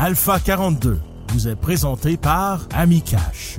Alpha 0.00 0.38
42 0.38 1.00
vous 1.32 1.48
est 1.48 1.56
présenté 1.56 2.16
par 2.16 2.60
Amicash. 2.72 3.58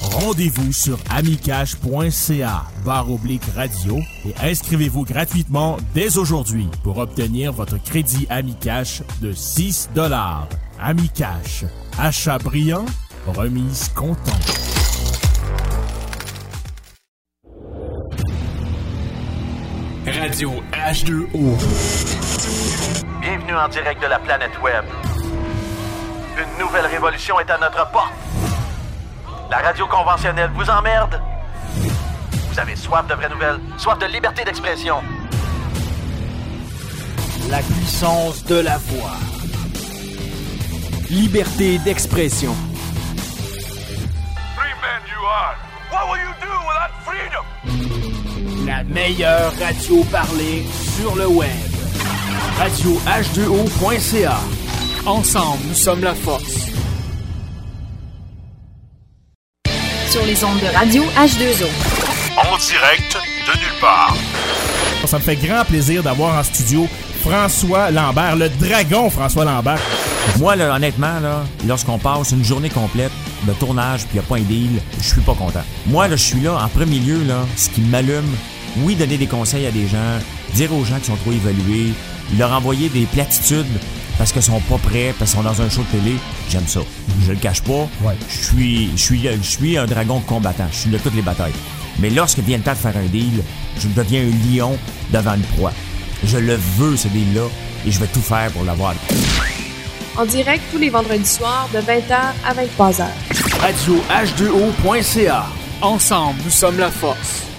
Rendez-vous 0.00 0.72
sur 0.72 0.96
amicash.ca 1.10 2.66
barre 2.84 3.10
oblique 3.10 3.42
radio 3.56 3.98
et 4.24 4.48
inscrivez-vous 4.48 5.04
gratuitement 5.04 5.76
dès 5.92 6.18
aujourd'hui 6.18 6.68
pour 6.84 6.98
obtenir 6.98 7.52
votre 7.52 7.82
crédit 7.82 8.28
Amicash 8.30 9.02
de 9.20 9.32
6 9.32 9.90
dollars. 9.92 10.46
Amicash. 10.80 11.64
Achat 11.98 12.38
brillant, 12.38 12.86
remise 13.26 13.88
content. 13.88 14.30
Radio 20.06 20.52
H2O. 20.72 21.56
Bienvenue 23.20 23.54
en 23.54 23.68
direct 23.68 24.00
de 24.00 24.06
la 24.06 24.20
planète 24.20 24.52
Web. 24.62 24.84
Une 26.40 26.64
nouvelle 26.64 26.86
révolution 26.86 27.38
est 27.38 27.50
à 27.50 27.58
notre 27.58 27.90
porte. 27.90 28.14
La 29.50 29.58
radio 29.58 29.86
conventionnelle 29.86 30.50
vous 30.54 30.70
emmerde. 30.70 31.20
Vous 32.50 32.58
avez 32.58 32.76
soif 32.76 33.06
de 33.06 33.14
vraies 33.14 33.28
nouvelles, 33.28 33.60
soif 33.76 33.98
de 33.98 34.06
liberté 34.06 34.42
d'expression. 34.44 35.02
La 37.50 37.58
puissance 37.58 38.42
de 38.44 38.54
la 38.54 38.78
voix. 38.78 39.12
Liberté 41.10 41.78
d'expression. 41.80 42.54
Free 44.56 44.72
man 44.80 45.02
you 45.10 45.22
are. 45.26 45.56
What 45.92 46.10
will 46.10 46.20
you 46.22 46.32
do 46.40 46.52
without 46.70 46.92
freedom? 47.04 47.44
La 48.66 48.82
meilleure 48.84 49.52
radio 49.58 50.04
parlée 50.04 50.64
sur 50.96 51.16
le 51.16 51.26
web. 51.26 51.50
Radio 52.56 52.98
H2O.ca. 53.06 54.59
Ensemble, 55.06 55.64
nous 55.66 55.74
sommes 55.74 56.02
la 56.02 56.14
force. 56.14 56.68
Sur 60.10 60.24
les 60.26 60.44
ondes 60.44 60.60
de 60.60 60.76
radio 60.76 61.02
H2O. 61.02 61.66
En 62.36 62.58
direct 62.58 63.16
de 63.46 63.58
nulle 63.58 63.80
part. 63.80 64.14
Ça 65.06 65.18
me 65.18 65.22
fait 65.22 65.36
grand 65.36 65.64
plaisir 65.64 66.02
d'avoir 66.02 66.38
en 66.38 66.42
studio 66.42 66.86
François 67.22 67.90
Lambert, 67.90 68.36
le 68.36 68.50
dragon 68.50 69.08
François 69.08 69.46
Lambert. 69.46 69.80
Moi, 70.38 70.54
là, 70.56 70.74
honnêtement, 70.74 71.18
là, 71.20 71.44
lorsqu'on 71.66 71.98
passe 71.98 72.32
une 72.32 72.44
journée 72.44 72.68
complète 72.68 73.12
de 73.46 73.52
tournage 73.54 74.00
puis 74.00 74.18
il 74.18 74.20
n'y 74.20 74.26
a 74.26 74.28
pas 74.28 74.36
un 74.36 74.42
deal, 74.42 74.82
je 75.00 75.08
suis 75.08 75.22
pas 75.22 75.34
content. 75.34 75.64
Moi, 75.86 76.08
là, 76.08 76.16
je 76.16 76.24
suis 76.24 76.40
là, 76.40 76.62
en 76.62 76.68
premier 76.68 76.98
lieu, 76.98 77.24
là, 77.24 77.46
ce 77.56 77.70
qui 77.70 77.80
m'allume, 77.80 78.30
oui, 78.78 78.96
donner 78.96 79.16
des 79.16 79.26
conseils 79.26 79.66
à 79.66 79.70
des 79.70 79.88
gens, 79.88 80.18
dire 80.54 80.72
aux 80.74 80.84
gens 80.84 80.98
qui 80.98 81.06
sont 81.06 81.16
trop 81.16 81.32
évalués, 81.32 81.92
leur 82.38 82.52
envoyer 82.52 82.90
des 82.90 83.06
platitudes 83.06 83.66
parce 84.20 84.32
qu'ils 84.32 84.42
sont 84.42 84.60
pas 84.60 84.76
prêts, 84.76 85.14
parce 85.18 85.30
qu'ils 85.30 85.40
sont 85.40 85.42
dans 85.42 85.62
un 85.62 85.70
show 85.70 85.80
de 85.80 85.98
télé, 85.98 86.14
j'aime 86.50 86.66
ça. 86.66 86.80
Je 87.24 87.30
le 87.32 87.38
cache 87.38 87.62
pas. 87.62 87.88
Ouais. 88.02 88.14
Je 88.28 88.44
suis, 88.44 88.90
je 88.94 89.02
suis, 89.02 89.22
je 89.22 89.48
suis 89.48 89.78
un 89.78 89.86
dragon 89.86 90.20
combattant. 90.20 90.66
Je 90.70 90.76
suis 90.76 90.90
de 90.90 90.98
toutes 90.98 91.14
les 91.14 91.22
batailles. 91.22 91.54
Mais 92.00 92.10
lorsque 92.10 92.40
vient 92.40 92.58
le 92.58 92.62
temps 92.62 92.72
de 92.72 92.76
faire 92.76 92.98
un 92.98 93.06
deal, 93.06 93.42
je 93.78 93.88
deviens 93.88 94.20
un 94.20 94.54
lion 94.54 94.78
devant 95.10 95.36
une 95.36 95.40
proie. 95.56 95.72
Je 96.22 96.36
le 96.36 96.58
veux, 96.76 96.98
ce 96.98 97.08
deal-là, 97.08 97.46
et 97.86 97.90
je 97.90 97.98
vais 97.98 98.08
tout 98.08 98.20
faire 98.20 98.50
pour 98.50 98.64
l'avoir. 98.64 98.92
En 100.18 100.26
direct 100.26 100.64
tous 100.70 100.78
les 100.78 100.90
vendredis 100.90 101.24
soirs 101.24 101.70
de 101.72 101.78
20h 101.78 102.12
à 102.44 102.52
23h. 102.52 103.06
Radio 103.58 104.02
H2O.ca. 104.10 105.46
Ensemble, 105.80 106.40
nous 106.44 106.50
sommes 106.50 106.78
la 106.78 106.90
force. 106.90 107.49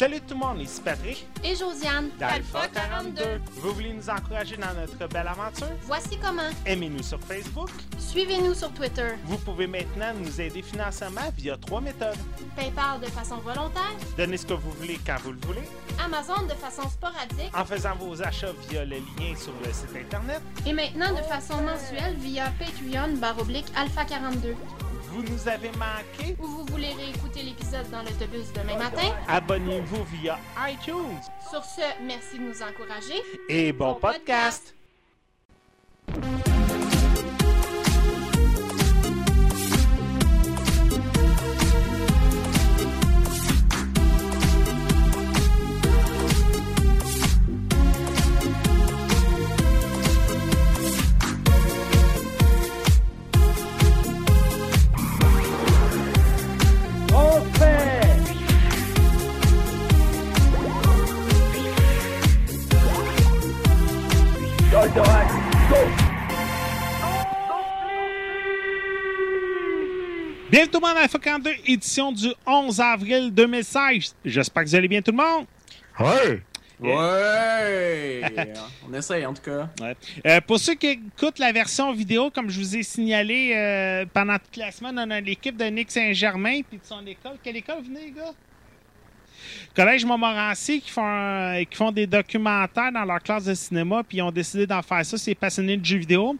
Salut 0.00 0.22
tout 0.22 0.32
le 0.32 0.40
monde, 0.40 0.62
ici 0.62 0.80
Patrick 0.82 1.26
Et 1.44 1.54
Josiane, 1.54 2.08
d'Alpha 2.18 2.68
42. 2.68 3.22
Vous 3.56 3.74
voulez 3.74 3.92
nous 3.92 4.08
encourager 4.08 4.56
dans 4.56 4.72
notre 4.72 5.06
belle 5.12 5.28
aventure? 5.28 5.66
voici 5.82 6.16
comment. 6.16 6.48
Aimez-nous 6.64 7.02
sur 7.02 7.20
Facebook. 7.20 7.68
Suivez-nous 7.98 8.54
sur 8.54 8.72
Twitter. 8.72 9.10
Vous 9.26 9.36
pouvez 9.36 9.66
maintenant 9.66 10.14
nous 10.18 10.40
aider 10.40 10.62
financièrement 10.62 11.30
via 11.36 11.58
trois 11.58 11.82
méthodes. 11.82 12.16
PayPal 12.56 13.00
de 13.02 13.08
façon 13.08 13.36
volontaire. 13.40 13.94
Donnez 14.16 14.38
ce 14.38 14.46
que 14.46 14.54
vous 14.54 14.70
voulez 14.70 14.98
quand 15.04 15.18
vous 15.22 15.32
le 15.32 15.40
voulez. 15.46 15.68
Amazon 16.02 16.46
de 16.46 16.54
façon 16.54 16.88
sporadique. 16.88 17.54
En 17.54 17.66
faisant 17.66 17.94
vos 17.96 18.22
achats 18.22 18.54
via 18.70 18.86
le 18.86 18.96
lien 18.96 19.36
sur 19.36 19.52
le 19.62 19.70
site 19.70 19.94
internet. 19.94 20.40
Et 20.64 20.72
maintenant 20.72 21.10
de 21.10 21.22
façon 21.24 21.60
mensuelle 21.60 22.16
via 22.20 22.50
Patreon 22.58 23.18
baroblique 23.18 23.66
Alpha 23.76 24.06
42. 24.06 24.56
Vous 25.12 25.22
nous 25.22 25.48
avez 25.48 25.70
manqué? 25.70 26.36
Ou 26.40 26.46
vous 26.46 26.64
voulez 26.66 26.92
réécouter 26.92 27.42
l'épisode 27.42 27.90
dans 27.90 28.02
l'autobus 28.02 28.52
demain 28.52 28.78
matin? 28.78 29.12
Abonnez-vous 29.26 30.04
via 30.04 30.38
iTunes. 30.68 31.18
Sur 31.50 31.64
ce, 31.64 31.80
merci 32.02 32.38
de 32.38 32.44
nous 32.44 32.62
encourager. 32.62 33.20
Et 33.48 33.72
bon, 33.72 33.92
Bon 33.92 34.00
podcast. 34.00 34.74
Bienvenue 70.50 70.70
tout 70.70 70.80
le 70.80 70.86
monde 70.88 70.96
à 70.96 71.02
Alpha 71.02 71.18
42, 71.18 71.50
édition 71.66 72.10
du 72.12 72.28
11 72.46 72.80
avril 72.80 73.30
2016. 73.32 74.14
J'espère 74.24 74.64
que 74.64 74.68
vous 74.68 74.74
allez 74.74 74.88
bien 74.88 75.00
tout 75.02 75.12
le 75.12 75.16
monde. 75.18 75.46
Ouais! 76.00 76.42
On 78.88 78.94
essaye 78.94 79.26
en 79.26 79.34
tout 79.34 79.42
cas. 79.42 79.68
Ouais. 79.80 79.94
Euh, 80.26 80.40
pour 80.40 80.58
ceux 80.58 80.74
qui 80.74 80.86
écoutent 80.88 81.38
la 81.38 81.52
version 81.52 81.92
vidéo, 81.92 82.30
comme 82.30 82.48
je 82.50 82.58
vous 82.58 82.76
ai 82.76 82.82
signalé 82.82 83.52
euh, 83.54 84.06
pendant 84.12 84.38
toute 84.38 84.56
la 84.56 84.72
semaine, 84.72 84.98
on 84.98 85.10
a 85.10 85.20
l'équipe 85.20 85.56
de 85.56 85.64
Nick 85.66 85.90
Saint-Germain 85.90 86.62
puis 86.68 86.78
de 86.78 86.84
son 86.84 87.06
école. 87.06 87.36
Quelle 87.44 87.56
école 87.58 87.82
venez, 87.84 88.06
les 88.06 88.10
gars? 88.12 88.32
Collège 89.76 90.04
Montmorency 90.06 90.80
qui 90.80 90.90
font, 90.90 91.04
un- 91.06 91.64
qui 91.64 91.76
font 91.76 91.92
des 91.92 92.06
documentaires 92.06 92.90
dans 92.92 93.04
leur 93.04 93.20
classe 93.22 93.44
de 93.44 93.54
cinéma, 93.54 94.02
puis 94.02 94.18
ils 94.18 94.22
ont 94.22 94.32
décidé 94.32 94.66
d'en 94.66 94.82
faire 94.82 95.04
ça. 95.04 95.16
C'est 95.18 95.34
passionné 95.34 95.76
de 95.76 95.84
jeux 95.84 95.98
vidéo. 95.98 96.34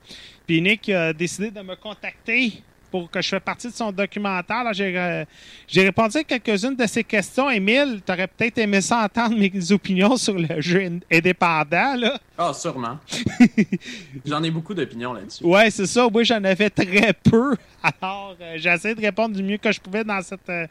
Puis 0.47 0.61
Nick 0.63 0.89
a 0.89 1.13
décidé 1.13 1.51
de 1.51 1.61
me 1.61 1.77
contacter 1.77 2.63
pour 2.91 3.11
que 3.11 3.21
je 3.23 3.29
fasse 3.29 3.41
partie 3.43 3.69
de 3.69 3.73
son 3.73 3.93
documentaire. 3.93 4.65
J'ai 4.73 4.97
euh, 4.99 5.25
j'ai 5.69 5.83
répondu 5.85 6.19
à 6.19 6.25
quelques-unes 6.25 6.75
de 6.77 6.87
ses 6.87 7.05
questions. 7.05 7.49
Émile, 7.51 8.01
tu 8.05 8.13
aurais 8.13 8.27
peut-être 8.27 8.59
aimé 8.59 8.81
ça 8.81 9.05
entendre 9.05 9.37
mes 9.37 9.73
opinions 9.73 10.17
sur 10.17 10.35
le 10.39 10.49
jeu 10.61 10.83
in- 10.83 10.99
indépendant. 11.11 11.95
Là. 11.97 12.19
Ah, 12.37 12.53
sûrement. 12.55 12.99
J'en 14.27 14.43
ai 14.43 14.51
beaucoup 14.51 14.75
d'opinions 14.75 15.13
là-dessus. 15.13 15.45
Ouais, 15.45 15.71
c'est 15.71 15.87
ça. 15.87 16.09
Moi, 16.11 16.23
j'en 16.25 16.43
avais 16.45 16.71
très 16.71 17.13
peu. 17.13 17.57
Alors, 17.83 18.37
euh, 18.41 18.55
j'ai 18.57 18.71
essayé 18.71 18.95
de 18.95 19.01
répondre 19.01 19.35
du 19.35 19.43
mieux 19.43 19.57
que 19.59 19.71
je 19.73 19.81
pouvais 19.81 20.05
dans 20.05 20.21
cette, 20.23 20.49
euh, 20.49 20.67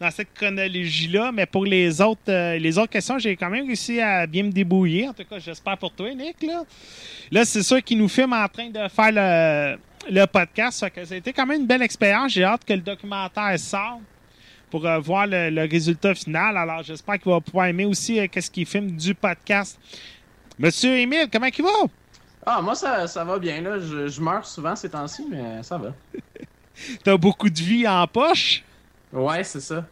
dans 0.00 0.10
cette 0.10 0.32
chronologie-là. 0.34 1.32
Mais 1.32 1.46
pour 1.46 1.64
les 1.64 2.00
autres, 2.00 2.20
euh, 2.28 2.58
les 2.58 2.78
autres 2.78 2.90
questions, 2.90 3.18
j'ai 3.18 3.36
quand 3.36 3.50
même 3.50 3.66
réussi 3.66 4.00
à 4.00 4.26
bien 4.26 4.44
me 4.44 4.50
débrouiller. 4.50 5.08
En 5.08 5.12
tout 5.12 5.24
cas, 5.24 5.38
j'espère 5.38 5.78
pour 5.78 5.92
toi, 5.92 6.12
Nick. 6.14 6.42
Là, 6.42 6.62
là 7.30 7.44
c'est 7.44 7.62
sûr 7.62 7.82
qu'il 7.82 7.98
nous 7.98 8.08
filme 8.08 8.32
en 8.32 8.48
train 8.48 8.68
de 8.68 8.88
faire 8.88 9.12
le, 9.12 9.78
le 10.10 10.26
podcast. 10.26 10.78
Ça, 10.78 10.90
que 10.90 11.04
ça 11.04 11.14
a 11.14 11.16
été 11.18 11.32
quand 11.32 11.46
même 11.46 11.62
une 11.62 11.66
belle 11.66 11.82
expérience. 11.82 12.32
J'ai 12.32 12.44
hâte 12.44 12.64
que 12.64 12.72
le 12.74 12.80
documentaire 12.80 13.58
sorte 13.58 14.00
pour 14.70 14.86
euh, 14.86 14.98
voir 14.98 15.26
le, 15.26 15.50
le 15.50 15.62
résultat 15.62 16.14
final. 16.14 16.56
Alors, 16.56 16.82
j'espère 16.82 17.18
qu'il 17.18 17.30
va 17.30 17.40
pouvoir 17.40 17.66
aimer 17.66 17.84
aussi 17.84 18.18
euh, 18.18 18.26
qu'est-ce 18.30 18.50
qu'il 18.50 18.66
filme 18.66 18.90
du 18.90 19.14
podcast. 19.14 19.78
Monsieur 20.58 20.96
Émile, 20.96 21.28
comment 21.32 21.46
il 21.46 21.62
va? 21.62 21.70
Ah, 22.48 22.62
moi 22.62 22.76
ça, 22.76 23.08
ça 23.08 23.24
va 23.24 23.38
bien 23.38 23.60
là. 23.60 23.80
Je, 23.80 24.06
je 24.06 24.20
meurs 24.20 24.46
souvent 24.46 24.76
ces 24.76 24.88
temps-ci, 24.88 25.26
mais 25.28 25.62
ça 25.64 25.76
va. 25.76 25.92
T'as 27.04 27.16
beaucoup 27.16 27.50
de 27.50 27.58
vie 27.58 27.86
en 27.88 28.06
poche? 28.06 28.62
Ouais, 29.12 29.42
c'est 29.42 29.60
ça. 29.60 29.84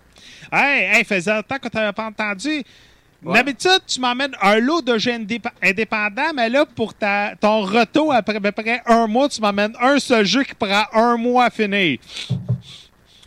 Hey, 0.53 0.85
hey, 0.99 1.05
faisait 1.05 1.35
longtemps 1.35 1.59
que 1.59 1.69
t'avais 1.69 1.93
pas 1.93 2.07
entendu. 2.07 2.63
Ouais. 3.23 3.33
D'habitude, 3.35 3.81
tu 3.87 4.01
m'emmènes 4.01 4.35
un 4.43 4.59
lot 4.59 4.83
de 4.83 4.99
jeux 4.99 5.13
indép- 5.13 5.51
indépendants, 5.63 6.33
mais 6.35 6.51
là, 6.51 6.67
pour 6.67 6.93
ta, 6.93 7.35
ton 7.37 7.63
retour 7.63 8.13
après 8.13 8.37
à 8.37 8.41
peu 8.41 8.53
près 8.53 8.83
un 8.85 9.07
mois, 9.07 9.29
tu 9.31 9.41
m'emmènes 9.41 9.75
un 9.81 9.99
seul 9.99 10.27
jeu 10.27 10.43
qui 10.43 10.55
prend 10.55 10.85
un 10.93 11.17
mois 11.17 11.47
à 11.47 11.51
finir. 11.51 11.99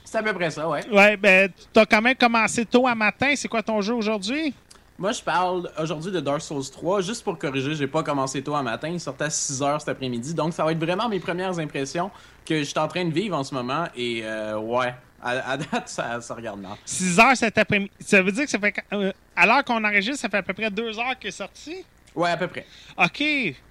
C'est 0.06 0.20
à 0.20 0.24
peu 0.24 0.34
près 0.34 0.52
ça, 0.52 0.70
ouais. 0.70 0.88
Ouais, 0.90 1.18
ben, 1.18 1.50
t'as 1.74 1.86
quand 1.86 2.02
même 2.02 2.16
commencé 2.16 2.64
tôt 2.66 2.88
à 2.88 2.94
matin. 2.96 3.34
C'est 3.36 3.48
quoi 3.48 3.64
ton 3.64 3.82
jeu 3.82 3.94
aujourd'hui? 3.94 4.54
Moi, 5.00 5.12
je 5.12 5.22
parle 5.22 5.70
aujourd'hui 5.80 6.12
de 6.12 6.20
Dark 6.20 6.42
Souls 6.42 6.70
3. 6.72 7.02
Juste 7.02 7.24
pour 7.24 7.38
corriger, 7.38 7.76
j'ai 7.76 7.88
pas 7.88 8.02
commencé 8.04 8.42
tôt 8.42 8.56
à 8.56 8.64
matin. 8.64 8.88
Il 8.90 9.00
sortait 9.00 9.26
à 9.26 9.30
6 9.30 9.62
h 9.62 9.80
cet 9.80 9.90
après-midi. 9.90 10.34
Donc, 10.34 10.54
ça 10.54 10.64
va 10.64 10.72
être 10.72 10.80
vraiment 10.84 11.10
mes 11.10 11.20
premières 11.20 11.60
impressions 11.60 12.10
que 12.46 12.60
je 12.60 12.64
suis 12.64 12.80
en 12.80 12.88
train 12.88 13.06
de 13.06 13.14
vivre 13.14 13.38
en 13.38 13.44
ce 13.44 13.54
moment. 13.54 13.86
Et 13.96 14.22
euh, 14.24 14.58
ouais, 14.58 14.96
à, 15.28 15.52
à 15.52 15.58
date, 15.58 15.88
ça, 15.90 16.20
ça 16.22 16.34
regarde 16.34 16.60
mal. 16.62 16.74
6 16.86 17.20
heures 17.20 17.36
cet 17.38 17.58
après-midi. 17.58 17.92
Ça 18.00 18.22
veut 18.22 18.32
dire 18.32 18.46
que 18.46 18.50
ça 18.52 18.60
fait. 18.60 18.76
euh, 18.94 19.12
à 19.36 19.46
l'heure 19.46 19.64
qu'on 19.64 19.84
enregistre, 19.84 20.22
ça 20.22 20.30
fait 20.30 20.38
à 20.38 20.44
peu 20.44 20.54
près 20.54 20.70
2 20.72 20.98
heures 21.00 21.18
qu'il 21.20 21.30
est 21.30 21.32
sorti? 21.32 21.84
Ouais, 22.16 22.32
à 22.32 22.38
peu 22.38 22.48
près. 22.48 22.66
OK. 22.98 23.24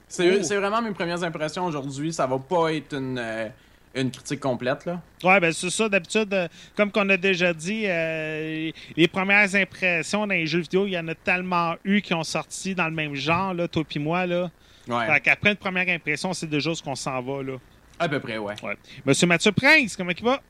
C'est 0.08 0.38
Oh. 0.38 0.42
c'est 0.42 0.56
vraiment 0.56 0.80
mes 0.80 0.92
premières 0.92 1.22
impressions 1.24 1.64
aujourd'hui. 1.64 2.12
Ça 2.12 2.26
va 2.26 2.38
pas 2.38 2.72
être 2.72 2.92
une, 2.96 3.18
euh, 3.18 3.48
une 3.94 4.10
critique 4.10 4.38
complète, 4.38 4.84
là. 4.86 5.00
Ouais, 5.24 5.40
ben 5.40 5.52
c'est 5.52 5.70
ça. 5.70 5.88
D'habitude, 5.88 6.32
euh, 6.32 6.46
comme 6.76 6.92
qu'on 6.92 7.08
a 7.08 7.16
déjà 7.16 7.52
dit, 7.52 7.84
euh, 7.86 8.70
les 8.96 9.08
premières 9.08 9.52
impressions 9.56 10.20
dans 10.26 10.34
les 10.34 10.46
jeux 10.46 10.60
vidéo, 10.60 10.86
il 10.86 10.92
y 10.92 10.98
en 10.98 11.08
a 11.08 11.14
tellement 11.16 11.74
eu 11.84 12.00
qui 12.02 12.14
ont 12.14 12.22
sorti 12.22 12.74
dans 12.74 12.84
le 12.84 12.92
même 12.92 13.14
genre, 13.16 13.52
là, 13.54 13.66
toi 13.66 13.82
puis 13.88 13.98
moi. 13.98 14.26
Là. 14.26 14.48
Ouais. 14.86 15.06
Fait 15.06 15.20
qu'après 15.22 15.50
une 15.50 15.56
première 15.56 15.88
impression, 15.88 16.32
c'est 16.32 16.46
déjà 16.46 16.72
ce 16.72 16.82
qu'on 16.82 16.94
s'en 16.94 17.20
va. 17.20 17.42
Là. 17.42 17.54
À 17.98 18.08
peu 18.08 18.20
près, 18.20 18.38
ouais. 18.38 18.54
Ouais. 18.62 18.76
Monsieur 19.04 19.26
Mathieu 19.26 19.50
Prince, 19.50 19.96
comment 19.96 20.12
il 20.16 20.22
va? 20.24 20.40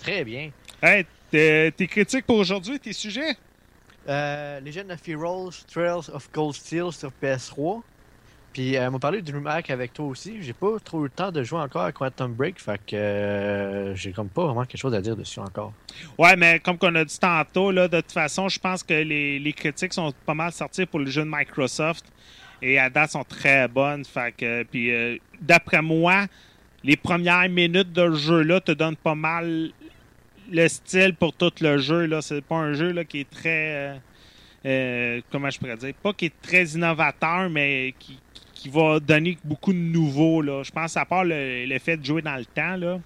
Très 0.00 0.24
bien. 0.24 0.50
Hey, 0.82 1.06
t'es 1.30 1.70
t'es 1.76 1.86
critique 1.86 2.26
pour 2.26 2.36
aujourd'hui, 2.36 2.78
tes 2.78 2.92
sujets? 2.92 3.36
Euh, 4.08 4.60
Legend 4.60 4.90
of 4.90 5.06
Heroes, 5.06 5.50
Trails 5.70 6.10
of 6.12 6.30
Cold 6.32 6.54
Steel 6.54 6.90
sur 6.90 7.12
PS3. 7.22 7.82
Puis, 8.52 8.76
euh, 8.76 8.88
on 8.88 8.92
m'a 8.92 8.98
parlé 8.98 9.22
de 9.22 9.30
DreamHack 9.30 9.70
avec 9.70 9.92
toi 9.92 10.06
aussi. 10.06 10.42
J'ai 10.42 10.52
pas 10.52 10.76
trop 10.82 11.00
eu 11.00 11.04
le 11.04 11.10
temps 11.10 11.30
de 11.30 11.42
jouer 11.44 11.60
encore 11.60 11.82
à 11.82 11.92
Quantum 11.92 12.32
Break, 12.32 12.60
fait 12.60 12.80
que 12.84 12.96
euh, 12.96 13.94
j'ai 13.94 14.10
comme 14.10 14.28
pas 14.28 14.44
vraiment 14.44 14.64
quelque 14.64 14.80
chose 14.80 14.94
à 14.94 15.00
dire 15.00 15.14
dessus 15.14 15.38
encore. 15.38 15.72
Ouais, 16.18 16.34
mais 16.34 16.58
comme 16.58 16.76
qu'on 16.76 16.94
a 16.96 17.04
dit 17.04 17.18
tantôt, 17.18 17.70
là, 17.70 17.86
de 17.86 18.00
toute 18.00 18.10
façon, 18.10 18.48
je 18.48 18.58
pense 18.58 18.82
que 18.82 18.94
les, 18.94 19.38
les 19.38 19.52
critiques 19.52 19.92
sont 19.92 20.12
pas 20.26 20.34
mal 20.34 20.50
sorties 20.50 20.86
pour 20.86 20.98
le 20.98 21.06
jeu 21.06 21.22
de 21.22 21.30
Microsoft. 21.30 22.06
Et 22.62 22.78
à 22.78 22.90
date, 22.90 23.12
sont 23.12 23.24
très 23.24 23.68
bonnes. 23.68 24.04
Fait 24.04 24.34
que, 24.36 24.64
puis, 24.64 24.92
euh, 24.92 25.16
d'après 25.40 25.80
moi, 25.80 26.26
les 26.82 26.96
premières 26.96 27.48
minutes 27.48 27.92
de 27.92 28.12
jeu-là 28.12 28.60
te 28.60 28.72
donnent 28.72 28.96
pas 28.96 29.14
mal 29.14 29.70
le 30.50 30.68
style 30.68 31.14
pour 31.14 31.32
tout 31.32 31.52
le 31.60 31.78
jeu. 31.78 32.06
Là. 32.06 32.22
C'est 32.22 32.40
pas 32.42 32.56
un 32.56 32.72
jeu 32.72 32.92
là, 32.92 33.04
qui 33.04 33.20
est 33.20 33.30
très. 33.30 33.74
euh, 33.74 33.96
euh, 34.66 35.20
comment 35.30 35.48
je 35.50 35.58
pourrais 35.58 35.76
dire? 35.76 35.94
Pas 36.02 36.12
qui 36.12 36.26
est 36.26 36.42
très 36.42 36.64
innovateur, 36.64 37.48
mais 37.48 37.94
qui, 37.98 38.18
qui 38.52 38.68
va 38.68 39.00
donner 39.00 39.38
beaucoup 39.44 39.72
de 39.72 39.78
nouveaux. 39.78 40.42
Je 40.62 40.70
pense 40.70 40.96
à 40.96 41.04
part 41.04 41.24
le, 41.24 41.64
le 41.66 41.78
fait 41.78 41.96
de 41.96 42.04
jouer 42.04 42.22
dans 42.22 42.36
le 42.36 42.44
temps. 42.44 42.76
Là. 42.76 43.00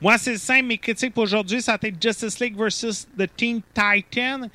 Moi, 0.00 0.18
c'est 0.18 0.36
simple. 0.36 0.66
Mes 0.66 0.78
critiques 0.78 1.14
pour 1.14 1.22
aujourd'hui, 1.22 1.62
ça 1.62 1.72
a 1.72 1.76
été 1.76 1.94
Justice 2.00 2.40
League 2.40 2.56
versus 2.56 3.06
The 3.18 3.28
Teen 3.36 3.60
Titan. 3.72 4.48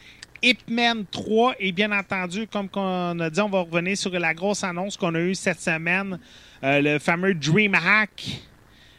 Ip 0.43 0.59
Man 0.69 1.03
3 1.09 1.55
et 1.59 1.71
bien 1.71 1.91
entendu, 1.91 2.45
comme 2.45 2.69
on 2.75 3.19
a 3.19 3.29
dit, 3.29 3.41
on 3.41 3.49
va 3.49 3.61
revenir 3.61 3.97
sur 3.97 4.11
la 4.11 4.35
grosse 4.35 4.63
annonce 4.63 4.95
qu'on 4.95 5.15
a 5.15 5.19
eue 5.19 5.33
cette 5.33 5.59
semaine, 5.59 6.19
euh, 6.63 6.79
le 6.79 6.99
fameux 6.99 7.33
DreamHack. 7.33 8.41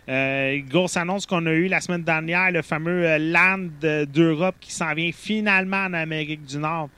Euh, 0.09 0.61
grosse 0.67 0.97
annonce 0.97 1.27
qu'on 1.27 1.45
a 1.45 1.51
eue 1.53 1.69
la 1.69 1.83
semaine 1.83 2.03
dernière, 2.03 2.51
le 2.51 2.63
fameux 2.63 3.07
euh, 3.07 3.19
Land 3.19 4.07
d'Europe 4.07 4.57
qui 4.59 4.73
s'en 4.73 4.95
vient 4.95 5.11
finalement 5.13 5.85
en 5.85 5.93
Amérique 5.93 6.47
du 6.47 6.57
Nord. 6.57 6.89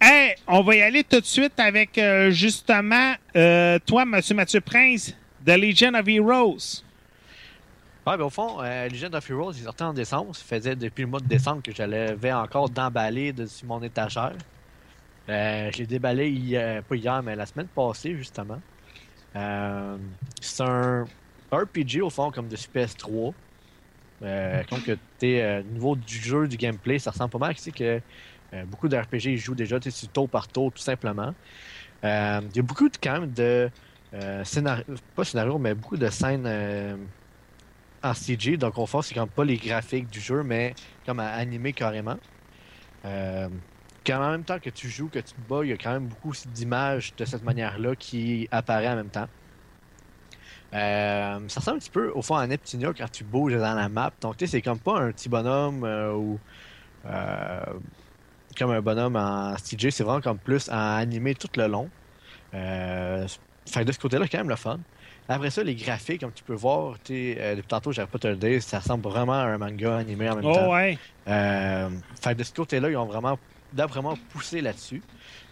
Hey, 0.00 0.34
on 0.46 0.62
va 0.62 0.76
y 0.76 0.80
aller 0.80 1.04
tout 1.04 1.20
de 1.20 1.26
suite 1.26 1.60
avec 1.60 1.98
euh, 1.98 2.30
justement 2.30 3.14
toi, 3.86 4.06
Monsieur 4.06 4.34
Mathieu 4.34 4.62
Prince, 4.62 5.14
The 5.44 5.50
Legion 5.50 5.92
of 5.92 6.08
Heroes. 6.08 6.82
Ouais, 8.06 8.16
ben 8.16 8.24
au 8.24 8.30
fond, 8.30 8.62
euh, 8.62 8.88
Legend 8.88 9.14
of 9.14 9.30
Heroes, 9.30 9.52
il 9.58 9.64
sortait 9.64 9.84
en 9.84 9.92
décembre. 9.92 10.34
Ça 10.34 10.42
faisait 10.42 10.74
depuis 10.74 11.02
le 11.02 11.08
mois 11.08 11.20
de 11.20 11.26
décembre 11.26 11.62
que 11.62 11.74
je 11.74 11.82
l'avais 11.82 12.32
encore 12.32 12.70
d'emballer 12.70 13.34
dessus 13.34 13.66
mon 13.66 13.82
étagère. 13.82 14.32
Je 15.28 15.76
l'ai 15.76 15.86
déballé 15.86 16.80
pas 16.88 16.96
hier, 16.96 17.22
mais 17.22 17.36
la 17.36 17.44
semaine 17.44 17.68
passée, 17.68 18.16
justement. 18.16 18.60
C'est 19.34 20.62
un 20.62 21.04
RPG, 21.52 22.02
au 22.02 22.10
fond, 22.10 22.30
comme 22.30 22.48
de 22.48 22.56
PS3. 22.56 23.34
Euh, 24.22 24.62
comme 24.68 24.82
que 24.82 24.98
t'es 25.18 25.40
euh, 25.42 25.60
au 25.60 25.64
niveau 25.64 25.96
du 25.96 26.16
jeu, 26.18 26.46
du 26.46 26.56
gameplay, 26.56 26.98
ça 26.98 27.10
ressemble 27.10 27.30
pas 27.30 27.38
mal. 27.38 27.54
Tu 27.54 27.62
sais 27.62 27.72
que 27.72 28.00
euh, 28.52 28.64
beaucoup 28.66 28.88
de 28.88 28.96
RPG 28.96 29.36
jouent 29.38 29.54
déjà 29.54 29.80
tu 29.80 29.90
tour 30.08 30.28
par 30.28 30.48
tour, 30.48 30.72
tout 30.72 30.82
simplement. 30.82 31.34
Euh, 32.04 32.40
Il 32.50 32.56
y 32.56 32.60
a 32.60 32.62
beaucoup 32.62 32.88
de, 32.88 32.96
quand 33.02 33.20
même 33.20 33.32
de 33.32 33.70
euh, 34.14 34.44
scénario, 34.44 34.84
pas 35.14 35.24
scénario, 35.24 35.58
mais 35.58 35.74
beaucoup 35.74 35.96
de 35.96 36.08
scènes 36.10 36.46
euh, 36.46 36.96
en 38.02 38.14
CG. 38.14 38.56
Donc, 38.56 38.78
au 38.78 38.86
fond, 38.86 39.02
c'est 39.02 39.14
comme 39.14 39.28
pas 39.30 39.44
les 39.44 39.56
graphiques 39.56 40.08
du 40.10 40.20
jeu, 40.20 40.42
mais 40.42 40.74
comme 41.06 41.20
à 41.20 41.28
animé 41.32 41.72
carrément. 41.72 42.18
Euh, 43.04 43.48
quand 44.06 44.22
en 44.22 44.30
même 44.30 44.44
temps 44.44 44.58
que 44.58 44.70
tu 44.70 44.88
joues, 44.88 45.08
que 45.08 45.18
tu 45.20 45.34
te 45.34 45.40
bats, 45.48 45.64
il 45.64 45.70
y 45.70 45.72
a 45.72 45.78
quand 45.78 45.92
même 45.92 46.08
beaucoup 46.08 46.32
d'images 46.46 47.14
de 47.16 47.24
cette 47.24 47.42
manière-là 47.42 47.96
qui 47.96 48.48
apparaît 48.50 48.88
en 48.88 48.96
même 48.96 49.10
temps. 49.10 49.28
Euh, 50.72 51.38
ça 51.48 51.60
ressemble 51.60 51.76
un 51.76 51.80
petit 51.80 51.90
peu 51.90 52.10
au 52.14 52.22
fond 52.22 52.36
à 52.36 52.46
Neptunia 52.46 52.92
quand 52.96 53.10
tu 53.10 53.24
bouges 53.24 53.54
dans 53.54 53.74
la 53.74 53.88
map. 53.88 54.12
Donc, 54.20 54.36
tu 54.36 54.46
sais, 54.46 54.52
c'est 54.52 54.62
comme 54.62 54.78
pas 54.78 55.00
un 55.00 55.10
petit 55.12 55.28
bonhomme 55.28 55.82
euh, 55.84 56.12
ou 56.14 56.38
euh, 57.06 57.60
comme 58.56 58.70
un 58.70 58.80
bonhomme 58.80 59.16
en 59.16 59.56
CG, 59.56 59.90
c'est 59.90 60.04
vraiment 60.04 60.20
comme 60.20 60.38
plus 60.38 60.68
en 60.68 60.76
animé 60.96 61.34
tout 61.34 61.48
le 61.56 61.66
long. 61.66 61.88
Fait 62.52 63.80
que 63.80 63.84
de 63.84 63.92
ce 63.92 63.98
côté-là, 63.98 64.26
quand 64.28 64.38
même 64.38 64.48
le 64.48 64.56
fun. 64.56 64.78
Après 65.28 65.50
ça, 65.50 65.62
les 65.62 65.76
graphiques, 65.76 66.20
comme 66.22 66.32
tu 66.32 66.42
peux 66.42 66.54
voir, 66.54 66.94
tu 67.04 67.34
sais, 67.34 67.54
depuis 67.56 67.68
tantôt, 67.68 67.92
j'avais 67.92 68.08
pas 68.08 68.18
te 68.18 68.26
le 68.26 68.36
dire, 68.36 68.60
ça 68.62 68.80
ressemble 68.80 69.04
vraiment 69.08 69.34
à 69.34 69.44
un 69.44 69.58
manga 69.58 69.96
animé 69.98 70.28
en 70.28 70.34
même 70.36 70.44
Oh 70.44 70.54
temps. 70.54 70.72
ouais. 70.72 70.98
Fait 71.26 72.32
que 72.32 72.38
de 72.38 72.42
ce 72.42 72.52
côté-là, 72.52 72.90
ils 72.90 72.96
ont 72.96 73.06
vraiment, 73.06 73.38
ils 73.76 73.80
ont 73.82 73.86
vraiment 73.86 74.14
poussé 74.30 74.60
là-dessus. 74.60 75.02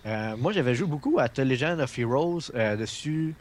Moi, 0.05 0.53
j'avais 0.53 0.75
joué 0.75 0.87
beaucoup 0.89 1.19
à 1.21 1.29
The 1.29 1.41
Legend 1.41 1.81
of 1.81 1.97
Heroes 1.99 2.51
dessus. 2.77 3.35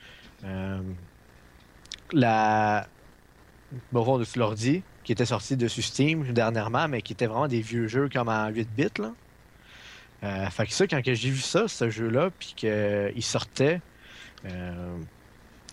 La. 2.14 2.88
Bon, 3.92 4.18
dessus 4.18 4.40
l'ordi, 4.40 4.82
qui 5.04 5.12
était 5.12 5.26
sorti 5.26 5.58
dessus 5.58 5.82
Steam 5.82 6.32
dernièrement, 6.32 6.88
mais 6.88 7.02
qui 7.02 7.14
était 7.14 7.28
vraiment 7.28 7.48
des 7.48 7.62
vieux 7.62 7.88
jeux 7.88 8.10
comme 8.12 8.30
en 8.30 8.48
8 8.48 8.70
bits. 8.76 8.88
Là. 9.00 9.12
Euh, 10.24 10.50
fait 10.50 10.68
que 10.68 10.74
ça, 10.74 10.88
quand 10.88 11.02
j'ai 11.04 11.30
vu 11.30 11.42
ça, 11.42 11.68
ce 11.68 11.90
jeu-là, 11.90 12.30
puis 12.38 12.54
qu'il 12.56 13.24
sortait 13.24 13.82
euh, 14.46 14.98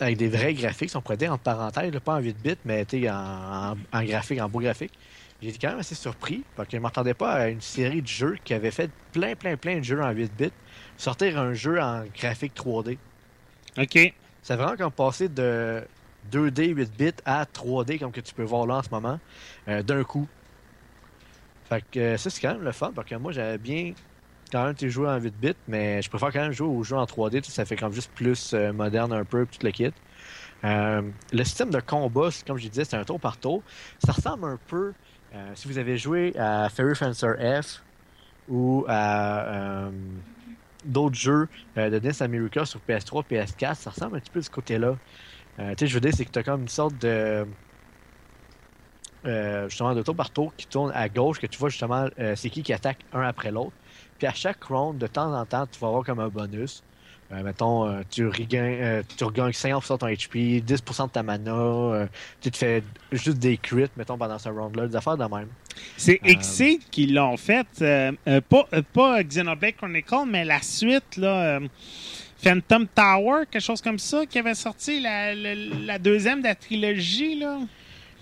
avec 0.00 0.16
des 0.16 0.28
vrais 0.28 0.54
graphiques, 0.54 0.90
on 0.94 1.00
pourrait 1.00 1.16
dire 1.16 1.32
entre 1.32 1.44
parenthèses, 1.44 1.92
là, 1.92 2.00
pas 2.00 2.16
en 2.16 2.18
8 2.18 2.36
bits, 2.42 2.56
mais 2.64 2.84
en, 3.08 3.72
en, 3.72 3.76
en 3.92 4.04
graphique, 4.04 4.40
en 4.40 4.48
beau 4.48 4.58
graphique. 4.58 4.92
J'ai 5.40 5.50
été 5.50 5.58
quand 5.58 5.68
même 5.68 5.80
assez 5.80 5.94
surpris 5.94 6.42
parce 6.56 6.68
que 6.68 6.72
je 6.72 6.76
ne 6.78 6.82
m'attendais 6.82 7.14
pas 7.14 7.32
à 7.32 7.48
une 7.48 7.60
série 7.60 8.02
de 8.02 8.06
jeux 8.06 8.38
qui 8.44 8.54
avait 8.54 8.70
fait 8.70 8.90
plein, 9.12 9.34
plein, 9.34 9.56
plein 9.56 9.78
de 9.78 9.84
jeux 9.84 10.02
en 10.02 10.10
8 10.10 10.32
bits 10.36 10.50
sortir 10.96 11.38
un 11.38 11.54
jeu 11.54 11.80
en 11.80 12.04
graphique 12.16 12.54
3D. 12.54 12.98
OK. 13.78 14.14
C'est 14.42 14.56
vraiment 14.56 14.76
comme 14.76 14.92
passer 14.92 15.28
de 15.28 15.82
2D 16.32 16.74
8 16.74 16.96
bits 16.96 17.12
à 17.24 17.44
3D 17.44 17.98
comme 17.98 18.12
que 18.12 18.20
tu 18.20 18.34
peux 18.34 18.42
voir 18.42 18.66
là 18.66 18.76
en 18.76 18.82
ce 18.82 18.90
moment 18.90 19.18
euh, 19.68 19.82
d'un 19.82 20.04
coup. 20.04 20.28
Fait 21.68 21.84
que 21.90 21.98
euh, 21.98 22.16
ça 22.16 22.30
c'est 22.30 22.40
quand 22.40 22.54
même 22.54 22.62
le 22.62 22.72
fun 22.72 22.92
parce 22.94 23.08
que 23.08 23.14
moi 23.16 23.32
j'avais 23.32 23.58
bien 23.58 23.94
quand 24.52 24.62
même 24.62 24.72
été 24.72 24.90
joué 24.90 25.08
en 25.08 25.18
8 25.18 25.34
bits 25.40 25.54
mais 25.68 26.02
je 26.02 26.10
préfère 26.10 26.32
quand 26.32 26.40
même 26.40 26.52
jouer 26.52 26.68
aux 26.68 26.82
jeux 26.82 26.96
en 26.96 27.04
3D, 27.04 27.40
tu 27.40 27.50
sais, 27.50 27.52
ça 27.52 27.64
fait 27.64 27.76
comme 27.76 27.92
juste 27.92 28.10
plus 28.14 28.52
euh, 28.54 28.72
moderne 28.72 29.12
un 29.12 29.24
peu 29.24 29.46
tout 29.46 29.64
le 29.64 29.70
kit. 29.70 29.92
Le 30.62 31.44
système 31.44 31.70
de 31.70 31.80
combat, 31.80 32.30
comme 32.46 32.56
je 32.56 32.68
disais, 32.68 32.84
c'est 32.86 32.96
un 32.96 33.04
tour 33.04 33.20
par 33.20 33.36
tour. 33.36 33.62
Ça 34.02 34.12
ressemble 34.12 34.46
un 34.46 34.58
peu, 34.66 34.94
si 35.54 35.68
vous 35.68 35.76
avez 35.76 35.98
joué 35.98 36.34
à 36.38 36.70
Fairy 36.70 36.94
Fencer 36.94 37.34
F 37.60 37.82
ou 38.48 38.86
à 38.88 39.90
d'autres 40.86 41.16
jeux 41.16 41.48
de 41.76 41.98
NES 41.98 42.22
America 42.22 42.64
sur 42.64 42.80
PS3, 42.88 43.24
PS4, 43.30 43.74
ça 43.74 43.90
ressemble 43.90 44.16
un 44.16 44.20
petit 44.20 44.30
peu 44.30 44.40
de 44.40 44.44
ce 44.46 44.50
côté-là. 44.50 44.96
Euh, 45.60 45.70
tu 45.76 45.80
sais, 45.80 45.86
je 45.86 45.94
veux 45.94 46.00
dire, 46.00 46.12
c'est 46.14 46.24
que 46.24 46.30
tu 46.32 46.38
as 46.38 46.42
comme 46.42 46.62
une 46.62 46.68
sorte 46.68 46.98
de. 46.98 47.46
euh, 49.26 49.68
justement, 49.68 49.94
de 49.94 50.02
tour 50.02 50.14
par 50.16 50.30
tour 50.30 50.52
qui 50.56 50.66
tourne 50.66 50.92
à 50.94 51.08
gauche, 51.08 51.38
que 51.40 51.46
tu 51.46 51.58
vois 51.58 51.70
justement 51.70 52.08
euh, 52.18 52.34
c'est 52.36 52.50
qui 52.50 52.62
qui 52.62 52.72
attaque 52.72 52.98
un 53.12 53.22
après 53.22 53.50
l'autre. 53.50 53.72
Puis 54.18 54.26
à 54.26 54.34
chaque 54.34 54.62
round, 54.64 54.98
de 54.98 55.06
temps 55.06 55.32
en 55.34 55.44
temps, 55.46 55.66
tu 55.70 55.78
vas 55.80 55.88
avoir 55.88 56.04
comme 56.04 56.20
un 56.20 56.28
bonus. 56.28 56.82
Euh, 57.32 57.42
mettons, 57.42 58.02
tu, 58.10 58.28
regagnes, 58.28 59.02
tu 59.16 59.24
regagnes 59.24 59.50
50% 59.50 59.92
de 59.94 59.96
ton 59.96 60.06
HP, 60.08 60.62
10% 60.62 61.06
de 61.06 61.10
ta 61.10 61.22
mana, 61.22 62.06
tu 62.42 62.50
te 62.50 62.56
fais 62.56 62.82
juste 63.12 63.38
des 63.38 63.56
crits, 63.56 63.86
mettons, 63.96 64.18
pendant 64.18 64.38
ce 64.38 64.50
round-là, 64.50 64.88
des 64.88 64.96
affaires 64.96 65.16
de 65.16 65.24
même. 65.24 65.48
C'est 65.96 66.20
Exceed 66.22 66.82
qui 66.90 67.06
l'ont 67.06 67.38
fait. 67.38 67.66
pas, 68.24 68.68
pas 68.92 69.22
Xenoblade 69.24 69.76
Chronicle, 69.76 70.24
mais 70.28 70.44
la 70.44 70.60
suite, 70.60 71.16
là, 71.16 71.60
Phantom 72.44 72.86
Tower, 72.86 73.44
quelque 73.50 73.62
chose 73.62 73.80
comme 73.80 73.98
ça, 73.98 74.26
qui 74.26 74.38
avait 74.38 74.54
sorti 74.54 75.00
la, 75.00 75.34
la- 75.34 75.54
la 75.54 75.98
deuxième 75.98 76.40
de 76.40 76.46
la 76.46 76.54
trilogie. 76.54 77.38
Là. 77.40 77.58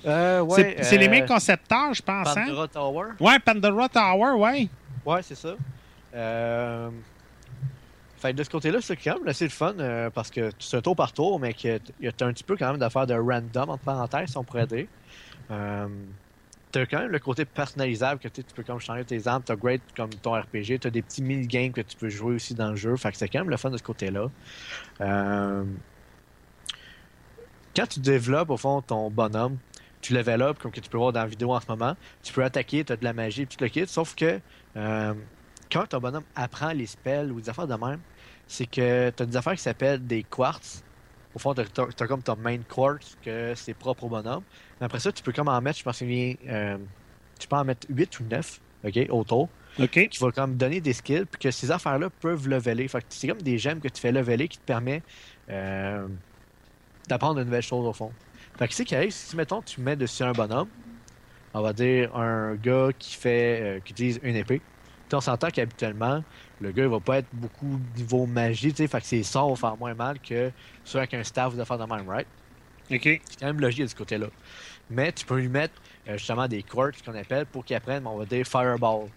Euh, 0.06 0.40
ouais, 0.40 0.76
c'est 0.82 0.98
les 0.98 1.06
euh, 1.06 1.10
mêmes 1.10 1.26
concepteurs, 1.26 1.92
je 1.94 2.02
pense. 2.02 2.28
hein? 2.36 2.44
Pandora 2.46 2.68
Tower. 2.68 3.06
Ouais, 3.20 3.38
Pandora 3.38 3.88
Tower, 3.88 4.32
ouais. 4.38 4.68
Ouais, 5.04 5.22
c'est 5.22 5.34
ça. 5.36 5.54
Euh... 6.14 6.90
Fait 8.18 8.32
de 8.32 8.42
ce 8.44 8.50
côté-là, 8.50 8.78
c'est 8.80 8.94
quand 8.96 9.18
même 9.18 9.26
assez 9.26 9.44
le 9.44 9.50
fun 9.50 9.74
euh, 9.80 10.08
parce 10.10 10.30
que 10.30 10.50
c'est 10.60 10.76
un 10.76 10.80
tour 10.80 10.94
par 10.94 11.12
tour, 11.12 11.40
mais 11.40 11.52
que 11.54 11.78
t- 11.78 11.92
y 12.00 12.06
a 12.06 12.10
un 12.20 12.32
petit 12.32 12.44
peu 12.44 12.56
quand 12.56 12.68
même 12.70 12.78
d'affaires 12.78 13.06
de 13.06 13.14
random, 13.14 13.70
entre 13.70 13.82
parenthèses, 13.82 14.28
si 14.30 14.36
on 14.36 14.44
pourrait 14.44 14.66
dire. 14.68 14.86
T'as 16.72 16.86
quand 16.86 17.00
même 17.00 17.12
le 17.12 17.18
côté 17.18 17.44
personnalisable 17.44 18.18
que 18.18 18.28
tu 18.28 18.42
peux 18.54 18.62
comme 18.62 18.80
changer 18.80 19.04
tes 19.04 19.26
armes, 19.26 19.42
t'upgrade 19.42 19.80
comme 19.94 20.08
ton 20.10 20.32
RPG, 20.32 20.80
t'as 20.80 20.90
des 20.90 21.02
petits 21.02 21.22
mini-games 21.22 21.72
que 21.72 21.82
tu 21.82 21.96
peux 21.96 22.08
jouer 22.08 22.36
aussi 22.36 22.54
dans 22.54 22.70
le 22.70 22.76
jeu. 22.76 22.96
Fait 22.96 23.12
que 23.12 23.18
c'est 23.18 23.28
quand 23.28 23.40
même 23.40 23.50
le 23.50 23.58
fun 23.58 23.70
de 23.70 23.76
ce 23.76 23.82
côté-là. 23.82 24.30
Euh... 25.02 25.64
Quand 27.76 27.86
tu 27.86 28.00
développes 28.00 28.50
au 28.50 28.56
fond 28.56 28.80
ton 28.80 29.10
bonhomme, 29.10 29.58
tu 30.00 30.14
level 30.14 30.42
up, 30.42 30.58
comme 30.58 30.72
que 30.72 30.80
tu 30.80 30.90
peux 30.90 30.98
voir 30.98 31.12
dans 31.12 31.20
la 31.20 31.26
vidéo 31.26 31.54
en 31.54 31.60
ce 31.60 31.66
moment, 31.68 31.94
tu 32.22 32.32
peux 32.32 32.42
attaquer, 32.42 32.84
tu 32.84 32.92
as 32.92 32.96
de 32.96 33.04
la 33.04 33.12
magie, 33.12 33.46
tout 33.46 33.56
le 33.60 33.68
kit, 33.68 33.86
sauf 33.86 34.14
que 34.14 34.40
euh, 34.76 35.14
quand 35.70 35.86
ton 35.86 36.00
bonhomme 36.00 36.24
apprend 36.34 36.72
les 36.72 36.86
spells 36.86 37.30
ou 37.30 37.40
des 37.40 37.48
affaires 37.48 37.66
de 37.68 37.74
même, 37.74 38.00
c'est 38.46 38.66
que 38.66 39.10
tu 39.10 39.22
as 39.22 39.26
des 39.26 39.36
affaires 39.36 39.54
qui 39.54 39.62
s'appellent 39.62 40.06
des 40.06 40.22
quartz. 40.22 40.82
Au 41.34 41.38
fond, 41.38 41.54
tu 41.54 41.62
as, 41.62 42.06
comme 42.06 42.22
ton 42.22 42.36
main 42.36 42.58
quartz, 42.58 43.16
que 43.22 43.54
c'est 43.54 43.74
propre 43.74 44.04
au 44.04 44.08
bonhomme. 44.08 44.42
Mais 44.80 44.86
après 44.86 45.00
ça, 45.00 45.12
tu 45.12 45.22
peux 45.22 45.32
comme 45.32 45.48
en 45.48 45.60
mettre, 45.60 45.78
je 45.78 45.84
pense 45.84 45.98
qu'il 45.98 46.36
euh, 46.48 46.76
tu 47.38 47.48
peux 47.48 47.56
en 47.56 47.64
mettre 47.64 47.86
8 47.88 48.20
ou 48.20 48.24
9, 48.24 48.60
OK, 48.84 48.98
autour. 49.10 49.48
OK. 49.80 50.08
Qui 50.08 50.18
va 50.20 50.30
comme 50.30 50.56
donner 50.56 50.80
des 50.80 50.92
skills, 50.92 51.24
puis 51.24 51.40
que 51.40 51.50
ces 51.50 51.70
affaires-là 51.70 52.10
peuvent 52.20 52.48
leveler. 52.48 52.86
Fait 52.88 53.00
que 53.00 53.06
c'est 53.08 53.28
comme 53.28 53.40
des 53.40 53.56
gemmes 53.56 53.80
que 53.80 53.88
tu 53.88 54.00
fais 54.00 54.12
leveler 54.12 54.48
qui 54.48 54.58
te 54.58 54.64
permet 54.64 55.02
euh, 55.48 56.06
d'apprendre 57.08 57.36
de 57.36 57.44
nouvelles 57.44 57.62
choses 57.62 57.86
au 57.86 57.92
fond. 57.92 58.12
Fait 58.58 58.68
que 58.68 58.74
c'est 58.74 58.84
qui 58.84 58.94
arrive, 58.94 59.12
si 59.12 59.34
mettons 59.34 59.62
tu 59.62 59.80
mets 59.80 59.96
dessus 59.96 60.22
un 60.22 60.32
bonhomme, 60.32 60.68
on 61.54 61.62
va 61.62 61.72
dire 61.72 62.14
un 62.14 62.54
gars 62.54 62.90
qui 62.98 63.14
fait 63.14 63.60
euh, 63.62 63.80
qui 63.80 63.92
utilise 63.92 64.20
une 64.22 64.36
épée. 64.36 64.60
On 65.14 65.20
s'entend 65.20 65.48
qu'habituellement, 65.50 66.24
le 66.62 66.72
gars 66.72 66.84
il 66.84 66.88
va 66.88 67.00
pas 67.00 67.18
être 67.18 67.28
beaucoup 67.32 67.78
niveau 67.96 68.26
magie, 68.26 68.70
tu 68.70 68.78
sais, 68.78 68.88
fait 68.88 69.00
que 69.00 69.06
ses 69.06 69.22
sorts 69.22 69.48
vont 69.48 69.56
faire 69.56 69.76
moins 69.76 69.94
mal 69.94 70.18
que 70.20 70.50
ceux 70.84 70.98
avec 70.98 71.14
un 71.14 71.24
staff 71.24 71.56
de 71.56 71.64
faire 71.64 71.78
de 71.78 71.84
même, 71.84 72.08
right? 72.08 72.26
OK. 72.90 73.02
C'est 73.02 73.20
quand 73.40 73.46
même 73.46 73.60
logique 73.60 73.82
de 73.82 73.86
ce 73.86 73.94
côté-là. 73.94 74.26
Mais 74.90 75.12
tu 75.12 75.24
peux 75.24 75.38
lui 75.38 75.48
mettre 75.48 75.74
euh, 76.08 76.16
justement 76.18 76.48
des 76.48 76.62
quartz 76.62 77.00
qu'on 77.02 77.14
appelle 77.14 77.46
pour 77.46 77.64
qu'il 77.64 77.76
apprenne, 77.76 78.06
on 78.06 78.16
va 78.16 78.24
dire 78.24 78.46
Fireball. 78.46 79.08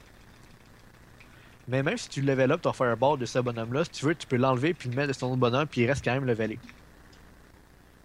Mais 1.68 1.82
même 1.82 1.98
si 1.98 2.10
tu 2.10 2.22
level 2.22 2.52
up 2.52 2.62
ton 2.62 2.74
Fireball 2.74 3.18
de 3.18 3.26
ce 3.26 3.40
bonhomme-là, 3.40 3.84
si 3.86 3.92
tu 3.92 4.06
veux, 4.06 4.16
tu 4.16 4.28
peux 4.28 4.38
l'enlever 4.38 4.74
puis 4.74 4.90
le 4.90 4.96
mettre 4.96 5.10
de 5.10 5.14
son 5.14 5.28
autre 5.28 5.38
bonhomme 5.38 5.68
puis 5.68 5.82
il 5.82 5.88
reste 5.88 6.04
quand 6.04 6.14
même 6.14 6.26
levelé. 6.26 6.60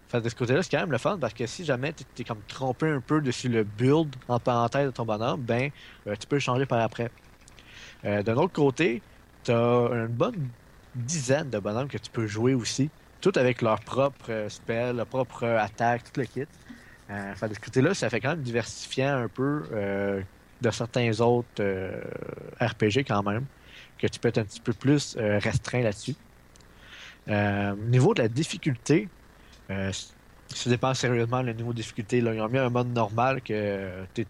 Fait 0.09 0.19
de 0.19 0.27
ce 0.27 0.35
côté-là, 0.35 0.61
c'est 0.61 0.71
quand 0.71 0.81
même 0.81 0.91
le 0.91 0.97
fun 0.97 1.17
parce 1.19 1.33
que 1.33 1.45
si 1.45 1.63
jamais 1.63 1.93
tu 1.93 2.03
es 2.19 2.25
comme 2.25 2.41
trompé 2.47 2.89
un 2.89 2.99
peu 2.99 3.21
dessus 3.21 3.47
le 3.47 3.63
build 3.63 4.13
en 4.27 4.39
parenthèse 4.39 4.87
de 4.87 4.91
ton 4.91 5.05
bonhomme, 5.05 5.41
ben 5.41 5.71
euh, 6.07 6.15
tu 6.19 6.27
peux 6.27 6.35
le 6.35 6.41
changer 6.41 6.65
par 6.65 6.81
après. 6.81 7.09
Euh, 8.03 8.23
D'un 8.23 8.35
autre 8.35 8.51
côté, 8.51 9.01
tu 9.43 9.51
as 9.51 9.89
une 9.91 10.07
bonne 10.07 10.53
dizaine 10.95 11.49
de 11.49 11.59
bonhommes 11.59 11.87
que 11.87 11.97
tu 11.97 12.11
peux 12.11 12.27
jouer 12.27 12.53
aussi, 12.53 12.91
tout 13.21 13.31
avec 13.35 13.61
leur 13.61 13.79
propre 13.81 14.31
euh, 14.31 14.49
spell, 14.49 14.97
leur 14.97 15.07
propre 15.07 15.45
attaque, 15.45 16.03
tout 16.11 16.19
le 16.19 16.25
kit. 16.25 16.45
Euh, 17.09 17.33
de 17.47 17.53
ce 17.53 17.59
côté-là, 17.59 17.93
ça 17.93 18.09
fait 18.09 18.19
quand 18.21 18.29
même 18.31 18.41
diversifiant 18.43 19.17
un 19.17 19.27
peu 19.29 19.67
euh, 19.73 20.23
de 20.61 20.71
certains 20.71 21.19
autres 21.21 21.49
euh, 21.61 22.01
RPG 22.59 22.99
quand 23.07 23.23
même, 23.23 23.47
que 23.97 24.07
tu 24.07 24.19
peux 24.19 24.29
être 24.29 24.37
un 24.39 24.45
petit 24.45 24.61
peu 24.61 24.73
plus 24.73 25.15
restreint 25.17 25.81
là-dessus. 25.81 26.15
Au 27.27 27.75
niveau 27.75 28.13
de 28.13 28.21
la 28.23 28.29
difficulté, 28.29 29.09
ça 29.69 30.69
dépend 30.69 30.93
sérieusement 30.93 31.41
le 31.41 31.53
niveau 31.53 31.71
de 31.73 31.77
difficulté. 31.77 32.21
Là. 32.21 32.33
Ils 32.33 32.41
ont 32.41 32.49
mis 32.49 32.57
un 32.59 32.69
mode 32.69 32.89
normal 32.89 33.41
que 33.41 34.05
t'es- 34.13 34.27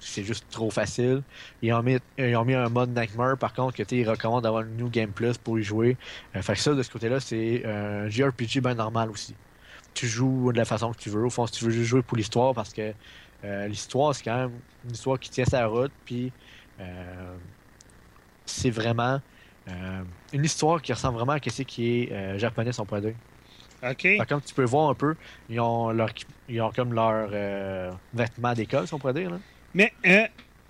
c'est 0.00 0.24
juste 0.24 0.46
trop 0.50 0.70
facile. 0.70 1.22
Ils 1.62 1.72
ont 1.72 1.82
mis, 1.82 1.98
ils 2.18 2.36
ont 2.36 2.44
mis 2.44 2.54
un 2.54 2.68
mode 2.68 2.96
Nightmare, 2.96 3.36
par 3.38 3.52
contre, 3.52 3.76
que 3.76 3.94
ils 3.94 4.08
recommandent 4.08 4.42
d'avoir 4.42 4.62
une 4.62 4.76
New 4.76 4.88
Game 4.88 5.10
Plus 5.10 5.38
pour 5.38 5.58
y 5.58 5.62
jouer. 5.62 5.96
Euh, 6.34 6.42
fait 6.42 6.54
que 6.54 6.60
ça, 6.60 6.74
de 6.74 6.82
ce 6.82 6.90
côté-là, 6.90 7.20
c'est 7.20 7.64
un 7.64 8.08
JRPG 8.08 8.60
bien 8.60 8.74
normal 8.74 9.10
aussi. 9.10 9.34
Tu 9.94 10.06
joues 10.06 10.52
de 10.52 10.56
la 10.56 10.64
façon 10.64 10.92
que 10.92 10.98
tu 10.98 11.10
veux. 11.10 11.24
Au 11.24 11.30
fond, 11.30 11.46
si 11.46 11.52
tu 11.52 11.64
veux 11.64 11.70
juste 11.70 11.88
jouer 11.88 12.02
pour 12.02 12.16
l'histoire, 12.16 12.54
parce 12.54 12.72
que 12.72 12.92
euh, 13.44 13.68
l'histoire, 13.68 14.14
c'est 14.14 14.24
quand 14.24 14.36
même 14.36 14.52
une 14.84 14.92
histoire 14.92 15.18
qui 15.18 15.30
tient 15.30 15.44
sa 15.44 15.66
route, 15.66 15.92
puis 16.04 16.32
euh, 16.80 17.36
c'est 18.46 18.70
vraiment 18.70 19.20
euh, 19.68 20.02
une 20.32 20.44
histoire 20.44 20.80
qui 20.80 20.92
ressemble 20.92 21.16
vraiment 21.16 21.32
à 21.32 21.38
ce 21.38 21.62
qui 21.62 22.02
est 22.02 22.12
euh, 22.12 22.38
japonais, 22.38 22.72
son 22.72 22.84
produit. 22.84 23.14
OK. 23.82 24.02
Fait 24.02 24.18
que 24.18 24.24
comme 24.28 24.42
tu 24.42 24.54
peux 24.54 24.64
voir 24.64 24.90
un 24.90 24.94
peu, 24.94 25.14
ils 25.48 25.60
ont, 25.60 25.90
leur, 25.90 26.10
ils 26.48 26.60
ont 26.60 26.70
comme 26.70 26.92
leur 26.92 27.30
euh, 27.32 27.90
vêtements 28.12 28.52
d'école, 28.52 28.86
si 28.86 28.94
on 28.94 28.98
pourrait 28.98 29.14
dire. 29.14 29.30
Là. 29.30 29.38
Mais 29.74 29.92
euh, 30.06 30.26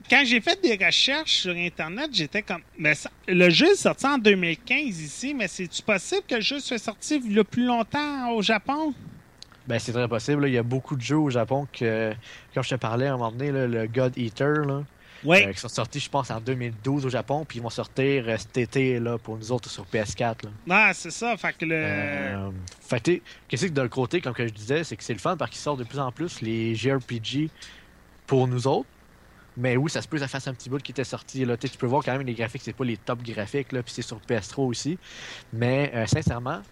quand 0.08 0.22
j'ai 0.26 0.40
fait 0.40 0.60
des 0.62 0.84
recherches 0.84 1.32
sur 1.42 1.54
Internet, 1.54 2.10
j'étais 2.12 2.42
comme. 2.42 2.62
Mais 2.78 2.94
ça- 2.94 3.10
le 3.28 3.48
jeu 3.50 3.72
est 3.72 3.76
sorti 3.76 4.06
en 4.06 4.18
2015 4.18 5.00
ici, 5.00 5.34
mais 5.34 5.48
c'est-tu 5.48 5.82
possible 5.82 6.22
que 6.28 6.36
le 6.36 6.40
jeu 6.40 6.60
soit 6.60 6.78
sorti 6.78 7.20
a 7.38 7.44
plus 7.44 7.64
longtemps 7.64 8.30
au 8.32 8.42
Japon? 8.42 8.92
Ben, 9.66 9.78
c'est 9.78 9.92
très 9.92 10.08
possible. 10.08 10.42
là. 10.42 10.48
Il 10.48 10.54
y 10.54 10.58
a 10.58 10.62
beaucoup 10.62 10.96
de 10.96 11.02
jeux 11.02 11.18
au 11.18 11.30
Japon 11.30 11.66
que, 11.72 12.12
comme 12.54 12.64
je 12.64 12.70
te 12.70 12.74
parlais 12.74 13.06
à 13.06 13.14
un 13.14 13.16
moment 13.16 13.30
donné, 13.30 13.52
là, 13.52 13.66
le 13.66 13.86
God 13.86 14.16
Eater, 14.18 14.64
là, 14.66 14.82
euh, 15.26 15.52
qui 15.52 15.60
sont 15.60 15.68
sortis, 15.68 16.00
je 16.00 16.08
pense, 16.10 16.30
en 16.30 16.40
2012 16.40 17.06
au 17.06 17.10
Japon, 17.10 17.44
puis 17.46 17.58
ils 17.58 17.62
vont 17.62 17.70
sortir 17.70 18.24
euh, 18.26 18.36
cet 18.38 18.56
été 18.56 18.98
là, 18.98 19.16
pour 19.18 19.36
nous 19.36 19.52
autres 19.52 19.70
sur 19.70 19.84
PS4. 19.84 20.44
Là. 20.44 20.50
Ah, 20.70 20.90
c'est 20.94 21.12
ça. 21.12 21.36
Fait 21.36 21.52
que 21.56 21.64
le. 21.66 21.74
Euh, 21.76 22.50
fait 22.80 23.00
que, 23.00 23.20
qu'est-ce 23.46 23.66
que 23.66 23.70
d'un 23.72 23.86
côté, 23.88 24.20
comme 24.20 24.32
que 24.34 24.46
je 24.46 24.52
disais, 24.52 24.82
c'est 24.82 24.96
que 24.96 25.04
c'est 25.04 25.12
le 25.12 25.18
fun 25.20 25.36
parce 25.36 25.50
qu'ils 25.52 25.60
sortent 25.60 25.78
de 25.80 25.84
plus 25.84 26.00
en 26.00 26.10
plus 26.10 26.40
les 26.40 26.74
JRPG 26.74 27.48
pour 28.30 28.46
nous 28.46 28.68
autres. 28.68 28.88
Mais 29.56 29.76
oui, 29.76 29.90
ça 29.90 30.00
se 30.00 30.06
peut 30.06 30.16
que 30.16 30.22
ça 30.22 30.28
fasse 30.28 30.46
un 30.46 30.54
petit 30.54 30.70
bout 30.70 30.80
qui 30.80 30.92
était 30.92 31.02
sorti. 31.02 31.44
Là. 31.44 31.56
Tu 31.56 31.68
peux 31.76 31.88
voir 31.88 32.04
quand 32.04 32.12
même 32.12 32.24
les 32.24 32.34
graphiques, 32.34 32.62
c'est 32.64 32.72
pas 32.72 32.84
les 32.84 32.96
top 32.96 33.20
graphiques, 33.24 33.72
là, 33.72 33.82
puis 33.82 33.92
c'est 33.92 34.02
sur 34.02 34.20
PS3 34.20 34.60
aussi. 34.66 34.98
Mais 35.52 35.90
euh, 35.96 36.06
sincèrement, 36.06 36.62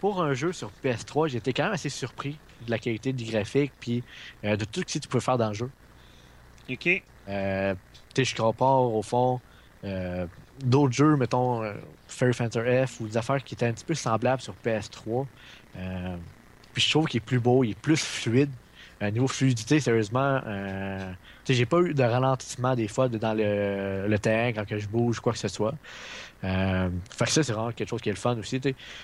pour 0.00 0.22
un 0.22 0.34
jeu 0.34 0.52
sur 0.52 0.70
PS3, 0.84 1.28
j'étais 1.28 1.54
quand 1.54 1.64
même 1.64 1.72
assez 1.72 1.88
surpris 1.88 2.36
de 2.66 2.70
la 2.70 2.78
qualité 2.78 3.14
du 3.14 3.24
graphique, 3.24 3.72
puis 3.80 4.04
euh, 4.44 4.56
de 4.56 4.66
tout 4.66 4.84
ce 4.86 4.98
que 4.98 5.02
tu 5.02 5.08
peux 5.08 5.20
faire 5.20 5.38
dans 5.38 5.48
le 5.48 5.54
jeu. 5.54 5.70
OK. 6.70 7.02
Euh, 7.28 7.74
tu 8.14 8.24
sais, 8.24 8.24
je 8.26 8.36
compare 8.36 8.82
au 8.82 9.02
fond 9.02 9.40
d'autres 10.62 10.92
jeux, 10.92 11.16
mettons 11.16 11.62
Fairy 12.08 12.34
Phantom 12.34 12.86
F 12.86 13.00
ou 13.00 13.06
des 13.06 13.16
affaires 13.16 13.42
qui 13.42 13.54
étaient 13.54 13.66
un 13.66 13.72
petit 13.72 13.84
peu 13.84 13.94
semblables 13.94 14.42
sur 14.42 14.54
PS3. 14.62 15.24
Euh, 15.76 16.16
puis 16.72 16.82
je 16.82 16.90
trouve 16.90 17.06
qu'il 17.06 17.18
est 17.18 17.24
plus 17.24 17.38
beau, 17.40 17.64
il 17.64 17.70
est 17.70 17.78
plus 17.78 18.02
fluide. 18.02 18.50
Euh, 19.00 19.10
niveau 19.12 19.28
fluidité, 19.28 19.78
sérieusement, 19.78 20.40
euh, 20.44 21.12
j'ai 21.48 21.66
pas 21.66 21.78
eu 21.80 21.94
de 21.94 22.02
ralentissement 22.02 22.74
des 22.74 22.88
fois 22.88 23.08
de- 23.08 23.16
dans 23.18 23.32
le, 23.32 24.06
le 24.08 24.18
terrain 24.18 24.52
quand 24.52 24.66
que 24.66 24.76
je 24.78 24.88
bouge, 24.88 25.20
quoi 25.20 25.32
que 25.32 25.38
ce 25.38 25.46
soit. 25.46 25.74
Euh, 26.42 26.90
fait 27.16 27.24
que 27.26 27.30
ça, 27.30 27.42
c'est 27.44 27.52
vraiment 27.52 27.70
quelque 27.70 27.88
chose 27.88 28.00
qui 28.00 28.08
est 28.08 28.12
le 28.12 28.18
fun 28.18 28.36
aussi. 28.38 28.60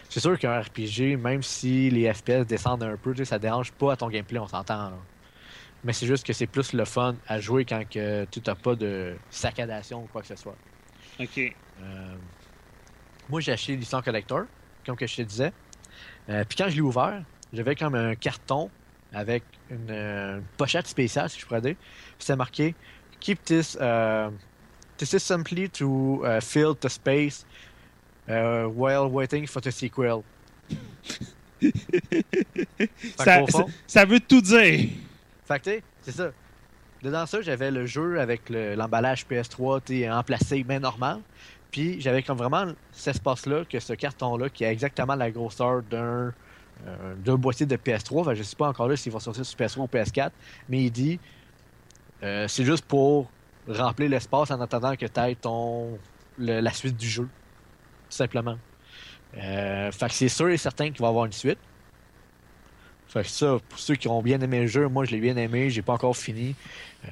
C'est 0.09 0.19
sûr 0.21 0.37
qu'un 0.39 0.61
RPG, 0.61 1.17
même 1.17 1.43
si 1.45 1.91
les 1.91 2.13
FPS 2.13 2.45
descendent 2.45 2.83
un 2.83 2.97
peu, 2.97 3.15
ça 3.25 3.39
dérange 3.39 3.71
pas 3.73 3.93
à 3.93 3.97
ton 3.97 4.09
gameplay, 4.09 4.39
on 4.41 4.49
s'entend. 4.49 4.93
Mais 5.85 5.93
c'est 5.93 6.07
juste 6.07 6.27
que 6.27 6.33
c'est 6.33 6.47
plus 6.49 6.73
le 6.73 6.85
fun 6.85 7.15
à 7.29 7.39
jouer 7.39 7.65
quand 7.65 7.83
que 7.89 8.25
tu 8.25 8.41
n'as 8.45 8.55
pas 8.57 8.75
de 8.75 9.15
saccadation 9.31 10.03
ou 10.03 10.09
quoi 10.11 10.23
que 10.23 10.29
ce 10.29 10.37
soit. 10.37 10.57
OK. 11.21 11.39
Euh, 11.39 12.15
moi, 13.29 13.41
j'ai 13.41 13.53
acheté 13.53 13.77
l'histoire 13.77 14.03
collector, 14.03 14.45
comme 14.85 14.97
que 14.97 15.07
je 15.07 15.17
te 15.17 15.23
disais. 15.23 15.53
Euh, 16.31 16.43
Puis 16.49 16.57
quand 16.57 16.69
je 16.69 16.75
l'ai 16.75 16.81
ouvert, 16.81 17.23
j'avais 17.53 17.77
comme 17.77 17.95
un 17.95 18.15
carton 18.17 18.71
avec 19.15 19.43
une, 19.71 19.91
euh, 19.91 20.37
une 20.39 20.45
pochette 20.57 20.87
spéciale, 20.87 21.31
si 21.31 21.41
je 21.41 21.47
pourrais 21.47 21.61
dire. 21.61 21.77
C'était 22.19 22.37
marqué 22.37 22.75
Keep 23.21 23.45
this, 23.45 23.77
uh, 23.81 24.31
this 24.99 25.13
is 25.15 25.21
simply 25.21 25.69
to 25.71 26.23
uh, 26.25 26.41
fill 26.41 26.75
the 26.75 26.89
space 26.89 27.47
uh, 28.29 28.67
while 28.67 29.07
waiting 29.11 29.47
for 29.47 29.63
the 29.63 29.71
sequel. 29.71 30.23
Ça, 33.19 33.47
ça, 33.47 33.65
ça 33.87 34.05
veut 34.05 34.21
tout 34.21 34.43
dire. 34.43 34.91
fait 35.47 35.61
que, 35.61 35.81
c'est 36.03 36.13
ça. 36.13 36.31
Dedans 37.03 37.27
ça, 37.27 37.41
j'avais 37.43 37.71
le 37.71 37.87
jeu 37.87 38.21
avec 38.21 38.49
le- 38.51 38.75
l'emballage 38.75 39.25
PS3 39.27 39.81
tu 39.85 40.01
sais, 40.01 40.11
emplacé 40.11 40.63
bien 40.65 40.81
normal. 40.81 41.21
Puis 41.71 42.01
j'avais 42.01 42.23
comme 42.23 42.39
vraiment 42.39 42.73
cet 42.93 43.17
espace-là, 43.17 43.65
que 43.65 43.81
ce 43.81 43.93
carton-là, 43.95 44.49
qui 44.49 44.65
a 44.65 44.71
exactement 44.73 45.15
la 45.15 45.31
grosseur 45.31 45.83
d'un 45.83 46.33
euh, 46.87 47.15
d'un 47.17 47.37
boîtier 47.37 47.67
de 47.67 47.77
PS3. 47.77 48.25
Fait 48.25 48.31
que 48.31 48.37
je 48.37 48.43
sais 48.43 48.57
pas 48.57 48.69
encore 48.69 48.89
là 48.89 48.97
s'il 48.97 49.13
va 49.13 49.21
sortir 49.21 49.45
sur 49.47 49.57
PS3 49.59 49.81
ou 49.81 49.87
PS4, 49.87 50.31
mais 50.69 50.83
il 50.85 50.91
dit 50.91 51.21
euh, 52.23 52.49
c'est 52.49 52.65
juste 52.65 52.85
pour 52.87 53.31
remplir 53.69 54.09
l'espace 54.11 54.51
en 54.51 54.61
attendant 54.61 54.95
que 54.97 55.07
tu 55.07 55.21
aies 55.21 55.35
ton, 55.37 55.99
le- 56.39 56.61
la 56.61 56.73
suite 56.73 56.97
du 56.97 57.09
jeu. 57.09 57.25
Tout 57.25 58.17
simplement. 58.17 58.59
Euh, 59.37 59.91
fait 59.93 60.09
que 60.09 60.15
c'est 60.15 60.29
sûr 60.29 60.49
et 60.49 60.57
certain 60.57 60.91
qu'il 60.91 61.01
va 61.01 61.07
y 61.07 61.11
avoir 61.11 61.25
une 61.27 61.33
suite. 61.33 61.59
Fait 63.09 63.23
que 63.23 63.29
ça, 63.29 63.59
pour 63.69 63.79
ceux 63.79 63.95
qui 63.97 64.09
ont 64.09 64.23
bien 64.23 64.41
aimé 64.41 64.61
le 64.61 64.67
jeu, 64.67 64.89
moi 64.89 65.05
je 65.05 65.11
l'ai 65.13 65.21
bien 65.21 65.37
aimé, 65.37 65.71
j'ai 65.71 65.83
pas 65.83 65.93
encore 65.93 66.17
fini. 66.17 66.57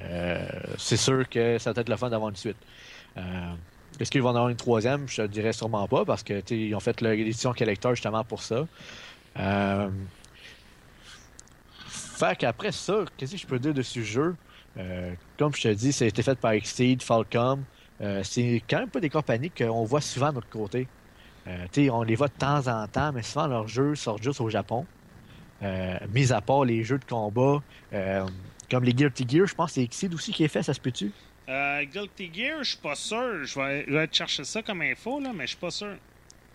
Euh, 0.01 0.47
c'est 0.77 0.97
sûr 0.97 1.27
que 1.29 1.57
ça 1.59 1.71
va 1.71 1.81
être 1.81 1.89
le 1.89 1.95
fun 1.97 2.09
d'avoir 2.09 2.29
une 2.29 2.35
suite. 2.35 2.57
Euh, 3.17 3.21
Est-ce 3.99 4.09
qu'ils 4.11 4.21
vont 4.21 4.29
en 4.29 4.35
avoir 4.35 4.49
une 4.49 4.57
troisième? 4.57 5.07
Je 5.07 5.21
te 5.21 5.27
dirais 5.27 5.53
sûrement 5.53 5.87
pas 5.87 6.03
parce 6.05 6.23
que 6.23 6.41
ils 6.53 6.73
ont 6.75 6.79
fait 6.79 6.99
l'édition 7.01 7.53
collector 7.53 7.93
justement 7.95 8.23
pour 8.23 8.41
ça. 8.41 8.67
Euh, 9.39 9.89
Fait 11.87 12.37
qu'après 12.37 12.71
ça, 12.71 13.05
qu'est-ce 13.17 13.33
que 13.33 13.37
je 13.37 13.47
peux 13.47 13.59
dire 13.59 13.73
de 13.73 13.81
ce 13.81 14.01
jeu? 14.01 14.35
Euh, 14.77 15.13
Comme 15.37 15.53
je 15.55 15.61
te 15.61 15.67
dis, 15.69 15.91
ça 15.91 16.05
a 16.05 16.07
été 16.07 16.23
fait 16.23 16.37
par 16.37 16.51
Exceed, 16.51 17.01
Falcom. 17.01 17.63
Euh, 18.01 18.21
c'est 18.23 18.61
quand 18.69 18.79
même 18.79 18.89
pas 18.89 18.99
des 18.99 19.09
compagnies 19.09 19.49
qu'on 19.49 19.83
voit 19.83 20.01
souvent 20.01 20.29
de 20.29 20.35
notre 20.35 20.49
côté. 20.49 20.87
On 21.91 22.03
les 22.03 22.15
voit 22.15 22.27
de 22.29 22.33
temps 22.33 22.67
en 22.67 22.87
temps, 22.87 23.11
mais 23.11 23.21
souvent 23.23 23.47
leurs 23.47 23.67
jeux 23.67 23.95
sortent 23.95 24.23
juste 24.23 24.39
au 24.41 24.49
Japon. 24.49 24.85
Mis 26.09 26.31
à 26.31 26.41
part 26.41 26.65
les 26.65 26.83
jeux 26.83 26.97
de 26.99 27.05
combat, 27.05 27.61
comme 28.69 28.83
les 28.83 28.93
Guilty 28.93 29.25
Gear, 29.27 29.45
je 29.47 29.55
pense 29.55 29.71
que 29.71 29.73
c'est 29.75 29.83
Exceed 29.83 30.13
aussi 30.13 30.31
qui 30.31 30.43
est 30.43 30.47
fait, 30.47 30.63
ça 30.63 30.73
se 30.73 30.79
peut-tu? 30.79 31.11
Guilty 31.47 32.31
Gear, 32.33 32.63
je 32.63 32.69
suis 32.71 32.77
pas 32.77 32.95
sûr. 32.95 33.43
Je 33.43 33.59
vais, 33.59 33.83
vais 33.83 34.07
te 34.07 34.15
chercher 34.15 34.43
ça 34.45 34.61
comme 34.63 34.81
info, 34.81 35.19
là, 35.19 35.31
mais 35.33 35.43
je 35.43 35.49
suis 35.49 35.57
pas 35.57 35.71
sûr. 35.71 35.95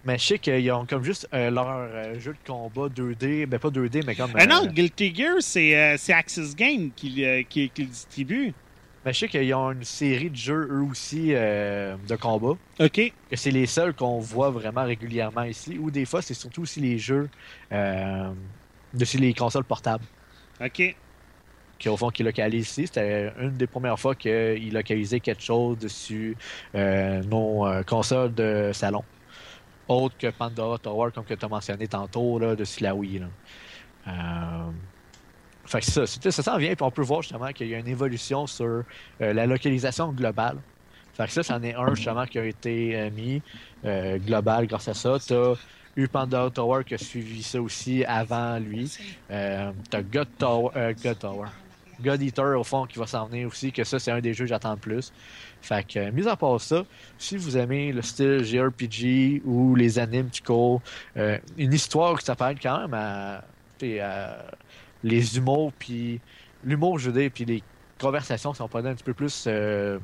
Mais 0.04 0.16
je 0.18 0.24
sais 0.24 0.38
qu'ils 0.38 0.70
ont 0.72 0.86
comme 0.86 1.02
juste 1.02 1.28
euh, 1.34 1.50
leur 1.50 1.68
euh, 1.68 2.18
jeu 2.18 2.32
de 2.32 2.46
combat 2.46 2.86
2D, 2.88 3.46
ben 3.46 3.58
pas 3.58 3.68
2D, 3.68 4.04
mais 4.06 4.14
comme. 4.14 4.30
Ah 4.34 4.46
non, 4.46 4.64
euh, 4.64 4.68
Guilty 4.68 5.14
Gear, 5.14 5.36
c'est 5.40 5.76
euh, 5.76 5.96
c'est 5.98 6.12
Axis 6.12 6.54
Game 6.54 6.90
qui, 6.94 7.24
qui, 7.48 7.68
qui 7.70 7.82
le 7.82 7.88
distribue. 7.88 8.54
Mais 9.04 9.12
je 9.12 9.20
sais 9.20 9.28
qu'ils 9.28 9.54
ont 9.54 9.72
une 9.72 9.84
série 9.84 10.30
de 10.30 10.36
jeux, 10.36 10.68
eux 10.70 10.82
aussi, 10.82 11.28
de 11.28 12.16
combat. 12.16 12.56
OK. 12.80 13.12
Que 13.30 13.36
c'est 13.36 13.52
les 13.52 13.66
seuls 13.66 13.94
qu'on 13.94 14.18
voit 14.18 14.50
vraiment 14.50 14.84
régulièrement 14.84 15.44
ici. 15.44 15.78
Ou 15.78 15.90
des 15.90 16.04
fois, 16.04 16.20
c'est 16.20 16.34
surtout 16.34 16.62
aussi 16.62 16.80
les 16.80 16.98
jeux 16.98 17.30
dessus 18.92 19.18
les 19.18 19.34
consoles 19.34 19.64
portables. 19.64 20.04
OK. 20.60 20.96
Qui, 21.78 21.88
au 21.88 21.96
fond, 21.96 22.10
qui 22.10 22.22
localisent 22.24 22.70
ici. 22.70 22.86
C'était 22.86 23.32
une 23.38 23.56
des 23.56 23.68
premières 23.68 23.98
fois 23.98 24.14
qu'ils 24.14 24.72
localisaient 24.72 25.20
quelque 25.20 25.42
chose 25.42 25.78
dessus 25.78 26.36
euh, 26.74 27.22
nos 27.22 27.66
euh, 27.66 27.82
consoles 27.84 28.34
de 28.34 28.70
salon. 28.72 29.04
Autre 29.88 30.16
que 30.18 30.28
Pandora 30.28 30.78
Tower, 30.78 31.10
comme 31.14 31.24
que 31.24 31.34
tu 31.34 31.44
as 31.44 31.48
mentionné 31.48 31.88
tantôt, 31.88 32.38
Wii. 32.38 33.18
Là. 33.18 33.26
Euh, 34.06 34.70
fait 35.64 35.80
que 35.80 35.86
ça, 35.86 36.06
ça 36.06 36.42
s'en 36.42 36.56
vient, 36.56 36.74
puis 36.74 36.82
on 36.82 36.90
peut 36.90 37.02
voir 37.02 37.22
justement 37.22 37.52
qu'il 37.52 37.68
y 37.68 37.74
a 37.74 37.78
une 37.78 37.88
évolution 37.88 38.46
sur 38.46 38.64
euh, 38.64 38.84
la 39.18 39.46
localisation 39.46 40.12
globale. 40.12 40.58
Fait 41.14 41.26
que 41.26 41.32
ça, 41.32 41.42
c'en 41.42 41.62
est 41.62 41.74
un 41.74 41.94
justement 41.94 42.24
qui 42.26 42.38
a 42.38 42.44
été 42.44 42.96
euh, 42.96 43.10
mis 43.10 43.42
global 44.24 44.66
grâce 44.66 44.88
à 44.88 44.94
ça. 44.94 45.16
T'as 45.26 45.54
eu 45.96 46.08
Pandora 46.08 46.50
Tower 46.50 46.84
qui 46.84 46.94
a 46.94 46.98
suivi 46.98 47.42
ça 47.42 47.60
aussi 47.60 48.04
avant 48.04 48.58
lui. 48.58 48.90
Tower, 49.28 50.70
euh, 50.76 50.94
God 51.02 51.18
Tower. 51.18 51.48
God 52.00 52.22
Eater 52.22 52.58
au 52.58 52.64
fond 52.64 52.86
qui 52.86 52.98
va 52.98 53.06
s'en 53.06 53.26
venir 53.26 53.48
aussi, 53.48 53.72
que 53.72 53.84
ça 53.84 53.98
c'est 53.98 54.10
un 54.10 54.20
des 54.20 54.34
jeux 54.34 54.44
que 54.44 54.50
j'attends 54.50 54.72
le 54.72 54.78
plus. 54.78 55.12
Fait 55.62 55.86
que, 55.86 55.98
euh, 55.98 56.12
mis 56.12 56.28
à 56.28 56.36
part 56.36 56.60
ça, 56.60 56.84
si 57.18 57.36
vous 57.36 57.56
aimez 57.56 57.92
le 57.92 58.02
style 58.02 58.44
JRPG 58.44 59.42
ou 59.44 59.74
les 59.74 59.98
animes 59.98 60.28
du 60.28 60.40
cours, 60.40 60.80
euh, 61.16 61.38
une 61.56 61.72
histoire 61.72 62.18
qui 62.18 62.24
s'appelle 62.24 62.58
quand 62.60 62.80
même 62.80 62.94
à, 62.94 63.42
les 65.02 65.36
humours, 65.36 65.72
puis 65.78 66.20
l'humour, 66.64 66.98
je 66.98 67.10
veux 67.10 67.20
dire, 67.20 67.30
puis 67.32 67.44
les 67.44 67.62
conversations 67.98 68.54
sont 68.54 68.68
pas 68.68 68.80
un 68.80 68.94
petit 68.94 69.04
peu 69.04 69.14
plus 69.14 69.44
euh, 69.46 69.98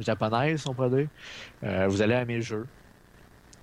japonaises, 0.00 0.64
on 0.66 0.88
dire. 0.88 1.08
Euh, 1.64 1.86
vous 1.88 2.02
allez 2.02 2.14
aimer 2.14 2.36
le 2.36 2.42
jeu. 2.42 2.66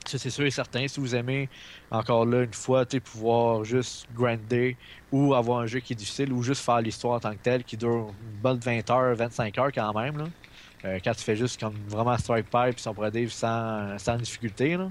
Ça, 0.05 0.17
c'est 0.17 0.29
sûr 0.29 0.45
et 0.45 0.51
certain. 0.51 0.87
Si 0.87 0.99
vous 0.99 1.15
aimez, 1.15 1.49
encore 1.91 2.25
là, 2.25 2.43
une 2.43 2.53
fois, 2.53 2.85
pouvoir 2.85 3.63
juste 3.63 4.07
grinder 4.15 4.75
ou 5.11 5.33
avoir 5.33 5.59
un 5.59 5.67
jeu 5.67 5.79
qui 5.79 5.93
est 5.93 5.95
difficile 5.95 6.33
ou 6.33 6.41
juste 6.41 6.63
faire 6.63 6.81
l'histoire 6.81 7.15
en 7.15 7.19
tant 7.19 7.31
que 7.31 7.43
telle 7.43 7.63
qui 7.63 7.77
dure 7.77 8.07
une 8.07 8.39
bonne 8.41 8.59
20 8.59 8.89
heures, 8.89 9.15
25 9.15 9.57
heures 9.57 9.71
quand 9.71 9.93
même, 9.93 10.17
là. 10.17 10.25
Euh, 10.85 10.97
quand 11.03 11.13
tu 11.13 11.23
fais 11.23 11.35
juste 11.35 11.59
comme 11.59 11.75
vraiment 11.89 12.17
strike 12.17 12.45
pipe 12.49 12.75
puis 12.75 12.81
son 12.81 12.93
dire 13.09 13.31
sans, 13.31 13.97
sans 13.99 14.15
difficulté, 14.15 14.77
là. 14.77 14.89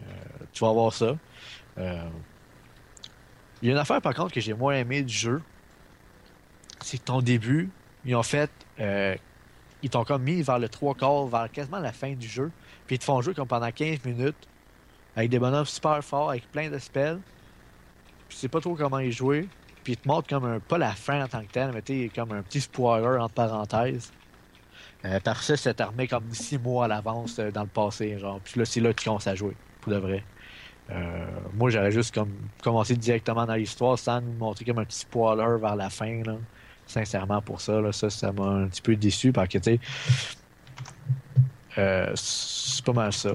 Euh, 0.00 0.12
tu 0.52 0.64
vas 0.64 0.70
avoir 0.70 0.92
ça. 0.92 1.16
Euh, 1.78 2.08
il 3.60 3.68
y 3.68 3.70
a 3.70 3.74
une 3.74 3.78
affaire 3.78 4.00
par 4.00 4.14
contre 4.14 4.32
que 4.32 4.40
j'ai 4.40 4.54
moins 4.54 4.74
aimé 4.74 5.02
du 5.02 5.14
jeu. 5.14 5.42
C'est 6.80 6.98
que 6.98 7.04
ton 7.04 7.20
début, 7.20 7.70
ils 8.04 8.16
ont 8.16 8.22
fait. 8.22 8.50
Ils 9.84 9.90
t'ont 9.90 10.04
comme 10.04 10.22
mis 10.22 10.40
vers 10.40 10.58
le 10.58 10.70
trois 10.70 10.94
quarts, 10.94 11.26
vers 11.26 11.50
quasiment 11.52 11.78
la 11.78 11.92
fin 11.92 12.14
du 12.14 12.26
jeu. 12.26 12.50
Puis 12.86 12.96
ils 12.96 12.98
te 12.98 13.04
font 13.04 13.20
jouer 13.20 13.34
comme 13.34 13.46
pendant 13.46 13.70
15 13.70 14.02
minutes. 14.06 14.48
Avec 15.14 15.30
des 15.30 15.38
bonhommes 15.38 15.66
super 15.66 16.02
forts, 16.02 16.30
avec 16.30 16.50
plein 16.50 16.70
de 16.70 16.78
spells. 16.78 17.20
Puis 18.28 18.36
tu 18.36 18.40
sais 18.40 18.48
pas 18.48 18.60
trop 18.60 18.74
comment 18.74 18.98
y 18.98 19.12
jouer. 19.12 19.46
Puis 19.84 19.92
ils 19.92 19.96
te 19.98 20.08
montrent 20.08 20.26
comme 20.26 20.46
un. 20.46 20.58
Pas 20.58 20.78
la 20.78 20.92
fin 20.92 21.22
en 21.24 21.28
tant 21.28 21.42
que 21.42 21.52
tel, 21.52 21.70
mais 21.74 21.82
sais, 21.86 22.10
comme 22.14 22.32
un 22.32 22.42
petit 22.42 22.62
spoiler 22.62 23.18
entre 23.18 23.34
parenthèses. 23.34 24.10
Euh, 25.04 25.20
parce 25.22 25.46
que 25.46 25.56
c'est 25.56 25.78
armé 25.82 26.08
comme 26.08 26.32
6 26.32 26.58
mois 26.58 26.86
à 26.86 26.88
l'avance 26.88 27.38
euh, 27.38 27.50
dans 27.50 27.62
le 27.62 27.68
passé, 27.68 28.18
genre. 28.18 28.40
Puis 28.40 28.58
là, 28.58 28.64
c'est 28.64 28.80
là 28.80 28.90
que 28.94 29.00
tu 29.00 29.04
commences 29.04 29.26
à 29.26 29.34
jouer, 29.34 29.54
pour 29.82 29.92
de 29.92 29.98
vrai. 29.98 30.24
Euh, 30.90 31.26
moi, 31.52 31.68
j'aurais 31.68 31.90
juste 31.92 32.14
comme 32.14 32.32
commencé 32.62 32.96
directement 32.96 33.44
dans 33.44 33.54
l'histoire 33.54 33.98
sans 33.98 34.22
nous 34.22 34.32
montrer 34.32 34.64
comme 34.64 34.78
un 34.78 34.86
petit 34.86 35.00
spoiler 35.00 35.58
vers 35.60 35.76
la 35.76 35.90
fin, 35.90 36.22
là. 36.24 36.38
Sincèrement, 36.86 37.40
pour 37.42 37.60
ça, 37.60 37.80
là, 37.80 37.92
ça, 37.92 38.10
ça 38.10 38.32
m'a 38.32 38.44
un 38.44 38.68
petit 38.68 38.82
peu 38.82 38.96
déçu 38.96 39.32
parce 39.32 39.48
que, 39.48 39.58
tu 39.58 39.64
sais, 39.64 39.80
euh, 41.78 42.12
c'est 42.14 42.84
pas 42.84 42.92
mal 42.92 43.12
ça. 43.12 43.32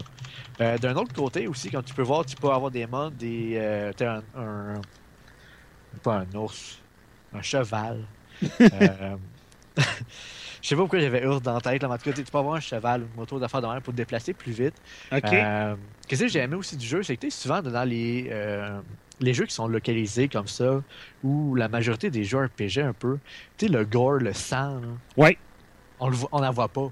Euh, 0.62 0.78
D'un 0.78 0.96
autre 0.96 1.14
côté 1.14 1.48
aussi, 1.48 1.70
comme 1.70 1.84
tu 1.84 1.94
peux 1.94 2.02
voir, 2.04 2.26
tu 2.26 2.36
peux 2.36 2.50
avoir 2.50 2.72
des 2.72 2.88
modes, 2.88 3.18
des. 3.18 3.56
Euh, 3.58 3.92
t'as 3.96 4.18
un, 4.36 4.76
un- 4.76 4.82
Pas 6.04 6.20
un 6.20 6.36
ours, 6.36 6.78
un 7.34 7.42
cheval. 7.42 8.06
Je 10.62 10.68
sais 10.68 10.76
pas 10.76 10.82
pourquoi 10.82 11.00
j'avais 11.00 11.26
ours 11.26 11.42
dans 11.42 11.54
la 11.54 11.62
tête, 11.62 11.82
là, 11.82 11.88
mais 11.88 11.94
en 11.96 11.98
tout 11.98 12.12
cas, 12.12 12.14
tu 12.14 12.24
peux 12.24 12.38
avoir 12.38 12.56
un 12.56 12.60
cheval 12.60 13.04
ou 13.04 13.06
une 13.08 13.14
moto 13.14 13.40
d'affaires 13.40 13.62
de 13.62 13.68
même 13.68 13.82
pour 13.82 13.94
te 13.94 13.98
déplacer 13.98 14.34
plus 14.34 14.52
vite. 14.52 14.76
OK. 15.12 15.22
Qu'est-ce 16.08 16.22
que 16.24 16.28
j'ai 16.28 16.40
aimé 16.40 16.56
aussi 16.56 16.76
du 16.76 16.86
jeu, 16.86 17.04
c'est 17.04 17.16
que 17.16 17.22
tu 17.22 17.32
sais, 17.32 17.42
souvent 17.42 17.62
dans 17.62 17.84
les, 17.88 18.30
les 19.20 19.34
jeux 19.34 19.46
qui 19.46 19.54
sont 19.54 19.68
localisés 19.68 20.28
comme 20.30 20.48
ça, 20.48 20.82
ou 21.24 21.56
la 21.56 21.68
majorité 21.68 22.10
des 22.10 22.24
jeux 22.24 22.46
RPG 22.46 22.80
un 22.82 22.94
peu, 22.94 23.18
tu 23.58 23.66
sais, 23.68 23.72
le 23.72 23.84
gore, 23.86 24.14
le 24.20 24.34
sang, 24.34 24.82
Ouais. 25.18 25.38
on 26.00 26.10
le 26.10 26.16
voit- 26.16 26.30
on 26.32 26.40
n'en 26.42 26.52
voit 26.52 26.70
pas. 26.70 26.88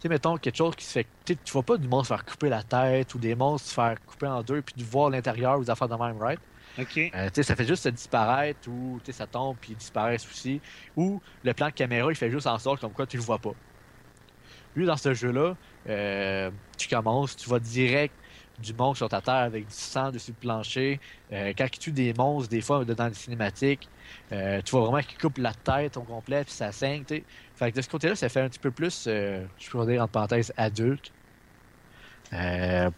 Tu 0.00 0.02
sais, 0.02 0.08
mettons 0.08 0.36
quelque 0.36 0.56
chose 0.56 0.74
qui 0.76 0.84
se 0.84 0.92
fait. 0.92 1.06
Tu 1.24 1.36
vois 1.52 1.62
pas 1.62 1.76
du 1.76 1.86
monstre 1.88 2.08
se 2.08 2.14
faire 2.20 2.24
couper 2.24 2.48
la 2.48 2.62
tête 2.62 3.14
ou 3.14 3.18
des 3.18 3.34
monstres 3.34 3.68
se 3.68 3.74
faire 3.74 3.96
couper 4.04 4.26
en 4.26 4.42
deux 4.42 4.60
puis 4.62 4.74
de 4.76 4.84
voir 4.84 5.10
l'intérieur 5.10 5.58
ou 5.58 5.64
des 5.64 5.70
affaires 5.70 5.88
de 5.88 5.94
même, 5.94 6.18
right? 6.18 6.40
OK. 6.78 6.96
Euh, 7.14 7.26
tu 7.28 7.34
sais, 7.34 7.42
ça 7.44 7.54
fait 7.54 7.66
juste 7.66 7.84
se 7.84 7.88
disparaître 7.90 8.68
ou 8.68 8.98
tu 9.04 9.12
sais, 9.12 9.18
ça 9.18 9.26
tombe 9.26 9.56
puis 9.60 9.72
ils 9.72 9.76
disparaissent 9.76 10.26
aussi. 10.26 10.60
Ou 10.96 11.20
le 11.44 11.54
plan 11.54 11.66
de 11.68 11.72
caméra, 11.72 12.10
il 12.10 12.16
fait 12.16 12.30
juste 12.30 12.46
en 12.48 12.58
sorte 12.58 12.80
comme 12.80 12.92
quoi 12.92 13.06
tu 13.06 13.16
le 13.16 13.22
vois 13.22 13.38
pas. 13.38 13.52
Lui, 14.74 14.86
dans 14.86 14.96
ce 14.96 15.12
jeu-là, 15.14 15.54
euh, 15.88 16.50
tu 16.78 16.88
commences, 16.88 17.36
tu 17.36 17.48
vas 17.48 17.58
direct 17.58 18.14
du 18.62 18.72
monstre 18.72 18.98
sur 18.98 19.08
ta 19.08 19.20
terre 19.20 19.34
avec 19.34 19.66
du 19.66 19.74
sang 19.74 20.10
dessus 20.10 20.30
le 20.30 20.40
plancher. 20.40 21.00
Euh, 21.32 21.52
quand 21.56 21.66
il 21.66 21.78
tue 21.78 21.92
des 21.92 22.14
monstres, 22.14 22.48
des 22.48 22.60
fois, 22.60 22.84
dans 22.84 23.08
les 23.08 23.14
cinématiques, 23.14 23.88
euh, 24.32 24.62
tu 24.62 24.70
vois 24.72 24.82
vraiment 24.82 25.02
qu'il 25.02 25.18
coupe 25.18 25.38
la 25.38 25.52
tête 25.52 25.96
au 25.96 26.02
complet 26.02 26.44
puis 26.44 26.52
ça 26.52 26.72
saigne. 26.72 27.04
tu 27.04 27.16
sais. 27.16 27.24
Fait 27.54 27.70
que 27.70 27.76
de 27.76 27.82
ce 27.82 27.88
côté-là, 27.88 28.14
ça 28.14 28.28
fait 28.28 28.40
un 28.40 28.48
petit 28.48 28.58
peu 28.58 28.70
plus, 28.70 29.04
euh, 29.06 29.44
je 29.58 29.70
pourrais 29.70 29.86
dire 29.86 30.02
entre 30.02 30.12
parenthèses, 30.12 30.52
adulte. 30.56 31.12
Euh, 32.32 32.90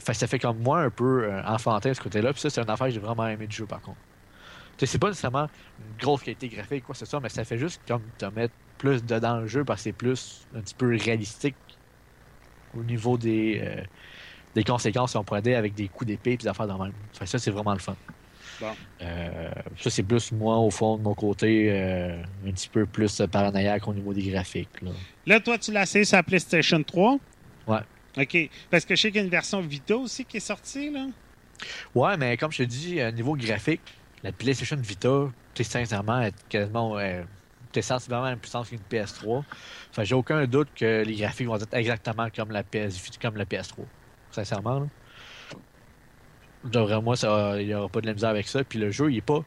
fait 0.00 0.12
que 0.12 0.18
ça 0.18 0.26
fait 0.26 0.38
comme 0.38 0.58
moi 0.58 0.80
un 0.80 0.90
peu 0.90 1.30
enfantin 1.44 1.92
ce 1.94 2.00
côté-là. 2.00 2.32
Puis 2.32 2.40
ça, 2.40 2.50
c'est 2.50 2.60
une 2.60 2.70
affaire 2.70 2.88
que 2.88 2.92
j'ai 2.92 3.00
vraiment 3.00 3.26
aimé 3.26 3.46
du 3.46 3.56
jeu 3.56 3.66
par 3.66 3.80
contre. 3.80 3.98
C'est 4.78 4.98
pas 4.98 5.08
nécessairement 5.08 5.48
une 5.78 5.96
grosse 6.00 6.22
qualité 6.22 6.48
graphique, 6.48 6.84
quoi, 6.84 6.94
c'est 6.94 7.04
ça, 7.04 7.18
mais 7.18 7.28
ça 7.28 7.44
fait 7.44 7.58
juste 7.58 7.80
comme 7.86 8.02
te 8.16 8.26
mettre 8.26 8.54
plus 8.78 9.04
dedans 9.04 9.38
le 9.40 9.48
jeu 9.48 9.64
parce 9.64 9.80
que 9.80 9.84
c'est 9.84 9.92
plus 9.92 10.46
un 10.54 10.60
petit 10.60 10.74
peu 10.74 10.96
réalistique 10.96 11.56
au 12.76 12.84
niveau 12.84 13.18
des, 13.18 13.84
des 14.54 14.64
conséquences 14.64 15.12
qu'on 15.12 15.24
pourrait 15.24 15.42
dire 15.42 15.58
avec 15.58 15.74
des 15.74 15.88
coups 15.88 16.06
d'épée 16.06 16.32
et 16.32 16.36
des 16.36 16.48
affaires 16.48 16.66
de 16.66 16.72
même. 16.72 16.92
Fait 17.12 17.24
que 17.24 17.30
ça, 17.30 17.38
c'est 17.38 17.50
vraiment 17.50 17.72
le 17.72 17.78
fun. 17.78 17.96
Bon. 18.60 18.74
Euh, 19.02 19.50
ça, 19.78 19.90
c'est 19.90 20.02
plus 20.02 20.32
moi, 20.32 20.56
au 20.56 20.70
fond, 20.70 20.96
de 20.96 21.02
mon 21.02 21.14
côté, 21.14 21.68
euh, 21.70 22.20
un 22.46 22.50
petit 22.50 22.68
peu 22.68 22.86
plus 22.86 23.20
euh, 23.20 23.26
paranoïaque 23.26 23.86
au 23.86 23.94
niveau 23.94 24.12
des 24.12 24.22
graphiques. 24.22 24.82
Là. 24.82 24.90
Là, 25.26 25.40
toi, 25.40 25.58
tu 25.58 25.70
l'as 25.70 25.82
essayé 25.82 26.04
sur 26.04 26.16
la 26.16 26.22
PlayStation 26.24 26.82
3? 26.82 27.18
Ouais. 27.68 27.78
OK. 28.16 28.50
Parce 28.70 28.84
que 28.84 28.96
je 28.96 29.02
sais 29.02 29.08
qu'il 29.08 29.18
y 29.18 29.20
a 29.20 29.24
une 29.24 29.30
version 29.30 29.60
Vita 29.60 29.96
aussi 29.96 30.24
qui 30.24 30.38
est 30.38 30.40
sortie, 30.40 30.90
là. 30.90 31.06
Ouais, 31.94 32.16
mais 32.16 32.36
comme 32.36 32.52
je 32.52 32.58
te 32.58 32.62
dis, 32.64 33.02
au 33.02 33.10
niveau 33.10 33.36
graphique, 33.36 33.80
la 34.22 34.32
PlayStation 34.32 34.76
Vita, 34.76 35.28
tu 35.54 35.64
sais, 35.64 35.70
sincèrement, 35.70 36.20
est 36.20 36.34
quasiment. 36.48 36.98
Euh, 36.98 37.22
t'es 37.72 37.82
sensiblement 37.82 38.22
la 38.22 38.30
même 38.30 38.38
puissance 38.38 38.68
qu'une 38.68 38.80
PS3. 38.90 39.42
Fait 39.92 40.02
que 40.02 40.08
j'ai 40.08 40.14
aucun 40.14 40.46
doute 40.46 40.68
que 40.74 41.04
les 41.06 41.16
graphiques 41.16 41.46
vont 41.46 41.56
être 41.56 41.72
exactement 41.74 42.28
comme 42.34 42.50
la, 42.50 42.62
PS, 42.62 43.10
comme 43.20 43.36
la 43.36 43.44
PS3. 43.44 43.84
Sincèrement, 44.44 44.80
là. 44.80 44.86
Genre, 46.72 47.02
moi, 47.02 47.16
ça, 47.16 47.60
il 47.60 47.66
n'y 47.68 47.74
aura 47.74 47.88
pas 47.88 48.00
de 48.00 48.06
la 48.06 48.14
misère 48.14 48.30
avec 48.30 48.46
ça. 48.48 48.62
Puis 48.64 48.78
le 48.78 48.90
jeu, 48.90 49.10
il 49.10 49.18
est 49.18 49.20
pas 49.20 49.40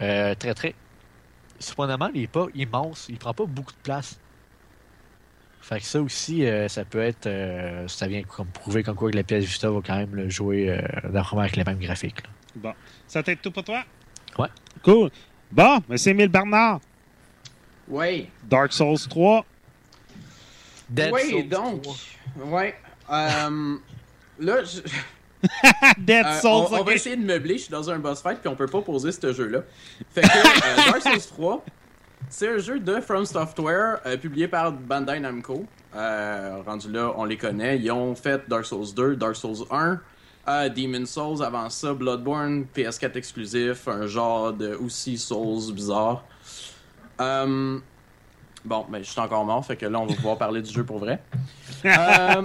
euh, 0.00 0.34
très, 0.34 0.54
très. 0.54 0.74
Cependant, 1.58 2.08
il 2.14 2.22
est 2.22 2.26
pas 2.26 2.46
immense. 2.54 3.06
Il 3.08 3.18
prend 3.18 3.34
pas 3.34 3.44
beaucoup 3.46 3.72
de 3.72 3.78
place. 3.82 4.18
Fait 5.60 5.80
que 5.80 5.84
ça 5.86 6.00
aussi, 6.00 6.46
euh, 6.46 6.68
ça 6.68 6.84
peut 6.84 7.00
être. 7.00 7.26
euh, 7.26 7.86
ça 7.88 8.06
vient 8.06 8.22
comme 8.22 8.46
prouver 8.46 8.82
comme 8.82 8.94
quoi 8.94 9.10
que 9.10 9.16
la 9.16 9.24
PS 9.24 9.44
Vita 9.44 9.70
va 9.70 9.80
quand 9.84 9.96
même 9.96 10.14
le 10.14 10.30
jouer 10.30 10.70
euh, 10.70 10.80
d'après 11.10 11.38
avec 11.38 11.56
les 11.56 11.64
mêmes 11.64 11.78
graphiques. 11.80 12.22
là. 12.22 12.30
Bon. 12.56 12.74
Ça 13.06 13.22
t'aide 13.22 13.40
tout 13.42 13.50
pour 13.50 13.64
toi? 13.64 13.84
Ouais. 14.38 14.48
Cool. 14.82 15.10
Bon, 15.50 15.80
monsieur 15.88 16.10
Émile 16.12 16.28
Bernard, 16.28 16.80
Oui. 17.88 18.28
Dark 18.44 18.72
Souls 18.72 18.98
3. 19.08 19.44
Dead 20.90 21.10
oui, 21.12 21.30
Souls 21.30 21.48
donc. 21.48 21.82
3. 21.82 21.96
Ouais. 22.46 22.74
Là, 24.40 24.64
je- 24.64 24.80
Dead 25.98 26.26
Euh, 26.26 26.40
Souls, 26.40 26.50
on, 26.72 26.80
on 26.80 26.84
va 26.84 26.94
essayer 26.94 27.16
de 27.16 27.24
meubler. 27.24 27.54
Je 27.58 27.62
suis 27.64 27.70
dans 27.70 27.88
un 27.90 27.98
boss 27.98 28.20
fight 28.22 28.38
puis 28.40 28.48
on 28.48 28.56
peut 28.56 28.66
pas 28.66 28.82
poser 28.82 29.12
ce 29.12 29.32
jeu-là. 29.32 29.60
Fait 30.12 30.22
que 30.22 30.26
euh, 30.26 30.76
Dark 30.90 31.02
Souls 31.02 31.32
3, 31.36 31.64
c'est 32.28 32.48
un 32.48 32.58
jeu 32.58 32.80
de 32.80 33.00
From 33.00 33.24
Software 33.24 34.00
euh, 34.06 34.16
publié 34.16 34.48
par 34.48 34.72
Bandai 34.72 35.20
Namco. 35.20 35.64
Rendu 35.94 36.90
là, 36.92 37.12
on 37.16 37.24
les 37.24 37.36
connaît. 37.36 37.78
Ils 37.78 37.90
ont 37.92 38.14
fait 38.14 38.42
Dark 38.48 38.64
Souls 38.66 38.92
2, 38.94 39.16
Dark 39.16 39.36
Souls 39.36 39.64
1, 39.70 40.00
euh, 40.48 40.68
Demon 40.70 41.06
Souls, 41.06 41.42
avant 41.42 41.70
ça, 41.70 41.92
Bloodborne, 41.94 42.66
PS4 42.76 43.16
exclusif, 43.16 43.86
un 43.88 44.06
genre 44.06 44.52
de 44.52 44.74
aussi 44.74 45.16
Souls 45.18 45.72
bizarre. 45.72 46.24
Bon, 47.18 48.84
ben, 48.88 49.02
je 49.02 49.08
suis 49.10 49.20
encore 49.20 49.44
mort, 49.44 49.64
fait 49.64 49.76
que 49.76 49.86
là, 49.86 49.98
on 50.00 50.06
va 50.06 50.14
pouvoir 50.14 50.36
parler 50.36 50.60
du 50.62 50.72
jeu 50.72 50.84
pour 50.84 50.98
vrai. 50.98 51.20
Euh, 51.84 52.42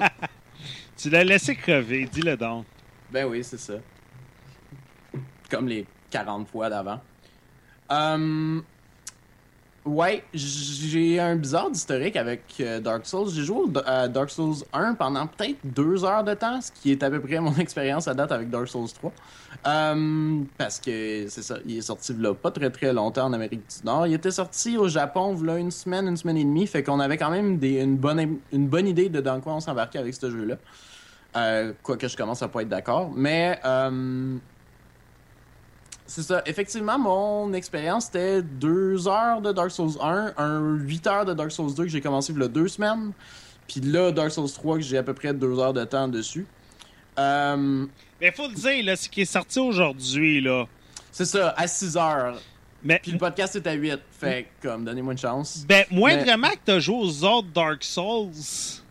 Tu 1.03 1.09
l'as 1.09 1.25
laissé 1.25 1.53
crever, 1.53 2.05
dis-le 2.09 2.37
donc. 2.37 2.65
ben 3.11 3.25
oui, 3.25 3.43
c'est 3.43 3.59
ça. 3.59 3.73
Comme 5.49 5.67
les 5.67 5.85
40 6.09 6.47
fois 6.47 6.69
d'avant. 6.69 7.01
Euh, 7.91 8.61
Ouais, 9.85 10.23
j'ai 10.33 11.19
un 11.19 11.35
bizarre 11.35 11.69
d'historique 11.69 12.15
avec 12.15 12.41
euh, 12.61 12.79
Dark 12.79 13.05
Souls. 13.05 13.29
J'ai 13.33 13.43
joué 13.43 13.65
à 13.85 14.07
Dark 14.07 14.29
Souls 14.29 14.63
1 14.71 14.93
pendant 14.93 15.27
peut-être 15.27 15.57
deux 15.65 16.05
heures 16.05 16.23
de 16.23 16.33
temps, 16.35 16.61
ce 16.61 16.71
qui 16.71 16.93
est 16.93 17.03
à 17.03 17.09
peu 17.09 17.19
près 17.19 17.41
mon 17.41 17.53
expérience 17.57 18.07
à 18.07 18.13
date 18.13 18.31
avec 18.31 18.49
Dark 18.49 18.69
Souls 18.69 18.87
3. 18.87 19.11
Euh, 19.67 20.39
parce 20.57 20.79
que 20.79 21.25
c'est 21.27 21.41
ça, 21.41 21.57
il 21.65 21.79
est 21.79 21.81
sorti 21.81 22.13
là 22.13 22.33
pas 22.33 22.51
très 22.51 22.69
très 22.69 22.93
longtemps 22.93 23.25
en 23.25 23.33
Amérique 23.33 23.59
du 23.59 23.85
Nord. 23.85 24.07
Il 24.07 24.13
était 24.13 24.31
sorti 24.31 24.77
au 24.77 24.87
Japon 24.87 25.37
là 25.43 25.57
une 25.57 25.71
semaine, 25.71 26.07
une 26.07 26.17
semaine 26.17 26.37
et 26.37 26.45
demie, 26.45 26.65
fait 26.65 26.81
qu'on 26.81 27.01
avait 27.01 27.17
quand 27.17 27.31
même 27.31 27.57
des, 27.57 27.81
une, 27.81 27.97
bonne, 27.97 28.37
une 28.53 28.67
bonne 28.67 28.87
idée 28.87 29.09
de 29.09 29.19
dans 29.19 29.41
quoi 29.41 29.53
on 29.53 29.59
s'embarquait 29.59 29.99
avec 29.99 30.13
ce 30.13 30.31
jeu-là. 30.31 30.55
Euh, 31.35 31.73
Quoique 31.81 32.07
je 32.07 32.15
commence 32.15 32.41
à 32.41 32.47
pas 32.47 32.61
être 32.61 32.69
d'accord. 32.69 33.11
Mais 33.15 33.59
euh, 33.65 34.37
c'est 36.05 36.23
ça. 36.23 36.41
Effectivement, 36.45 36.99
mon 36.99 37.53
expérience, 37.53 38.05
c'était 38.05 38.41
deux 38.41 39.07
heures 39.07 39.41
de 39.41 39.51
Dark 39.51 39.71
Souls 39.71 39.97
1, 40.01 40.33
un 40.37 40.75
8 40.75 41.07
heures 41.07 41.25
de 41.25 41.33
Dark 41.33 41.51
Souls 41.51 41.73
2 41.73 41.83
que 41.83 41.89
j'ai 41.89 42.01
commencé 42.01 42.33
il 42.33 42.39
y 42.39 42.43
a 42.43 42.47
deux 42.47 42.67
semaines. 42.67 43.11
Puis 43.67 43.81
là, 43.81 44.11
Dark 44.11 44.31
Souls 44.31 44.51
3 44.51 44.77
que 44.77 44.83
j'ai 44.83 44.97
à 44.97 45.03
peu 45.03 45.13
près 45.13 45.33
deux 45.33 45.57
heures 45.59 45.73
de 45.73 45.83
temps 45.85 46.07
dessus. 46.07 46.45
Euh... 47.17 47.85
Mais 48.19 48.31
faut 48.31 48.47
le 48.47 48.53
dire, 48.55 48.85
là, 48.85 48.95
ce 48.95 49.09
qui 49.09 49.21
est 49.21 49.25
sorti 49.25 49.59
aujourd'hui, 49.59 50.41
là. 50.41 50.65
C'est 51.11 51.25
ça, 51.25 51.53
à 51.57 51.67
6 51.67 51.97
heures. 51.97 52.39
Mais... 52.83 52.99
Puis 53.01 53.11
le 53.11 53.17
podcast 53.17 53.55
est 53.55 53.65
à 53.65 53.73
8. 53.73 53.99
Fait 54.19 54.47
comme, 54.61 54.83
donnez-moi 54.83 55.13
une 55.13 55.19
chance. 55.19 55.63
Ben, 55.67 55.85
moindrement 55.89 56.47
Mais... 56.49 56.55
que 56.55 56.61
t'as 56.65 56.79
joué 56.79 56.97
aux 56.97 57.23
autres 57.23 57.47
Dark 57.53 57.83
Souls. 57.83 58.82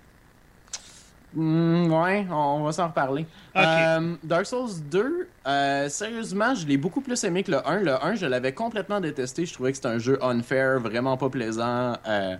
Mm, 1.35 1.93
ouais, 1.93 2.27
on 2.31 2.63
va 2.63 2.73
s'en 2.73 2.89
reparler. 2.89 3.27
Euh, 3.57 4.15
Dark 4.23 4.47
Souls 4.47 4.83
2, 4.91 5.29
euh, 5.47 5.89
sérieusement, 5.89 6.55
je 6.55 6.67
l'ai 6.67 6.77
beaucoup 6.77 7.01
plus 7.01 7.23
aimé 7.25 7.43
que 7.43 7.51
le 7.51 7.67
1. 7.67 7.81
Le 7.81 8.05
1, 8.05 8.15
je 8.17 8.27
l'avais 8.27 8.53
complètement 8.53 9.01
détesté. 9.01 9.47
Je 9.47 9.53
trouvais 9.55 9.71
que 9.71 9.77
c'était 9.77 9.89
un 9.89 9.99
jeu 9.99 10.19
unfair, 10.23 10.81
vraiment 10.81 11.17
pas 11.17 11.31
plaisant. 11.31 11.95
Euh, 12.07 12.37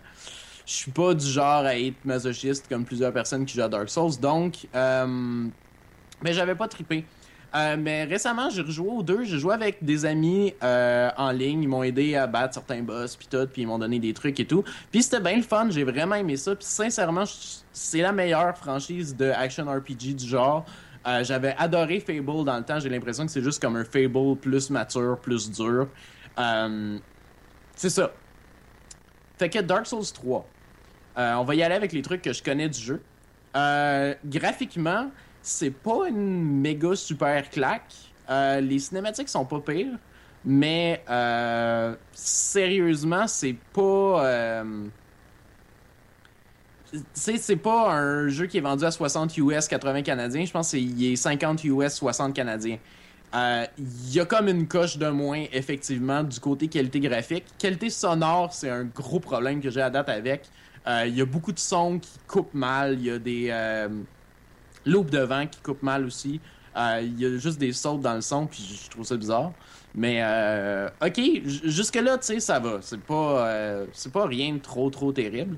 je 0.67 0.73
suis 0.73 0.91
pas 0.91 1.15
du 1.15 1.27
genre 1.27 1.65
à 1.65 1.77
être 1.77 2.05
masochiste 2.05 2.69
comme 2.69 2.85
plusieurs 2.85 3.13
personnes 3.13 3.45
qui 3.45 3.57
jouent 3.57 3.65
à 3.65 3.69
Dark 3.69 3.89
Souls, 3.89 4.19
donc. 4.21 4.67
mais 4.75 6.33
j'avais 6.33 6.55
pas 6.55 6.69
trippé. 6.69 7.05
Euh, 7.55 7.77
mais 7.79 8.05
récemment, 8.05 8.49
j'ai 8.49 8.63
rejoué 8.63 8.89
aux 8.89 9.03
deux. 9.03 9.25
J'ai 9.25 9.39
joué 9.39 9.55
avec 9.55 9.85
des 9.85 10.07
amis 10.07 10.55
euh, 10.63 11.11
en 11.17 11.31
ligne. 11.31 11.63
Ils 11.63 11.69
m'ont 11.69 11.83
aidé 11.83 12.17
à 12.17 12.27
battre 12.27 12.55
certains 12.55 12.83
boss, 12.83 13.17
puis 13.17 13.27
tout, 13.31 13.47
puis 13.47 13.63
ils 13.63 13.67
m'ont 13.67 13.79
donné 13.79 13.99
des 13.99 14.15
trucs 14.15 14.41
et 14.41 14.47
tout. 14.47 14.65
Puis 14.91 15.03
c'était 15.03 15.21
bien 15.21 15.37
le 15.37 15.43
fun. 15.43 15.69
J'ai 15.71 15.85
vraiment 15.85 16.15
aimé 16.15 16.37
ça. 16.37 16.55
Puis 16.55 16.65
sincèrement, 16.65 17.25
c'est 17.73 18.01
la 18.01 18.13
meilleure 18.13 18.57
franchise 18.57 19.15
de 19.15 19.31
action 19.31 19.67
RPG 19.71 20.17
du 20.17 20.27
genre. 20.27 20.65
Euh, 21.07 21.25
j'avais 21.25 21.55
adoré 21.59 22.01
Fable 22.01 22.45
dans 22.45 22.57
le 22.57 22.65
temps. 22.65 22.81
J'ai 22.81 22.89
l'impression 22.89 23.27
que 23.27 23.33
c'est 23.33 23.43
juste 23.43 23.61
comme 23.61 23.77
un 23.77 23.85
Fable 23.85 24.37
plus 24.37 24.71
mature, 24.71 25.19
plus 25.19 25.51
dur. 25.51 25.89
c'est 27.77 27.91
ça. 27.91 28.13
Fait 29.39 29.51
que 29.51 29.59
Dark 29.59 29.87
Souls 29.87 30.13
3. 30.15 30.47
on 31.17 31.45
va 31.45 31.55
y 31.55 31.63
aller 31.63 31.75
avec 31.75 31.93
les 31.93 32.01
trucs 32.01 32.23
que 32.23 32.33
je 32.33 32.43
connais 32.43 32.69
du 32.71 32.81
jeu. 32.81 33.03
graphiquement, 34.25 35.11
c'est 35.43 35.71
pas 35.71 36.09
une 36.09 36.61
méga 36.61 36.95
super 36.95 37.51
claque. 37.51 37.95
Euh, 38.31 38.61
les 38.61 38.79
cinématiques 38.79 39.29
sont 39.29 39.45
pas 39.45 39.61
pires, 39.61 39.99
mais 40.45 41.03
euh, 41.11 41.95
sérieusement, 42.13 43.27
c'est 43.27 43.57
pas. 43.73 44.25
Euh, 44.25 44.87
c'est 47.15 47.57
pas 47.57 47.91
un 47.93 48.29
jeu 48.29 48.47
qui 48.47 48.59
est 48.59 48.61
vendu 48.61 48.85
à 48.85 48.91
60 48.91 49.37
US, 49.39 49.67
80 49.67 50.03
canadiens. 50.03 50.45
Je 50.45 50.53
pense 50.53 50.71
qu'il 50.71 51.05
est 51.05 51.17
50 51.17 51.65
US, 51.65 51.95
60 51.95 52.35
canadiens. 52.35 52.79
Il 53.35 54.13
y 54.13 54.21
a 54.21 54.27
comme 54.27 54.49
une 54.49 54.69
coche 54.69 54.99
de 54.99 55.09
moins, 55.09 55.47
effectivement, 55.55 56.23
du 56.23 56.39
côté 56.39 56.69
qualité 56.69 57.01
graphique. 57.01 57.47
Qualité 57.59 57.89
sonore, 57.89 58.53
c'est 58.53 58.69
un 58.69 58.85
gros 58.85 59.21
problème 59.21 59.63
que 59.63 59.71
j'ai 59.71 59.81
à 59.81 59.89
date 59.89 60.11
avec. 60.11 60.43
Il 60.87 61.17
y 61.17 61.23
a 61.23 61.25
beaucoup 61.25 61.53
de 61.53 61.59
sons 61.59 61.99
qui 61.99 62.19
coupent 62.27 62.53
mal. 62.53 62.99
Il 62.99 63.07
y 63.07 63.11
a 63.11 63.19
des 63.19 63.51
Loupe 64.87 65.11
de 65.11 65.21
vent 65.21 65.47
qui 65.47 65.61
coupe 65.61 65.83
mal 65.83 66.05
aussi. 66.05 66.41
Euh, 66.77 67.01
il 67.03 67.21
y 67.21 67.27
a 67.27 67.37
juste 67.39 67.59
des 67.59 67.73
sautes 67.73 68.01
dans 68.01 68.15
le 68.15 68.21
son, 68.21 68.47
puis 68.47 68.81
je 68.85 68.91
trouve 68.91 69.05
ça 69.05 69.17
bizarre. 69.17 69.53
Mais 69.95 70.21
euh, 70.23 70.89
ok, 71.05 71.21
jusque-là, 71.65 72.17
tu 72.19 72.27
sais, 72.27 72.41
ça 72.41 72.59
va. 72.59 72.79
C'est 72.81 73.01
pas, 73.01 73.47
euh, 73.47 73.87
c'est 73.93 74.13
pas 74.13 74.27
rien 74.27 74.55
de 74.55 74.59
trop, 74.59 74.89
trop 74.89 75.13
terrible. 75.13 75.57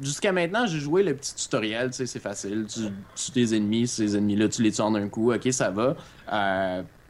Jusqu'à 0.00 0.32
maintenant, 0.32 0.66
j'ai 0.66 0.80
joué 0.80 1.02
le 1.02 1.14
petit 1.14 1.34
tutoriel, 1.34 1.90
tu 1.90 1.98
sais, 1.98 2.06
c'est 2.06 2.20
facile. 2.20 2.66
Tu 2.68 2.80
tues 3.14 3.30
tes 3.32 3.56
ennemis, 3.56 3.86
ces 3.86 4.16
ennemis-là, 4.16 4.48
tu 4.48 4.62
les 4.62 4.72
tues 4.72 4.80
en 4.80 4.94
un 4.94 5.08
coup, 5.08 5.32
ok, 5.32 5.48
ça 5.52 5.70
va. 5.70 5.96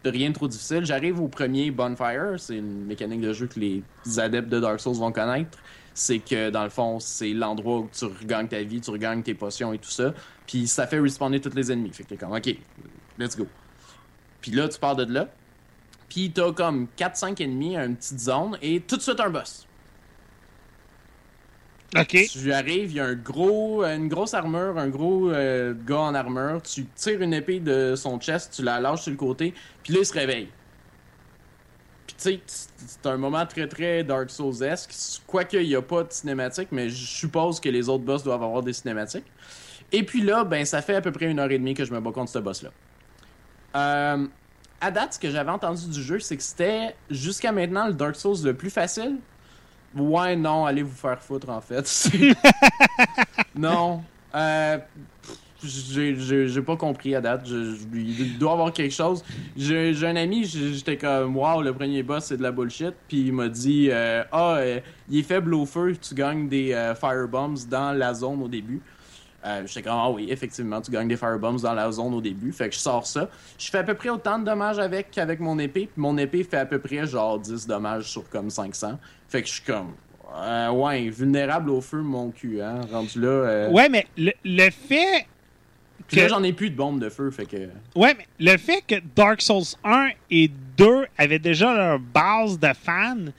rien 0.04 0.28
de 0.28 0.34
trop 0.34 0.48
difficile. 0.48 0.84
J'arrive 0.84 1.20
au 1.20 1.28
premier 1.28 1.70
Bonfire, 1.70 2.34
c'est 2.36 2.56
une 2.56 2.84
mécanique 2.84 3.22
de 3.22 3.32
jeu 3.32 3.46
que 3.46 3.58
les 3.58 3.82
adeptes 4.18 4.50
de 4.50 4.60
Dark 4.60 4.80
Souls 4.80 4.96
vont 4.96 5.12
connaître 5.12 5.58
c'est 5.96 6.18
que 6.18 6.50
dans 6.50 6.62
le 6.62 6.68
fond, 6.68 7.00
c'est 7.00 7.32
l'endroit 7.32 7.78
où 7.78 7.90
tu 7.90 8.04
regagnes 8.04 8.48
ta 8.48 8.62
vie, 8.62 8.82
tu 8.82 8.90
regagnes 8.90 9.22
tes 9.22 9.32
potions 9.32 9.72
et 9.72 9.78
tout 9.78 9.90
ça. 9.90 10.12
Puis 10.46 10.66
ça 10.68 10.86
fait 10.86 11.00
respawner 11.00 11.40
tous 11.40 11.54
les 11.56 11.72
ennemis. 11.72 11.90
Fait 11.90 12.04
que 12.04 12.10
t'es 12.10 12.16
comme, 12.16 12.32
ok, 12.32 12.54
let's 13.18 13.34
go. 13.34 13.46
Puis 14.42 14.50
là, 14.50 14.68
tu 14.68 14.78
pars 14.78 14.94
de 14.94 15.10
là. 15.10 15.28
Puis 16.10 16.30
t'as 16.30 16.52
comme 16.52 16.86
4-5 16.98 17.42
ennemis, 17.42 17.76
une 17.76 17.96
petite 17.96 18.20
zone, 18.20 18.58
et 18.60 18.80
tout 18.80 18.98
de 18.98 19.02
suite 19.02 19.18
un 19.20 19.30
boss. 19.30 19.66
Ok. 21.96 22.26
Tu 22.30 22.52
arrives, 22.52 22.90
il 22.90 22.96
y 22.96 23.00
a 23.00 23.06
un 23.06 23.14
gros, 23.14 23.82
une 23.82 24.08
grosse 24.08 24.34
armure, 24.34 24.76
un 24.76 24.88
gros 24.88 25.30
euh, 25.30 25.72
gars 25.86 26.00
en 26.00 26.14
armure. 26.14 26.60
Tu 26.60 26.84
tires 26.94 27.22
une 27.22 27.32
épée 27.32 27.58
de 27.58 27.94
son 27.96 28.20
chest, 28.20 28.52
tu 28.54 28.62
la 28.62 28.80
lâches 28.80 29.02
sur 29.02 29.12
le 29.12 29.16
côté, 29.16 29.54
puis 29.82 29.94
là, 29.94 30.00
il 30.00 30.06
se 30.06 30.12
réveille 30.12 30.48
sais, 32.22 32.40
c'est 32.46 33.06
un 33.06 33.16
moment 33.16 33.44
très 33.46 33.68
très 33.68 34.04
Dark 34.04 34.30
Souls-esque. 34.30 34.92
Quoique 35.26 35.56
il 35.56 35.68
n'y 35.68 35.74
a 35.74 35.82
pas 35.82 36.02
de 36.02 36.12
cinématique, 36.12 36.68
mais 36.72 36.88
je 36.88 37.04
suppose 37.04 37.60
que 37.60 37.68
les 37.68 37.88
autres 37.88 38.04
boss 38.04 38.22
doivent 38.22 38.42
avoir 38.42 38.62
des 38.62 38.72
cinématiques. 38.72 39.26
Et 39.92 40.02
puis 40.02 40.22
là, 40.22 40.44
ben 40.44 40.64
ça 40.64 40.82
fait 40.82 40.96
à 40.96 41.00
peu 41.00 41.12
près 41.12 41.26
une 41.26 41.38
heure 41.38 41.50
et 41.50 41.58
demie 41.58 41.74
que 41.74 41.84
je 41.84 41.92
me 41.92 42.00
bats 42.00 42.12
contre 42.12 42.30
ce 42.30 42.38
boss-là. 42.38 42.70
Euh, 43.76 44.26
à 44.80 44.90
date, 44.90 45.14
ce 45.14 45.18
que 45.18 45.30
j'avais 45.30 45.50
entendu 45.50 45.88
du 45.88 46.02
jeu, 46.02 46.18
c'est 46.18 46.36
que 46.36 46.42
c'était 46.42 46.94
jusqu'à 47.10 47.52
maintenant 47.52 47.86
le 47.86 47.94
Dark 47.94 48.16
Souls 48.16 48.44
le 48.44 48.54
plus 48.54 48.70
facile. 48.70 49.16
Ouais, 49.94 50.36
non, 50.36 50.66
allez 50.66 50.82
vous 50.82 50.94
faire 50.94 51.22
foutre 51.22 51.48
en 51.48 51.60
fait. 51.60 52.10
non. 53.54 54.02
Euh, 54.34 54.78
j'ai 55.66 56.62
pas 56.62 56.76
compris 56.76 57.14
à 57.14 57.20
date. 57.20 57.46
il 57.48 58.38
doit 58.38 58.50
y 58.50 58.52
avoir 58.52 58.72
quelque 58.72 58.94
chose. 58.94 59.24
J'ai 59.56 59.94
un 60.06 60.16
ami, 60.16 60.44
j'étais 60.44 60.96
comme, 60.96 61.36
wow, 61.36 61.62
le 61.62 61.72
premier 61.72 62.02
boss, 62.02 62.26
c'est 62.26 62.36
de 62.36 62.42
la 62.42 62.52
bullshit. 62.52 62.94
Puis 63.08 63.26
il 63.26 63.32
m'a 63.32 63.48
dit, 63.48 63.88
euh, 63.90 64.22
ah, 64.32 64.56
euh, 64.56 64.80
il 65.08 65.18
est 65.18 65.22
faible 65.22 65.54
au 65.54 65.66
feu, 65.66 65.96
tu 66.00 66.14
gagnes 66.14 66.48
des 66.48 66.72
euh, 66.72 66.94
firebombs 66.94 67.66
dans 67.68 67.92
la 67.92 68.14
zone 68.14 68.42
au 68.42 68.48
début. 68.48 68.80
j'étais 69.64 69.82
comme, 69.82 69.98
ah 69.98 70.10
oui, 70.10 70.26
effectivement, 70.30 70.80
tu 70.80 70.90
gagnes 70.90 71.08
des 71.08 71.16
firebombs 71.16 71.60
dans 71.62 71.74
la 71.74 71.90
zone 71.90 72.14
au 72.14 72.20
début. 72.20 72.52
Fait 72.52 72.68
que 72.68 72.74
je 72.74 72.80
sors 72.80 73.06
ça. 73.06 73.28
Je 73.58 73.70
fais 73.70 73.78
à 73.78 73.84
peu 73.84 73.94
près 73.94 74.08
autant 74.08 74.38
de 74.38 74.44
dommages 74.44 74.78
avec 74.78 75.10
qu'avec 75.10 75.40
mon 75.40 75.58
épée. 75.58 75.88
Puis 75.92 76.00
mon 76.00 76.16
épée 76.18 76.44
fait 76.44 76.58
à 76.58 76.66
peu 76.66 76.78
près 76.78 77.06
genre 77.06 77.38
10 77.38 77.66
dommages 77.66 78.10
sur 78.10 78.28
comme 78.28 78.50
500. 78.50 78.98
Fait 79.28 79.42
que 79.42 79.48
je 79.48 79.54
suis 79.54 79.62
comme, 79.62 79.92
ouais, 80.74 81.08
vulnérable 81.10 81.70
au 81.70 81.80
feu, 81.80 82.02
mon 82.02 82.30
cul, 82.30 82.60
hein, 82.60 82.80
rendu 82.90 83.20
là. 83.20 83.68
Ouais, 83.70 83.88
mais 83.88 84.06
le 84.16 84.70
fait 84.70 85.26
puis 86.08 86.20
là, 86.20 86.28
j'en 86.28 86.42
ai 86.42 86.52
plus 86.52 86.70
de 86.70 86.76
bombes 86.76 87.00
de 87.00 87.08
feu, 87.08 87.30
fait 87.30 87.46
que... 87.46 87.56
Ouais, 87.94 88.14
mais 88.16 88.26
le 88.38 88.56
fait 88.56 88.82
que 88.86 88.96
Dark 89.14 89.40
Souls 89.40 89.76
1 89.84 90.10
et 90.30 90.50
2 90.76 91.06
avaient 91.18 91.38
déjà 91.38 91.74
leur 91.74 91.98
base 91.98 92.58
de 92.58 92.72
fans, 92.72 93.32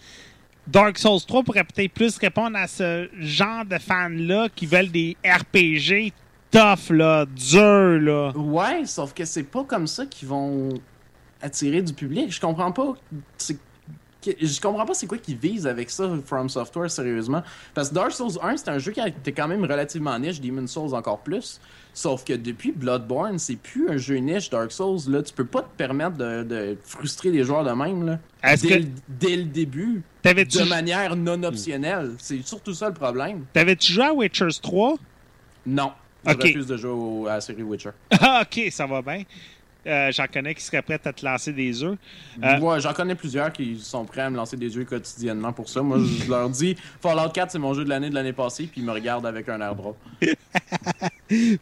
Dark 0.68 0.98
Souls 0.98 1.22
3 1.26 1.44
pourrait 1.44 1.64
peut-être 1.64 1.94
plus 1.94 2.18
répondre 2.18 2.58
à 2.58 2.68
ce 2.68 3.08
genre 3.20 3.66
de 3.66 3.78
fans-là 3.78 4.50
qui 4.54 4.66
veulent 4.66 4.92
des 4.92 5.16
RPG 5.24 6.12
tough, 6.52 6.90
là, 6.90 7.26
durs, 7.26 8.02
là. 8.02 8.32
Ouais, 8.36 8.86
sauf 8.86 9.14
que 9.14 9.26
c'est 9.26 9.44
pas 9.44 9.64
comme 9.64 9.88
ça 9.88 10.06
qu'ils 10.06 10.28
vont 10.28 10.70
attirer 11.42 11.82
du 11.82 11.94
public. 11.94 12.32
Je 12.32 12.42
comprends 12.42 12.72
pas 12.72 12.96
je 14.42 14.60
comprends 14.60 14.86
pas 14.86 14.94
c'est 14.94 15.08
quoi 15.08 15.18
qu'ils 15.18 15.38
visent 15.38 15.68
avec 15.68 15.90
ça, 15.90 16.10
From 16.26 16.50
Software, 16.50 16.90
sérieusement. 16.90 17.44
Parce 17.74 17.90
que 17.90 17.96
Dark 17.96 18.12
Souls 18.12 18.38
1, 18.42 18.58
c'est 18.58 18.70
un 18.70 18.80
jeu 18.80 18.92
qui 18.92 19.00
était 19.00 19.32
quand 19.32 19.48
même 19.48 19.64
relativement 19.64 20.18
niche, 20.20 20.42
Demon 20.42 20.68
Souls 20.68 20.94
encore 20.94 21.20
plus. 21.20 21.60
Sauf 21.98 22.24
que 22.24 22.34
depuis 22.34 22.74
Bloodborne, 22.74 23.40
c'est 23.40 23.56
plus 23.56 23.90
un 23.90 23.98
jeu 23.98 24.18
niche 24.18 24.52
Dark 24.52 24.72
Souls. 24.72 25.00
Là. 25.08 25.24
Tu 25.24 25.34
peux 25.34 25.48
pas 25.48 25.64
te 25.64 25.76
permettre 25.76 26.16
de, 26.16 26.78
frustrer 26.84 27.32
les 27.32 27.44
joueurs 27.44 27.64
de 27.64 27.72
même. 27.72 28.06
Là. 28.06 28.20
Dès, 28.56 28.78
le, 28.78 28.86
dès, 29.08 29.36
le 29.36 29.46
début, 29.46 30.04
de 30.24 30.70
manière 30.70 31.16
non 31.16 31.42
optionnelle. 31.42 32.12
C'est 32.20 32.46
surtout 32.46 32.76
ça 32.76 32.90
le 32.90 32.94
problème. 32.94 33.46
T'avais-tu 33.52 33.94
joué 33.94 34.06
à 34.06 34.14
Witcher 34.14 34.46
3? 34.62 34.98
Non. 35.66 35.92
Je 36.24 36.34
refuse 36.36 36.68
de 36.68 36.78
jouer 36.78 37.32
à 37.32 37.34
la 37.34 37.42
série 37.42 37.64
Witcher. 37.64 37.90
Ah, 38.22 38.44
ok, 38.44 38.72
ça 38.72 38.86
va 38.86 39.02
bien. 39.02 39.24
Euh, 39.88 40.12
j'en 40.12 40.26
connais 40.32 40.54
qui 40.54 40.62
seraient 40.64 40.82
prêts 40.82 41.00
à 41.04 41.14
te 41.14 41.26
lancer 41.26 41.54
des 41.54 41.84
œufs. 41.84 41.98
Euh, 42.44 42.80
j'en 42.80 42.94
connais 42.94 43.16
plusieurs 43.16 43.52
qui 43.54 43.80
sont 43.80 44.04
prêts 44.06 44.22
à 44.22 44.30
me 44.30 44.36
lancer 44.36 44.58
des 44.58 44.76
œufs 44.78 44.86
quotidiennement 44.86 45.54
pour 45.54 45.70
ça. 45.70 45.82
Moi, 45.82 46.00
je 46.00 46.30
leur 46.30 46.50
dis 46.50 46.76
Fallout 47.02 47.30
4, 47.30 47.52
c'est 47.52 47.60
mon 47.60 47.74
jeu 47.74 47.84
de 47.86 47.90
l'année 47.90 48.10
de 48.10 48.16
l'année 48.16 48.34
passée, 48.34 48.68
puis 48.72 48.82
ils 48.82 48.86
me 48.86 48.92
regardent 48.92 49.26
avec 49.26 49.48
un 49.50 49.62
air 49.62 49.76
drôle. 49.76 49.96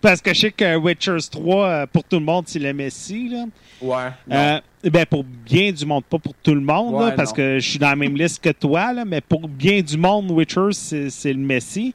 Parce 0.02 0.22
que 0.22 0.34
je 0.34 0.40
sais 0.42 0.52
que 0.52 0.76
Witchers 0.78 1.30
3, 1.32 1.66
euh, 1.68 1.86
pour 1.88 2.04
tout 2.04 2.20
le 2.20 2.26
monde, 2.26 2.46
c'est 2.48 2.60
le 2.60 2.74
Messi. 2.74 3.30
Là. 3.30 3.46
Ouais. 3.82 4.12
Euh, 4.32 4.60
ben 4.90 5.06
pour 5.06 5.24
bien 5.24 5.72
du 5.72 5.86
monde, 5.86 6.04
pas 6.06 6.20
pour 6.20 6.34
tout 6.44 6.54
le 6.54 6.62
monde, 6.62 6.94
là, 7.00 7.08
Ouais, 7.08 7.16
parce 7.16 7.32
non. 7.32 7.36
que 7.38 7.60
je 7.60 7.70
suis 7.70 7.80
dans 7.80 7.90
la 7.90 7.96
même 7.96 8.16
liste 8.16 8.44
que 8.44 8.52
toi, 8.52 8.94
là, 8.94 9.04
mais 9.06 9.22
pour 9.22 9.48
bien 9.48 9.82
du 9.82 9.98
monde, 9.98 10.30
Witchers, 10.32 10.74
c'est 10.74 11.10
c'est 11.10 11.34
le 11.34 11.40
Messi. 11.40 11.94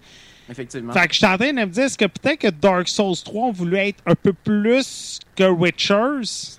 Effectivement. 0.51 0.93
Fait 0.93 1.07
que 1.07 1.13
je 1.13 1.19
suis 1.19 1.27
en 1.27 1.37
train 1.39 1.53
de 1.53 1.61
me 1.61 1.67
dire, 1.67 1.85
est-ce 1.85 1.97
que 1.97 2.07
peut-être 2.07 2.41
que 2.41 2.49
Dark 2.49 2.89
Souls 2.89 3.17
3 3.25 3.47
on 3.49 3.53
voulait 3.53 3.91
être 3.91 4.03
un 4.07 4.15
peu 4.15 4.33
plus 4.33 5.21
que 5.37 5.49
Witchers? 5.49 6.59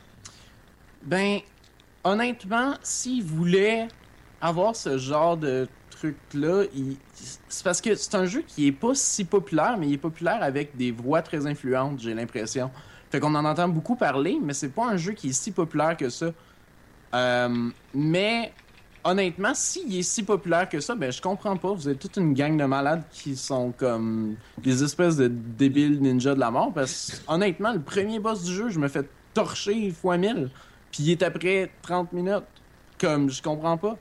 Ben, 1.04 1.40
honnêtement, 2.04 2.76
s'ils 2.82 3.24
voulaient 3.24 3.88
avoir 4.40 4.76
ce 4.76 4.98
genre 4.98 5.36
de 5.38 5.68
truc-là, 5.90 6.64
il- 6.76 6.98
c'est 7.50 7.64
parce 7.64 7.82
que 7.82 7.94
c'est 7.96 8.16
un 8.16 8.26
jeu 8.26 8.44
qui 8.48 8.68
est 8.68 8.72
pas 8.72 8.96
si 8.96 9.26
populaire, 9.26 9.78
mais 9.78 9.88
il 9.88 9.94
est 9.94 9.98
populaire 9.98 10.42
avec 10.42 10.76
des 10.78 10.92
voix 10.92 11.22
très 11.22 11.46
influentes, 11.46 12.00
j'ai 12.00 12.14
l'impression. 12.14 12.72
Fait 13.12 13.20
qu'on 13.20 13.36
en 13.36 13.44
entend 13.46 13.68
beaucoup 13.68 13.96
parler, 13.96 14.38
mais 14.42 14.54
c'est 14.54 14.70
pas 14.70 14.88
un 14.88 14.98
jeu 14.98 15.12
qui 15.12 15.30
est 15.30 15.34
si 15.34 15.52
populaire 15.52 15.98
que 15.98 16.10
ça. 16.10 16.28
Euh, 17.14 17.70
mais 17.94 18.54
honnêtement, 19.04 19.54
s'il 19.54 19.96
est 19.96 20.04
si 20.04 20.24
populaire 20.24 20.68
que 20.70 20.80
ça, 20.80 20.96
ben 20.96 21.12
je 21.12 21.22
comprends 21.22 21.58
pas. 21.58 21.74
Vous 21.74 21.90
êtes 21.90 22.00
toute 22.00 22.18
une 22.18 22.34
gang 22.34 22.58
de 22.58 22.66
malades 22.66 23.04
qui 23.12 23.36
sont 23.36 23.72
comme 23.72 24.36
des 24.58 24.84
espèces 24.84 25.18
de 25.18 25.28
débiles 25.28 26.02
ninjas 26.02 26.36
de 26.36 26.40
la 26.40 26.52
mort. 26.52 26.74
Parce 26.74 27.22
honnêtement, 27.28 27.74
le 27.74 27.82
premier 27.82 28.20
boss 28.20 28.44
du 28.44 28.54
jeu, 28.54 28.70
je 28.70 28.80
me 28.80 28.88
fais 28.88 29.04
torcher 29.34 29.92
fois 29.92 30.18
mille. 30.18 30.50
Puis 30.92 31.04
il 31.04 31.12
est 31.12 31.24
après 31.24 31.72
30 31.82 32.14
minutes. 32.14 32.44
Comme, 33.00 33.30
je 33.30 33.42
comprends 33.42 33.78
pas. 33.78 33.98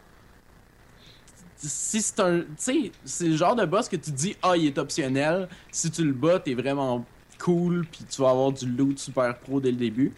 Si 1.57 2.01
c'est 2.01 2.21
un. 2.21 2.41
Tu 2.41 2.47
sais, 2.57 2.93
c'est 3.05 3.29
le 3.29 3.37
genre 3.37 3.55
de 3.55 3.65
boss 3.65 3.89
que 3.89 3.97
tu 3.97 4.11
dis, 4.11 4.37
ah, 4.43 4.57
il 4.57 4.67
est 4.67 4.79
optionnel. 4.79 5.49
Si 5.71 5.91
tu 5.91 6.05
le 6.05 6.13
bats, 6.13 6.39
t'es 6.39 6.55
vraiment 6.55 7.05
cool. 7.39 7.87
Puis 7.91 8.05
tu 8.09 8.21
vas 8.23 8.31
avoir 8.31 8.53
du 8.53 8.67
loot 8.67 8.99
super 8.99 9.39
pro 9.39 9.61
dès 9.61 9.71
le 9.71 9.77
début. 9.77 10.13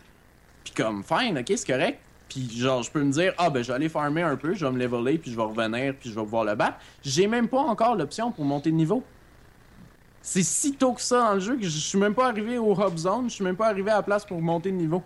Puis 0.64 0.72
comme, 0.74 1.02
fine, 1.02 1.38
ok, 1.38 1.52
c'est 1.56 1.66
correct. 1.66 1.98
Puis 2.32 2.48
genre, 2.58 2.82
je 2.82 2.90
peux 2.90 3.02
me 3.02 3.12
dire, 3.12 3.34
ah, 3.36 3.50
ben, 3.50 3.62
je 3.62 3.68
vais 3.68 3.74
aller 3.74 3.88
farmer 3.88 4.22
un 4.22 4.36
peu, 4.36 4.54
je 4.54 4.64
vais 4.64 4.72
me 4.72 4.78
leveler, 4.78 5.18
puis 5.18 5.30
je 5.30 5.36
vais 5.36 5.42
revenir, 5.42 5.94
puis 5.98 6.08
je 6.10 6.14
vais 6.14 6.22
pouvoir 6.22 6.44
le 6.44 6.54
battre. 6.54 6.78
J'ai 7.02 7.26
même 7.26 7.48
pas 7.48 7.60
encore 7.60 7.94
l'option 7.94 8.32
pour 8.32 8.44
monter 8.44 8.70
de 8.70 8.76
niveau. 8.76 9.02
C'est 10.22 10.42
si 10.42 10.74
tôt 10.74 10.92
que 10.92 11.00
ça 11.00 11.20
dans 11.20 11.34
le 11.34 11.40
jeu 11.40 11.56
que 11.56 11.64
je 11.64 11.68
suis 11.68 11.98
même 11.98 12.14
pas 12.14 12.28
arrivé 12.28 12.56
au 12.56 12.74
hub 12.74 12.96
zone, 12.96 13.28
je 13.28 13.34
suis 13.34 13.44
même 13.44 13.56
pas 13.56 13.66
arrivé 13.66 13.90
à 13.90 13.96
la 13.96 14.02
place 14.02 14.24
pour 14.24 14.40
monter 14.40 14.70
de 14.70 14.76
niveau. 14.76 15.02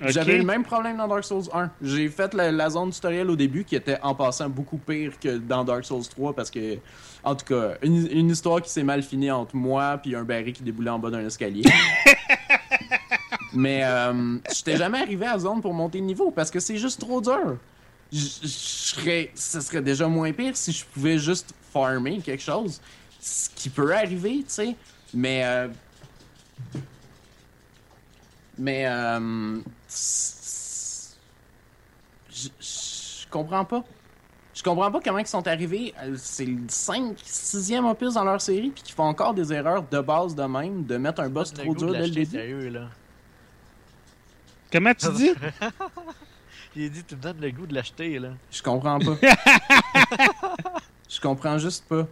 J'avais 0.00 0.38
le 0.38 0.44
même 0.44 0.64
problème 0.64 0.96
dans 0.96 1.06
Dark 1.06 1.24
Souls 1.24 1.44
1. 1.52 1.70
J'ai 1.82 2.08
fait 2.08 2.32
la, 2.32 2.50
la 2.50 2.70
zone 2.70 2.90
tutoriel 2.90 3.28
au 3.28 3.36
début 3.36 3.64
qui 3.64 3.76
était 3.76 3.98
en 4.02 4.14
passant 4.14 4.48
beaucoup 4.48 4.78
pire 4.78 5.12
que 5.20 5.36
dans 5.36 5.62
Dark 5.62 5.84
Souls 5.84 6.08
3 6.08 6.34
parce 6.34 6.50
que, 6.50 6.78
en 7.22 7.34
tout 7.34 7.44
cas, 7.44 7.74
une, 7.82 8.08
une 8.10 8.30
histoire 8.30 8.62
qui 8.62 8.70
s'est 8.70 8.82
mal 8.82 9.02
finie 9.02 9.30
entre 9.30 9.54
moi 9.56 9.98
puis 10.02 10.14
un 10.14 10.24
baril 10.24 10.54
qui 10.54 10.62
déboulait 10.62 10.90
en 10.90 10.98
bas 10.98 11.10
d'un 11.10 11.26
escalier. 11.26 11.64
Mais 13.52 13.82
euh, 13.84 14.38
j'étais 14.54 14.76
jamais 14.76 15.00
arrivé 15.00 15.26
à 15.26 15.32
la 15.32 15.38
zone 15.38 15.60
pour 15.60 15.74
monter 15.74 16.00
de 16.00 16.04
niveau 16.04 16.30
parce 16.30 16.50
que 16.50 16.60
c'est 16.60 16.76
juste 16.76 17.00
trop 17.00 17.20
dur. 17.20 17.56
Je 18.12 18.18
serais, 18.18 19.30
ça 19.34 19.60
serait 19.60 19.82
déjà 19.82 20.06
moins 20.08 20.32
pire 20.32 20.56
si 20.56 20.72
je 20.72 20.84
pouvais 20.84 21.18
juste 21.18 21.52
farmer 21.72 22.18
quelque 22.20 22.42
chose. 22.42 22.80
Ce 23.20 23.48
qui 23.54 23.68
peut 23.70 23.94
arriver, 23.94 24.38
tu 24.38 24.44
sais. 24.48 24.76
Mais 25.14 25.44
euh, 25.44 25.68
mais 28.58 28.86
euh, 28.86 29.58
je 32.30 33.26
comprends 33.30 33.64
pas. 33.64 33.84
Je 34.54 34.62
comprends 34.62 34.90
pas 34.90 35.00
comment 35.00 35.18
ils 35.18 35.26
sont 35.26 35.46
arrivés. 35.46 35.94
euh, 36.02 36.14
C'est 36.18 36.44
le 36.44 36.58
5, 36.68 37.16
6e 37.16 37.88
opus 37.90 38.14
dans 38.14 38.24
leur 38.24 38.40
série, 38.40 38.70
puis 38.70 38.82
qu'ils 38.82 38.94
font 38.94 39.04
encore 39.04 39.32
des 39.32 39.52
erreurs 39.52 39.84
de 39.88 40.00
base 40.00 40.34
de 40.34 40.42
même, 40.42 40.84
de 40.84 40.96
mettre 40.96 41.20
un 41.22 41.30
boss 41.30 41.52
trop 41.54 41.74
dur 41.74 41.92
dès 41.92 42.06
le 42.08 42.10
début. 42.10 42.30
sérieux, 42.36 42.68
là. 42.68 42.88
Comment 44.72 44.94
tu 44.94 45.10
dis? 45.12 45.30
Il 46.76 46.90
dit, 46.90 47.02
tu 47.02 47.16
me 47.16 47.20
donnes 47.20 47.40
le 47.40 47.50
goût 47.50 47.66
de 47.66 47.74
l'acheter, 47.74 48.18
là. 48.18 48.28
Je 48.50 48.62
comprends 48.62 48.98
pas. 49.00 49.16
Je 51.08 51.20
comprends 51.20 51.58
juste 51.58 51.84
pas. 51.88 52.06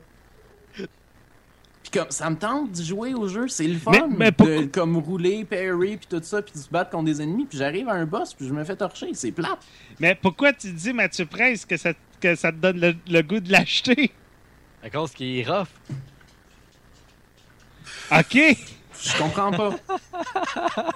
Puis 0.75 1.93
comme 1.93 2.11
ça 2.11 2.29
me 2.29 2.37
tente 2.37 2.73
de 2.73 2.83
jouer 2.83 3.15
au 3.15 3.29
jeu, 3.29 3.47
c'est 3.49 3.67
le 3.67 3.79
fun 3.79 3.93
Mais- 3.93 4.31
mais 4.31 4.31
de 4.33 4.65
comme 4.67 4.97
rouler, 4.99 5.45
parry 5.45 5.97
puis 5.97 6.07
tout 6.11 6.21
ça 6.23 6.43
puis 6.43 6.53
de 6.53 6.59
se 6.59 6.69
battre 6.69 6.91
contre 6.91 7.05
des 7.05 7.23
ennemis, 7.23 7.47
puis 7.47 7.57
j'arrive 7.57 7.89
à 7.89 7.93
un 7.95 8.05
boss 8.05 8.35
puis 8.35 8.47
je 8.47 8.53
me 8.53 8.63
fais 8.65 8.77
torcher, 8.77 9.15
c'est 9.15 9.31
plate. 9.33 9.61
Mais 10.01 10.15
pourquoi 10.17 10.53
tu 10.53 10.71
dis, 10.73 10.93
Mathieu 10.93 11.25
Presse, 11.25 11.65
que 11.65 11.77
ça, 11.79 11.93
que 12.21 12.35
ça 12.35 12.51
te 12.53 12.57
donne 12.57 12.81
le, 12.81 12.95
le 13.09 13.23
goût 13.23 13.41
de 13.41 13.51
l'acheter? 13.53 14.13
À 14.83 14.91
cause 14.91 15.13
qu'il 15.13 15.39
est 15.39 15.49
rough. 15.49 15.69
OK! 18.11 18.39
Je 19.01 19.17
comprends 19.19 19.53
pas. 19.53 19.75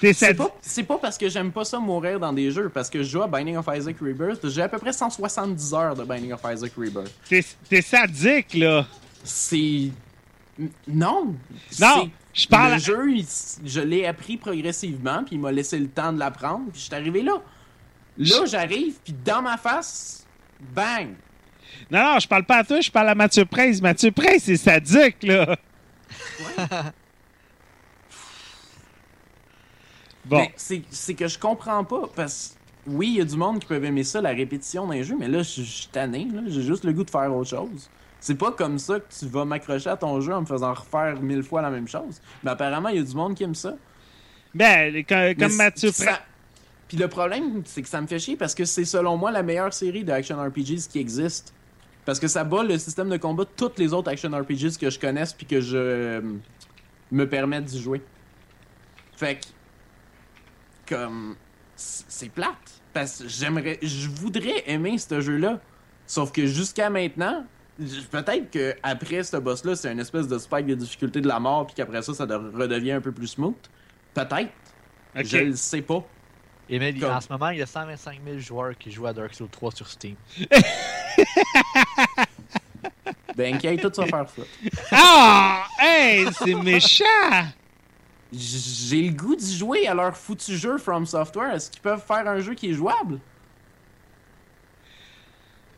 C'est 0.00 0.34
pas, 0.34 0.56
c'est 0.62 0.82
pas 0.84 0.98
parce 0.98 1.18
que 1.18 1.28
j'aime 1.28 1.52
pas 1.52 1.64
ça 1.64 1.78
mourir 1.78 2.18
dans 2.18 2.32
des 2.32 2.50
jeux, 2.50 2.68
parce 2.68 2.88
que 2.88 3.02
je 3.02 3.08
joue 3.10 3.22
à 3.22 3.26
Binding 3.26 3.56
of 3.56 3.66
Isaac 3.74 3.96
Rebirth, 4.00 4.48
j'ai 4.48 4.62
à 4.62 4.68
peu 4.68 4.78
près 4.78 4.92
170 4.92 5.74
heures 5.74 5.94
de 5.94 6.04
Binding 6.04 6.32
of 6.32 6.40
Isaac 6.50 6.72
Rebirth. 6.76 7.12
t'es- 7.28 7.82
sadique, 7.82 8.54
là. 8.54 8.86
C'est. 9.24 9.90
Non! 10.88 11.34
Non, 11.80 12.10
C'est- 12.34 12.42
je 12.42 12.48
parle 12.48 12.72
Le 12.74 12.78
jeu, 12.78 13.10
il- 13.12 13.26
je 13.64 13.80
l'ai 13.80 14.06
appris 14.06 14.36
progressivement, 14.36 15.22
puis 15.24 15.36
il 15.36 15.40
m'a 15.40 15.52
laissé 15.52 15.78
le 15.78 15.88
temps 15.88 16.12
de 16.12 16.18
l'apprendre, 16.18 16.70
puis 16.70 16.80
je 16.80 16.86
suis 16.86 16.94
arrivé 16.94 17.22
là. 17.22 17.40
Là, 18.18 18.44
j'arrive, 18.46 18.94
puis 19.04 19.14
dans 19.24 19.40
ma 19.42 19.56
face, 19.56 20.26
bang! 20.74 21.08
Non, 21.90 22.00
non, 22.14 22.18
je 22.18 22.26
parle 22.28 22.44
pas 22.44 22.56
à 22.58 22.64
toi, 22.64 22.80
je 22.80 22.90
parle 22.90 23.08
à 23.08 23.14
Mathieu 23.14 23.44
Presse. 23.44 23.80
Mathieu 23.80 24.10
Presse, 24.10 24.44
c'est 24.44 24.56
sadique, 24.56 25.22
là. 25.22 25.56
Bon. 30.30 30.46
C'est 30.56 31.14
que 31.14 31.26
je 31.26 31.38
comprends 31.38 31.84
pas, 31.84 32.08
parce 32.14 32.54
que 32.84 32.90
oui, 32.90 33.08
il 33.08 33.16
y 33.16 33.20
a 33.20 33.24
du 33.24 33.36
monde 33.36 33.58
qui 33.58 33.66
peut 33.66 33.82
aimer 33.82 34.04
ça, 34.04 34.20
la 34.20 34.30
répétition 34.30 34.86
d'un 34.86 35.02
jeu, 35.02 35.16
mais 35.18 35.28
là, 35.28 35.42
je 35.42 35.62
suis 35.62 35.88
tanné, 35.88 36.28
j'ai 36.46 36.62
juste 36.62 36.84
le 36.84 36.92
goût 36.92 37.04
de 37.04 37.10
faire 37.10 37.34
autre 37.34 37.50
chose. 37.50 37.90
C'est 38.20 38.36
pas 38.36 38.52
comme 38.52 38.78
ça 38.78 39.00
que 39.00 39.06
tu 39.18 39.26
vas 39.26 39.44
m'accrocher 39.44 39.90
à 39.90 39.96
ton 39.96 40.20
jeu 40.20 40.32
en 40.32 40.42
me 40.42 40.46
faisant 40.46 40.72
refaire 40.72 41.20
mille 41.20 41.42
fois 41.42 41.62
la 41.62 41.70
même 41.70 41.88
chose. 41.88 42.20
Mais 42.44 42.50
apparemment, 42.50 42.90
il 42.90 42.96
y 42.96 42.98
a 42.98 43.02
du 43.02 43.14
monde 43.14 43.34
qui 43.34 43.44
aime 43.44 43.54
ça. 43.54 43.74
Ben, 44.54 45.04
comme, 45.04 45.34
comme 45.34 45.56
Mathieu 45.56 45.90
ça-. 45.90 46.20
Puis 46.86 46.98
le 46.98 47.08
problème, 47.08 47.62
c'est 47.64 47.82
que 47.82 47.88
ça 47.88 48.00
me 48.00 48.06
fait 48.06 48.18
chier 48.18 48.36
parce 48.36 48.54
que 48.54 48.64
c'est 48.64 48.84
selon 48.84 49.16
moi 49.16 49.30
la 49.30 49.42
meilleure 49.42 49.72
série 49.72 50.04
de 50.04 50.12
action 50.12 50.36
RPGs 50.42 50.88
qui 50.90 50.98
existe. 50.98 51.54
Parce 52.04 52.18
que 52.18 52.28
ça 52.28 52.44
bat 52.44 52.62
le 52.62 52.78
système 52.78 53.08
de 53.08 53.16
combat 53.16 53.44
de 53.44 53.50
toutes 53.56 53.78
les 53.78 53.92
autres 53.92 54.10
action 54.10 54.30
RPGs 54.30 54.76
que 54.78 54.90
je 54.90 54.98
connaisse 54.98 55.32
puis 55.32 55.46
que 55.46 55.60
je 55.60 55.76
euh, 55.76 56.20
me 57.12 57.28
permets 57.28 57.62
d'y 57.62 57.80
jouer. 57.80 58.02
Fait 59.16 59.36
que 59.36 59.46
comme 60.90 61.36
c'est 61.76 62.28
plate 62.30 62.82
parce 62.92 63.20
que 63.22 63.28
j'aimerais 63.28 63.78
je 63.80 64.08
voudrais 64.08 64.64
aimer 64.66 64.98
ce 64.98 65.20
jeu-là. 65.20 65.60
Sauf 66.06 66.32
que 66.32 66.44
jusqu'à 66.46 66.90
maintenant, 66.90 67.44
peut-être 68.10 68.50
que 68.50 68.74
après 68.82 69.22
ce 69.22 69.36
boss 69.38 69.64
là, 69.64 69.74
c'est 69.76 69.90
une 69.92 70.00
espèce 70.00 70.28
de 70.28 70.36
spike 70.38 70.66
de 70.66 70.74
difficulté 70.74 71.20
de 71.20 71.28
la 71.28 71.40
mort 71.40 71.66
puis 71.66 71.74
qu'après 71.76 72.02
ça 72.02 72.12
ça 72.12 72.26
de- 72.26 72.34
redevient 72.34 72.92
un 72.92 73.00
peu 73.00 73.12
plus 73.12 73.28
smooth. 73.28 73.54
Peut-être. 74.12 74.50
Je 75.14 75.38
le 75.38 75.56
sais 75.56 75.82
pas. 75.82 76.04
Et 76.68 76.78
mais, 76.78 76.92
Comme- 76.94 77.10
en 77.10 77.20
ce 77.20 77.28
moment, 77.32 77.48
il 77.48 77.58
y 77.58 77.62
a 77.62 77.66
125 77.66 78.20
000 78.24 78.38
joueurs 78.38 78.78
qui 78.78 78.92
jouent 78.92 79.06
à 79.06 79.12
Dark 79.12 79.34
Souls 79.34 79.48
3 79.48 79.72
sur 79.72 79.88
Steam. 79.88 80.14
Ben, 83.36 83.58
tout 83.58 83.90
ça 83.94 84.06
faire 84.06 84.28
foutre. 84.28 84.46
Ah! 84.92 85.64
Hey, 85.78 86.26
c'est 86.32 86.54
méchant! 86.54 87.04
J'ai 88.32 89.02
le 89.02 89.12
goût 89.12 89.34
d'y 89.34 89.56
jouer 89.56 89.86
à 89.88 89.94
leur 89.94 90.16
foutu 90.16 90.56
jeu 90.56 90.78
From 90.78 91.04
Software. 91.06 91.54
Est-ce 91.54 91.70
qu'ils 91.70 91.82
peuvent 91.82 92.02
faire 92.06 92.26
un 92.28 92.38
jeu 92.40 92.54
qui 92.54 92.70
est 92.70 92.74
jouable? 92.74 93.18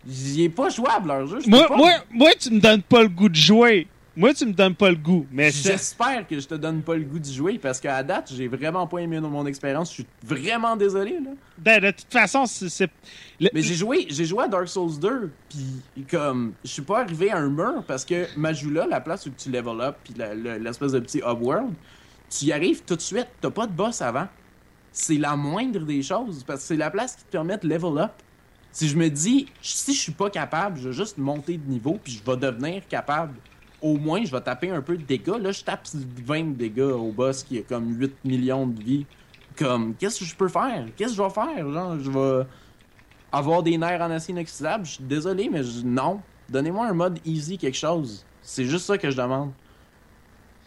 Il 0.07 0.41
est 0.43 0.49
pas 0.49 0.69
jouable 0.69 1.09
leur 1.09 1.27
jeu. 1.27 1.41
je 1.41 1.49
Moi, 1.49 1.67
pas. 1.69 1.77
moi, 1.77 1.91
moi, 2.11 2.31
tu 2.39 2.51
me 2.51 2.61
donnes 2.61 2.83
pas 2.83 3.03
le 3.03 3.09
goût 3.09 3.29
de 3.29 3.37
jouer. 3.37 3.87
Moi, 4.15 4.35
tu 4.35 4.45
me 4.45 4.53
donnes 4.53 4.75
pas 4.75 4.91
le 4.91 4.97
goût. 4.97 5.27
Mais 5.31 5.51
J'espère 5.51 6.27
que 6.29 6.39
je 6.39 6.47
te 6.47 6.55
donne 6.57 6.83
pas 6.83 6.97
le 6.97 7.05
goût 7.05 7.19
d'y 7.19 7.33
jouer 7.33 7.59
parce 7.59 7.81
qu'à 7.81 8.03
date, 8.03 8.31
j'ai 8.35 8.47
vraiment 8.49 8.87
pas 8.87 8.99
aimé 8.99 9.19
mon 9.21 9.47
expérience. 9.47 9.89
Je 9.91 9.95
suis 9.95 10.07
vraiment 10.23 10.77
désolé 10.77 11.13
là. 11.13 11.31
ben, 11.57 11.81
de 11.83 11.91
toute 11.93 12.13
façon, 12.13 12.45
c'est. 12.45 12.91
le- 13.41 13.49
Mais 13.55 13.63
j'ai 13.63 13.75
joué, 13.77 14.07
j'ai 14.11 14.27
joué 14.27 14.45
à 14.45 14.49
Dark 14.49 14.69
Souls 14.69 14.99
2, 15.01 15.31
puis 15.49 16.05
comme 16.11 16.53
je 16.63 16.69
suis 16.71 16.83
pas 16.83 17.01
arrivé 17.01 17.31
à 17.31 17.39
un 17.39 17.49
mur 17.49 17.83
parce 17.87 18.05
que 18.05 18.27
Majula, 18.37 18.87
la 18.87 19.01
place 19.01 19.25
où 19.25 19.31
tu 19.31 19.51
level 19.51 19.81
up, 19.81 19.97
puis 20.05 20.13
l'espèce 20.61 20.93
de 20.93 20.99
petit 21.01 21.19
hub 21.21 21.41
world, 21.41 21.73
tu 22.39 22.47
y 22.47 22.53
arrives 22.53 22.83
tout 22.85 22.97
de 22.97 23.01
suite. 23.01 23.29
T'as 23.41 23.51
pas 23.51 23.67
de 23.67 23.73
boss 23.73 24.01
avant. 24.03 24.27
C'est 24.93 25.17
la 25.19 25.37
moindre 25.37 25.81
des 25.81 26.03
choses 26.03 26.45
parce 26.45 26.61
que 26.61 26.67
c'est 26.67 26.77
la 26.77 26.91
place 26.91 27.17
qui 27.17 27.25
te 27.25 27.31
permet 27.31 27.57
de 27.59 27.67
level 27.69 27.99
up. 27.99 28.13
Si 28.73 28.89
je 28.89 28.97
me 28.97 29.09
dis, 29.11 29.47
si 29.61 29.95
je 29.95 30.01
suis 30.01 30.13
pas 30.13 30.31
capable, 30.31 30.79
je 30.79 30.89
vais 30.89 30.95
juste 30.95 31.19
monter 31.19 31.57
de 31.59 31.69
niveau 31.69 31.99
puis 32.03 32.13
je 32.13 32.25
vais 32.31 32.37
devenir 32.37 32.87
capable. 32.89 33.35
Au 33.81 33.97
moins, 33.97 34.25
je 34.25 34.31
vais 34.31 34.41
taper 34.41 34.71
un 34.71 34.81
peu 34.81 34.97
de 34.97 35.03
dégâts. 35.03 35.37
Là, 35.41 35.51
je 35.53 35.63
tape 35.65 35.87
20 35.93 36.57
dégâts 36.57 36.81
au 36.81 37.11
boss 37.13 37.43
qui 37.43 37.59
a 37.59 37.63
comme 37.63 37.99
8 37.99 38.15
millions 38.25 38.67
de 38.67 38.83
vies. 38.83 39.07
Comme, 39.59 39.95
qu'est-ce 39.97 40.21
que 40.21 40.25
je 40.25 40.35
peux 40.37 40.49
faire? 40.49 40.87
Qu'est-ce 40.97 41.11
que 41.11 41.17
je 41.17 41.23
vais 41.23 41.31
faire? 41.31 41.71
Genre, 41.73 41.99
je 41.99 42.11
vais 42.11 42.47
avoir 43.31 43.63
des 43.63 43.77
nerfs 43.77 44.01
en 44.01 44.11
acier 44.11 44.33
inoxydable. 44.33 44.87
Je 44.87 44.93
suis 44.93 45.05
désolé, 45.05 45.49
mais 45.51 45.63
je- 45.63 45.85
non. 45.85 46.21
Donnez-moi 46.49 46.87
un 46.87 46.95
mode 46.95 47.19
easy 47.25 47.59
quelque 47.59 47.77
chose. 47.77 48.25
C'est 48.41 48.65
juste 48.65 48.87
ça 48.87 48.97
que 48.99 49.11
je 49.11 49.17
demande. 49.17 49.53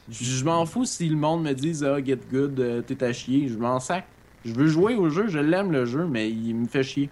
Je 0.09 0.43
m'en 0.43 0.65
fous 0.65 0.85
si 0.85 1.09
le 1.09 1.15
monde 1.15 1.43
me 1.43 1.53
dit 1.53 1.81
Ah, 1.83 2.03
get 2.03 2.19
good, 2.31 2.59
euh, 2.59 2.81
t'es 2.81 3.03
à 3.03 3.11
chier. 3.11 3.47
Je 3.47 3.57
m'en 3.57 3.79
sac. 3.79 4.05
Je 4.43 4.53
veux 4.53 4.67
jouer 4.67 4.95
au 4.95 5.09
jeu, 5.09 5.27
je 5.27 5.39
l'aime 5.39 5.71
le 5.71 5.85
jeu, 5.85 6.05
mais 6.05 6.29
il 6.29 6.53
me 6.55 6.67
fait 6.67 6.83
chier. 6.83 7.09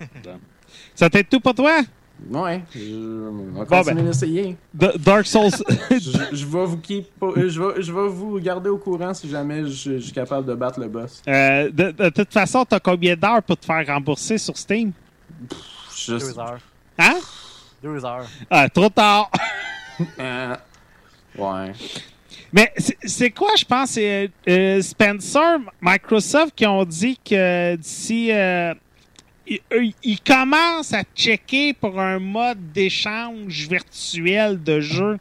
Ça 0.94 1.10
t'aide 1.10 1.28
tout 1.28 1.40
pour 1.40 1.54
toi? 1.54 1.80
Ouais, 2.30 2.62
je, 2.74 3.28
on 3.28 3.58
va 3.58 3.64
Bon, 3.64 3.78
continuer 3.78 4.02
ben. 4.02 4.06
d'essayer. 4.06 4.56
Dark 4.72 5.26
Souls. 5.26 5.50
je, 5.90 6.36
je 6.36 6.46
vais 6.46 6.64
vous 6.66 6.76
keep, 6.78 7.06
euh, 7.22 7.48
je 7.48 7.60
vais, 7.60 7.82
je 7.82 7.92
vais 7.92 8.08
vous 8.08 8.38
garder 8.38 8.70
au 8.70 8.78
courant 8.78 9.12
si 9.12 9.28
jamais 9.28 9.62
je, 9.66 9.94
je 9.94 9.98
suis 9.98 10.12
capable 10.12 10.46
de 10.46 10.54
battre 10.54 10.78
le 10.78 10.86
boss. 10.88 11.20
Euh, 11.26 11.68
de, 11.70 11.90
de 11.90 12.08
toute 12.10 12.32
façon, 12.32 12.64
t'as 12.64 12.78
combien 12.78 13.16
d'heures 13.16 13.42
pour 13.42 13.56
te 13.56 13.66
faire 13.66 13.84
rembourser 13.86 14.38
sur 14.38 14.56
Steam? 14.56 14.92
Je- 15.96 16.12
Deux 16.12 16.38
heures. 16.38 16.60
Hein? 16.98 17.18
Deux 17.82 18.04
heures. 18.04 18.26
Ah, 18.48 18.68
trop 18.68 18.88
tard. 18.88 19.28
Euh, 20.20 20.54
ouais. 21.38 21.72
Mais 22.52 22.72
c'est- 23.04 23.30
quoi, 23.30 23.50
je 23.56 23.64
pense, 23.64 23.90
c'est 23.92 24.30
euh, 24.48 24.80
Spencer, 24.82 25.58
Microsoft, 25.80 26.52
qui 26.54 26.66
ont 26.66 26.84
dit 26.84 27.18
que 27.24 27.76
d'ici. 27.76 28.30
euh, 28.30 28.74
ils, 30.02 30.20
commencent 30.24 30.92
à 30.94 31.02
checker 31.14 31.72
pour 31.74 31.98
un 32.00 32.18
mode 32.18 32.72
d'échange 32.72 33.68
virtuel 33.68 34.62
de 34.62 34.80
jeu. 34.80 35.18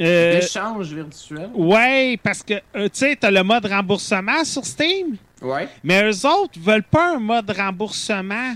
Euh, 0.00 0.40
Échange 0.40 0.92
virtuel? 0.92 1.50
ouais, 1.54 2.18
parce 2.22 2.42
que, 2.42 2.54
tu 2.54 2.90
sais, 2.92 3.16
t'as 3.16 3.30
le 3.30 3.42
mode 3.44 3.64
remboursement 3.66 4.44
sur 4.44 4.64
Steam. 4.64 5.16
Ouais. 5.40 5.68
Mais 5.84 6.02
eux 6.02 6.26
autres 6.26 6.58
veulent 6.58 6.82
pas 6.82 7.14
un 7.14 7.20
mode 7.20 7.50
remboursement. 7.50 8.54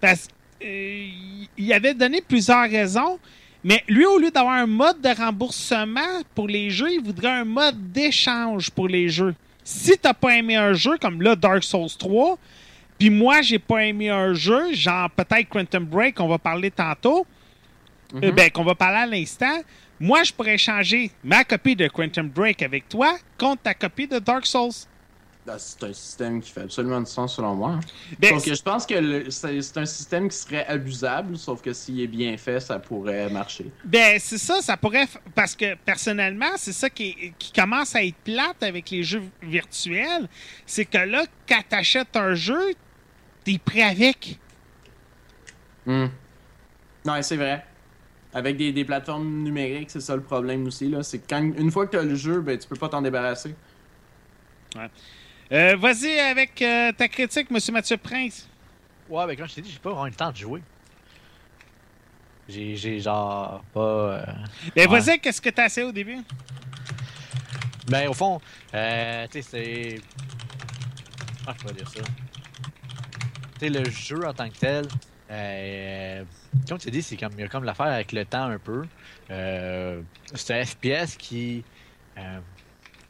Parce 0.00 0.28
qu'il 0.60 1.72
avait 1.72 1.94
donné 1.94 2.20
plusieurs 2.26 2.68
raisons. 2.68 3.18
Mais 3.66 3.82
lui, 3.88 4.06
au 4.06 4.16
lieu 4.18 4.30
d'avoir 4.30 4.54
un 4.54 4.66
mode 4.66 5.00
de 5.00 5.08
remboursement 5.08 6.22
pour 6.36 6.46
les 6.46 6.70
jeux, 6.70 6.92
il 6.92 7.02
voudrait 7.02 7.32
un 7.32 7.44
mode 7.44 7.90
d'échange 7.90 8.70
pour 8.70 8.86
les 8.86 9.08
jeux. 9.08 9.34
Si 9.64 9.98
t'as 9.98 10.14
pas 10.14 10.36
aimé 10.36 10.54
un 10.54 10.72
jeu, 10.72 10.96
comme 11.00 11.20
là, 11.20 11.34
Dark 11.34 11.64
Souls 11.64 11.90
3, 11.98 12.38
puis 12.96 13.10
moi, 13.10 13.42
j'ai 13.42 13.58
pas 13.58 13.84
aimé 13.84 14.08
un 14.08 14.34
jeu, 14.34 14.72
genre 14.72 15.10
peut-être 15.10 15.48
Quantum 15.48 15.84
Break, 15.84 16.20
on 16.20 16.28
va 16.28 16.38
parler 16.38 16.70
tantôt, 16.70 17.26
euh, 18.14 18.30
ben, 18.30 18.48
qu'on 18.52 18.62
va 18.62 18.76
parler 18.76 18.98
à 18.98 19.06
l'instant, 19.06 19.60
moi, 19.98 20.22
je 20.22 20.32
pourrais 20.32 20.58
changer 20.58 21.10
ma 21.24 21.42
copie 21.42 21.74
de 21.74 21.88
Quantum 21.88 22.28
Break 22.28 22.62
avec 22.62 22.88
toi 22.88 23.18
contre 23.36 23.62
ta 23.62 23.74
copie 23.74 24.06
de 24.06 24.20
Dark 24.20 24.46
Souls. 24.46 24.86
Ah, 25.48 25.58
C'est 25.58 25.84
un 25.84 25.92
système 25.92 26.40
qui 26.40 26.50
fait 26.50 26.62
absolument 26.62 27.00
du 27.00 27.10
sens 27.10 27.36
selon 27.36 27.54
moi. 27.54 27.78
Ben, 28.18 28.34
sauf 28.34 28.44
que 28.44 28.54
je 28.54 28.62
pense 28.62 28.84
que 28.84 29.30
c'est 29.30 29.76
un 29.76 29.86
système 29.86 30.28
qui 30.28 30.36
serait 30.36 30.66
abusable, 30.66 31.36
sauf 31.36 31.62
que 31.62 31.72
s'il 31.72 32.00
est 32.00 32.08
bien 32.08 32.36
fait, 32.36 32.58
ça 32.58 32.78
pourrait 32.78 33.30
marcher. 33.30 33.70
Ben, 33.84 34.18
c'est 34.18 34.38
ça, 34.38 34.60
ça 34.60 34.76
pourrait. 34.76 35.06
Parce 35.34 35.54
que 35.54 35.74
personnellement, 35.76 36.50
c'est 36.56 36.72
ça 36.72 36.90
qui, 36.90 37.32
commence 37.54 37.94
à 37.94 38.02
être 38.02 38.16
plate 38.16 38.62
avec 38.62 38.90
les 38.90 39.02
jeux 39.02 39.22
virtuels. 39.42 40.28
C'est 40.66 40.84
que 40.84 40.98
là, 40.98 41.24
quand 41.48 41.62
t'achètes 41.68 42.16
un 42.16 42.34
jeu, 42.34 42.74
t'es 43.44 43.58
prêt 43.58 43.82
avec. 43.82 44.38
Hmm. 45.86 46.06
Ouais, 47.04 47.22
c'est 47.22 47.36
vrai. 47.36 47.64
Avec 48.34 48.56
des, 48.56 48.72
des 48.72 48.84
plateformes 48.84 49.44
numériques, 49.44 49.90
c'est 49.90 50.00
ça 50.00 50.16
le 50.16 50.22
problème 50.22 50.66
aussi. 50.66 50.88
là. 50.88 51.02
C'est 51.02 51.20
quand 51.20 51.40
une 51.40 51.70
fois 51.70 51.86
que 51.86 51.92
tu 51.92 51.98
as 51.98 52.02
le 52.02 52.16
jeu, 52.16 52.40
ben 52.40 52.58
tu 52.58 52.66
peux 52.66 52.76
pas 52.76 52.88
t'en 52.88 53.00
débarrasser. 53.00 53.54
Euh, 55.52 55.76
Vas-y 55.76 56.18
avec 56.18 56.60
euh, 56.62 56.92
ta 56.92 57.08
critique, 57.08 57.50
Monsieur 57.50 57.72
Mathieu 57.72 57.96
Prince. 57.96 58.48
Ouais, 59.08 59.26
ben 59.26 59.36
comme 59.36 59.48
je 59.48 59.54
t'ai 59.54 59.60
dit, 59.62 59.70
j'ai 59.70 59.78
pas 59.78 59.90
vraiment 59.90 60.06
eu 60.06 60.10
le 60.10 60.16
temps 60.16 60.32
de 60.32 60.36
jouer. 60.36 60.60
J'ai, 62.48 62.76
j'ai 62.76 63.00
genre 63.00 63.62
pas. 63.72 63.80
euh, 63.80 64.24
Ben, 64.74 64.88
ouais. 64.90 65.00
vas-y, 65.00 65.18
qu'est-ce 65.20 65.40
que 65.40 65.50
t'as 65.50 65.66
essayé 65.66 65.86
au 65.86 65.92
début? 65.92 66.18
Ben, 67.88 68.08
au 68.08 68.12
fond, 68.14 68.40
euh, 68.74 69.26
tu 69.30 69.42
sais, 69.42 69.48
c'est. 69.50 70.00
Ah, 71.46 71.54
je 71.60 71.64
peux 71.66 71.74
dire 71.74 71.88
ça? 71.88 72.00
Tu 72.00 73.60
sais, 73.60 73.68
le 73.68 73.84
jeu 73.90 74.26
en 74.26 74.34
tant 74.34 74.48
que 74.48 74.56
tel, 74.58 74.86
euh, 75.30 76.24
comme 76.68 76.78
tu 76.78 76.90
dis, 76.90 77.02
c'est 77.02 77.16
comme, 77.16 77.32
il 77.34 77.40
y 77.40 77.44
a 77.44 77.48
comme 77.48 77.64
l'affaire 77.64 77.86
avec 77.86 78.10
le 78.12 78.24
temps 78.24 78.44
un 78.46 78.58
peu. 78.58 78.84
Euh, 79.30 80.02
c'est 80.34 80.60
un 80.60 80.64
FPS 80.64 81.16
qui. 81.16 81.64
Euh, 82.18 82.40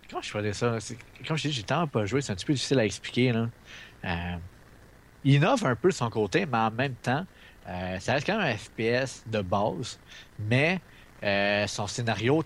comment 0.09 0.23
je 0.23 0.39
dire 0.39 0.55
ça? 0.55 0.79
Comme 1.27 1.37
je 1.37 1.49
dit, 1.49 1.53
j'ai 1.53 1.63
tellement 1.63 1.87
pas 1.87 2.05
joué, 2.07 2.21
c'est 2.21 2.33
un 2.33 2.37
petit 2.37 2.47
peu 2.47 2.53
difficile 2.55 2.79
à 2.79 2.85
expliquer. 2.85 3.33
Là. 3.33 3.49
Euh, 4.05 4.37
il 5.25 5.35
innove 5.35 5.65
un 5.65 5.77
peu 5.77 5.89
de 5.89 5.95
son 5.95 6.11
côté, 6.11 6.47
mais 6.47 6.59
en 6.59 6.71
même 6.71 6.95
temps, 6.95 7.27
euh, 7.69 7.99
ça 7.99 8.15
reste 8.15 8.27
quand 8.27 8.39
même 8.39 8.55
un 8.55 8.57
FPS 8.57 9.25
de 9.27 9.41
base, 9.43 9.99
mais 10.39 10.81
euh, 11.25 11.67
son 11.67 11.87
scénario, 11.87 12.43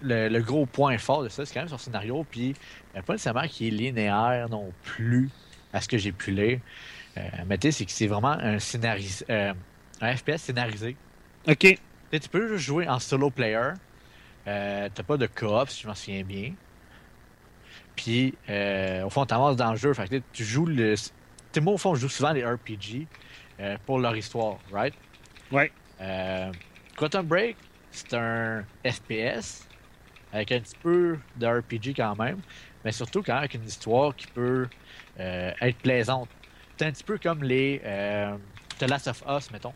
le, 0.00 0.28
le 0.28 0.40
gros 0.40 0.66
point 0.66 0.98
fort 0.98 1.22
de 1.24 1.28
ça, 1.28 1.44
c'est 1.44 1.54
quand 1.54 1.60
même 1.60 1.68
son 1.68 1.78
scénario, 1.78 2.24
puis 2.24 2.54
pas 3.06 3.14
nécessairement 3.14 3.48
qu'il 3.48 3.66
est 3.66 3.76
linéaire 3.76 4.48
non 4.50 4.72
plus, 4.82 5.30
à 5.72 5.80
ce 5.80 5.88
que 5.88 5.98
j'ai 5.98 6.12
pu 6.12 6.30
lire. 6.30 6.60
Mais 7.46 7.58
tu 7.58 7.68
sais, 7.68 7.78
c'est 7.78 7.84
que 7.86 7.92
c'est 7.92 8.06
vraiment 8.08 8.32
un, 8.32 8.58
scénaris 8.58 9.22
un 10.00 10.16
FPS 10.16 10.42
scénarisé. 10.42 10.96
OK. 11.48 11.78
Tu 12.10 12.28
peux 12.30 12.48
juste 12.48 12.64
jouer 12.64 12.88
en 12.88 12.98
solo 13.00 13.30
player. 13.30 13.72
Euh, 14.46 14.88
T'as 14.94 15.02
pas 15.02 15.16
de 15.16 15.26
coop, 15.26 15.68
si 15.68 15.82
je 15.82 15.88
m'en 15.88 15.94
souviens 15.94 16.24
bien. 16.24 16.54
Puis, 17.96 18.34
euh, 18.48 19.04
au 19.04 19.10
fond, 19.10 19.24
t'avances 19.24 19.56
dans 19.56 19.70
le 19.70 19.76
jeu. 19.76 19.92
Fait 19.94 20.08
que 20.08 20.22
tu 20.32 20.44
joues 20.44 20.66
le. 20.66 20.94
Moi, 21.60 21.74
au 21.74 21.78
fond, 21.78 21.94
je 21.94 22.00
joue 22.00 22.08
souvent 22.08 22.32
les 22.32 22.44
RPG 22.44 23.06
euh, 23.60 23.76
pour 23.86 24.00
leur 24.00 24.16
histoire, 24.16 24.58
right? 24.72 24.94
Ouais. 25.52 25.70
Euh, 26.00 26.50
Quantum 26.96 27.26
Break, 27.26 27.56
c'est 27.92 28.14
un 28.14 28.64
FPS 28.84 29.68
avec 30.32 30.50
un 30.50 30.60
petit 30.60 30.76
peu 30.82 31.16
de 31.36 31.46
RPG 31.46 31.94
quand 31.96 32.16
même, 32.16 32.40
mais 32.84 32.90
surtout 32.90 33.22
quand 33.22 33.34
même 33.34 33.44
avec 33.44 33.54
une 33.54 33.64
histoire 33.64 34.16
qui 34.16 34.26
peut 34.26 34.66
euh, 35.20 35.52
être 35.60 35.78
plaisante. 35.78 36.28
C'est 36.76 36.86
un 36.86 36.90
petit 36.90 37.04
peu 37.04 37.18
comme 37.18 37.44
les 37.44 37.80
The 38.80 38.90
Last 38.90 39.06
of 39.06 39.22
Us, 39.28 39.52
mettons. 39.52 39.74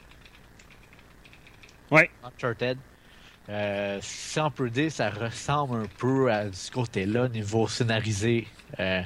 Ouais. 1.92 2.10
Uncharted. 2.24 2.78
Euh, 3.48 3.98
si 4.02 4.38
on 4.40 4.50
peut 4.50 4.68
dire, 4.68 4.92
ça 4.92 5.08
ressemble 5.10 5.82
un 5.82 5.86
peu 5.98 6.30
à 6.30 6.52
ce 6.52 6.70
côté-là, 6.70 7.28
niveau 7.28 7.66
scénarisé, 7.66 8.46
euh, 8.78 9.02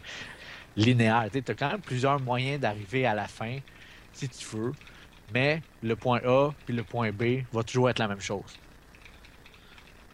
linéaire. 0.77 1.29
Tu 1.33 1.43
as 1.47 1.55
quand 1.55 1.71
même 1.71 1.81
plusieurs 1.81 2.21
moyens 2.21 2.61
d'arriver 2.61 3.07
à 3.07 3.15
la 3.15 3.29
fin, 3.29 3.59
si 4.13 4.29
tu 4.29 4.45
veux, 4.57 4.73
mais 5.33 5.63
le 5.83 5.95
point 5.97 6.21
A 6.25 6.51
puis 6.67 6.75
le 6.75 6.83
point 6.83 7.13
B 7.13 7.45
va 7.53 7.63
toujours 7.63 7.89
être 7.91 8.01
la 8.01 8.09
même 8.09 8.21
chose. 8.21 8.59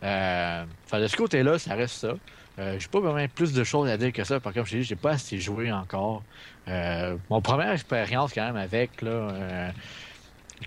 Euh, 0.03 0.65
de 0.93 1.07
ce 1.07 1.17
côté-là, 1.17 1.59
ça 1.59 1.75
reste 1.75 1.95
ça. 1.95 2.15
Euh, 2.59 2.77
j'ai 2.79 2.89
pas 2.89 3.01
vraiment 3.01 3.27
plus 3.29 3.53
de 3.53 3.65
choses 3.65 3.89
à 3.89 3.97
dire 3.97 4.13
que 4.13 4.25
ça. 4.25 4.41
Par 4.41 4.53
contre, 4.53 4.67
je 4.67 4.73
t'ai 4.73 4.79
dit, 4.79 4.85
j'ai 4.85 4.97
pas 4.97 5.13
assez 5.13 5.39
joué 5.39 5.71
encore. 5.73 6.23
Euh, 6.67 7.17
mon 7.31 7.41
première 7.41 7.73
expérience 7.73 8.33
quand 8.33 8.45
même 8.45 8.57
avec, 8.57 9.01
là, 9.03 9.11
euh, 9.11 9.71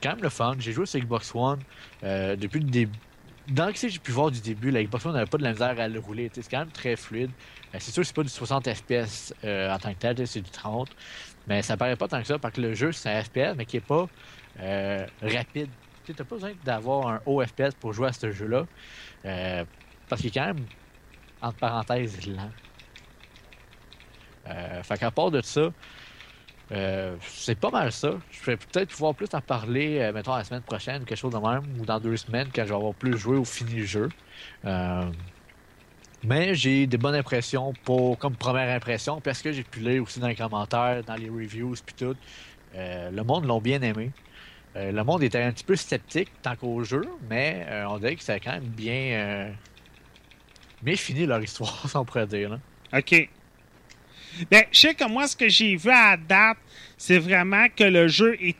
quand 0.02 0.12
même 0.12 0.24
le 0.24 0.30
fun. 0.30 0.56
J'ai 0.58 0.72
joué 0.72 0.86
sur 0.86 1.00
Xbox 1.00 1.34
One 1.36 1.60
depuis 2.02 2.60
le 2.60 2.70
début. 2.70 2.98
Dans 3.48 3.74
ce 3.74 3.82
que 3.82 3.90
j'ai 3.90 4.00
pu 4.00 4.12
voir 4.12 4.32
du 4.32 4.40
début, 4.42 4.70
la 4.72 4.84
Xbox 4.84 5.06
One 5.06 5.14
n'avait 5.14 5.26
pas 5.28 5.38
de 5.38 5.44
la 5.44 5.52
misère 5.52 5.80
à 5.80 5.88
le 5.88 6.00
rouler. 6.00 6.30
C'est 6.34 6.48
quand 6.48 6.60
même 6.60 6.72
très 6.72 6.96
fluide. 6.96 7.36
Euh, 7.74 7.78
c'est 7.80 7.92
sûr 7.92 8.02
que 8.02 8.08
c'est 8.08 8.16
pas 8.16 8.24
du 8.24 8.30
60 8.30 8.72
FPS 8.74 9.34
euh, 9.44 9.74
en 9.74 9.80
tant 9.80 9.94
que 9.94 10.00
tel, 10.00 10.28
c'est 10.28 10.42
du 10.42 10.52
30. 10.52 10.96
Mais 11.48 11.62
ça 11.64 11.76
paraît 11.76 11.98
pas 11.98 12.08
tant 12.08 12.22
que 12.22 12.28
ça 12.28 12.40
parce 12.40 12.54
que 12.54 12.62
le 12.62 12.74
jeu 12.76 12.92
c'est 12.92 13.10
un 13.10 13.24
FPS 13.24 13.56
mais 13.58 13.66
qui 13.66 13.78
est 13.78 13.82
pas 13.82 14.10
euh, 14.60 15.08
rapide. 15.22 15.76
Tu 16.04 16.14
n'as 16.18 16.26
pas 16.26 16.36
besoin 16.36 16.54
d'avoir 16.64 17.08
un 17.08 17.22
haut 17.26 17.44
FPS 17.46 17.76
pour 17.80 17.94
jouer 17.94 18.10
à 18.10 18.14
ce 18.14 18.32
jeu-là. 18.32 18.68
Euh, 19.26 19.66
parce 20.08 20.22
qu'il 20.22 20.30
est 20.30 20.34
quand 20.34 20.46
même, 20.48 20.70
entre 21.42 21.58
parenthèses, 21.60 22.26
lent. 22.28 22.54
Fait 24.84 24.98
qu'à 24.98 25.12
part 25.12 25.32
de 25.32 25.42
ça, 25.42 25.72
euh, 26.72 27.16
c'est 27.28 27.60
pas 27.60 27.70
mal 27.70 27.92
ça. 27.92 28.14
Je 28.32 28.46
vais 28.46 28.58
peut-être 28.58 28.90
pouvoir 28.90 29.14
plus 29.14 29.28
en 29.34 29.42
parler, 29.42 30.00
euh, 30.00 30.14
mettons, 30.14 30.36
la 30.36 30.44
semaine 30.44 30.62
prochaine, 30.62 31.04
quelque 31.04 31.18
chose 31.18 31.34
de 31.34 31.38
même, 31.38 31.64
ou 31.80 31.86
dans 31.86 32.00
deux 32.00 32.16
semaines, 32.16 32.48
quand 32.54 32.64
je 32.64 32.70
vais 32.70 32.76
avoir 32.76 32.94
plus 32.94 33.18
joué 33.18 33.38
ou 33.38 33.44
fini 33.46 33.76
le 33.76 33.86
jeu. 33.86 34.10
Euh, 34.66 35.12
mais 36.24 36.56
j'ai 36.56 36.88
des 36.88 36.98
bonnes 36.98 37.16
impressions 37.16 37.74
pour, 37.84 38.18
comme 38.18 38.36
première 38.36 38.74
impression, 38.74 39.20
parce 39.20 39.42
que 39.42 39.52
j'ai 39.52 39.64
pu 39.64 39.80
lire 39.82 40.04
aussi 40.04 40.20
dans 40.20 40.28
les 40.28 40.36
commentaires, 40.36 41.04
dans 41.04 41.16
les 41.16 41.30
reviews, 41.30 41.76
puis 41.86 41.96
tout. 41.96 42.16
Euh, 42.76 43.12
le 43.12 43.24
monde 43.24 43.46
l'ont 43.46 43.62
bien 43.62 43.82
aimé. 43.82 44.12
Le 44.76 45.04
monde 45.04 45.22
était 45.22 45.42
un 45.42 45.52
petit 45.52 45.66
peu 45.66 45.76
sceptique 45.76 46.32
tant 46.42 46.56
qu'au 46.56 46.82
jeu, 46.86 47.04
mais 47.30 47.68
on 47.90 47.98
dirait 48.00 48.16
que 48.16 48.24
ça 48.24 48.34
a 48.36 48.40
quand 48.40 48.54
même 48.54 48.70
bien, 48.70 49.54
bien 50.82 50.96
fini 50.96 51.26
leur 51.26 51.44
histoire, 51.44 51.84
si 51.90 51.98
on 51.98 52.06
pourrait 52.06 52.28
dire. 52.28 52.52
là. 52.52 52.60
OK. 52.94 53.30
Ben, 54.50 54.64
je 54.72 54.80
sais 54.80 54.94
que 54.94 55.08
moi, 55.08 55.28
ce 55.28 55.36
que 55.36 55.50
j'ai 55.50 55.76
vu 55.76 55.90
à 55.90 56.12
la 56.12 56.18
date, 56.18 56.58
c'est 56.98 57.18
vraiment 57.20 57.68
que 57.76 57.84
le 57.84 58.08
jeu 58.08 58.36
est. 58.42 58.56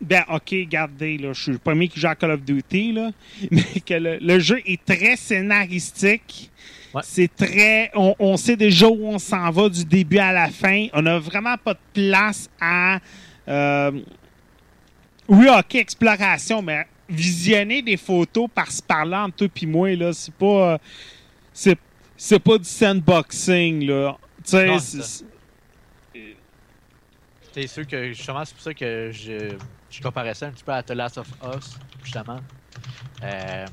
Ben, 0.00 0.24
OK, 0.28 0.48
regardez, 0.50 1.16
là, 1.16 1.32
je 1.32 1.42
suis 1.42 1.58
pas 1.58 1.74
mis 1.76 1.88
qui 1.88 2.00
joue 2.00 2.08
à 2.08 2.16
Call 2.16 2.32
of 2.32 2.42
Duty, 2.42 2.92
là, 2.92 3.10
mais 3.50 3.62
que 3.86 3.94
le, 3.94 4.18
le 4.18 4.38
jeu 4.40 4.60
est 4.66 4.84
très 4.84 5.16
scénaristique. 5.16 6.50
C'est 7.02 7.34
très. 7.34 7.90
On, 7.94 8.14
on 8.18 8.36
sait 8.36 8.56
déjà 8.56 8.86
où 8.88 9.06
on 9.06 9.18
s'en 9.18 9.50
va 9.50 9.68
du 9.68 9.84
début 9.84 10.18
à 10.18 10.32
la 10.32 10.48
fin. 10.48 10.88
On 10.92 11.02
n'a 11.02 11.18
vraiment 11.18 11.56
pas 11.56 11.74
de 11.74 11.78
place 11.94 12.50
à. 12.60 12.98
euh, 13.48 13.92
oui, 15.28 15.46
OK, 15.56 15.74
exploration, 15.76 16.60
mais 16.60 16.84
visionner 17.08 17.80
des 17.80 17.96
photos 17.96 18.48
par-ci 18.54 18.82
par-là 18.82 19.24
entre 19.24 19.36
toi 19.36 19.48
et 19.62 19.66
moi, 19.66 19.94
là, 19.96 20.12
c'est 20.12 20.34
pas. 20.34 20.72
euh, 20.74 20.78
c'est, 21.52 21.78
c'est 22.16 22.38
pas 22.38 22.58
du 22.58 22.64
sandboxing, 22.68 23.86
là. 23.86 24.18
Tu 24.44 24.50
sais, 24.50 24.78
c'est- 27.52 27.66
sûr 27.66 27.86
que 27.86 28.12
justement, 28.12 28.44
c'est 28.44 28.54
pour 28.54 28.62
ça 28.62 28.74
que 28.74 29.10
je, 29.12 29.56
je 29.90 30.02
comparais 30.02 30.34
ça 30.34 30.46
un 30.46 30.50
petit 30.50 30.64
peu 30.64 30.72
à 30.72 30.82
The 30.82 30.92
Last 30.92 31.18
of 31.18 31.28
Us, 31.56 31.76
justement. 32.02 32.38
Euh, 33.22 33.66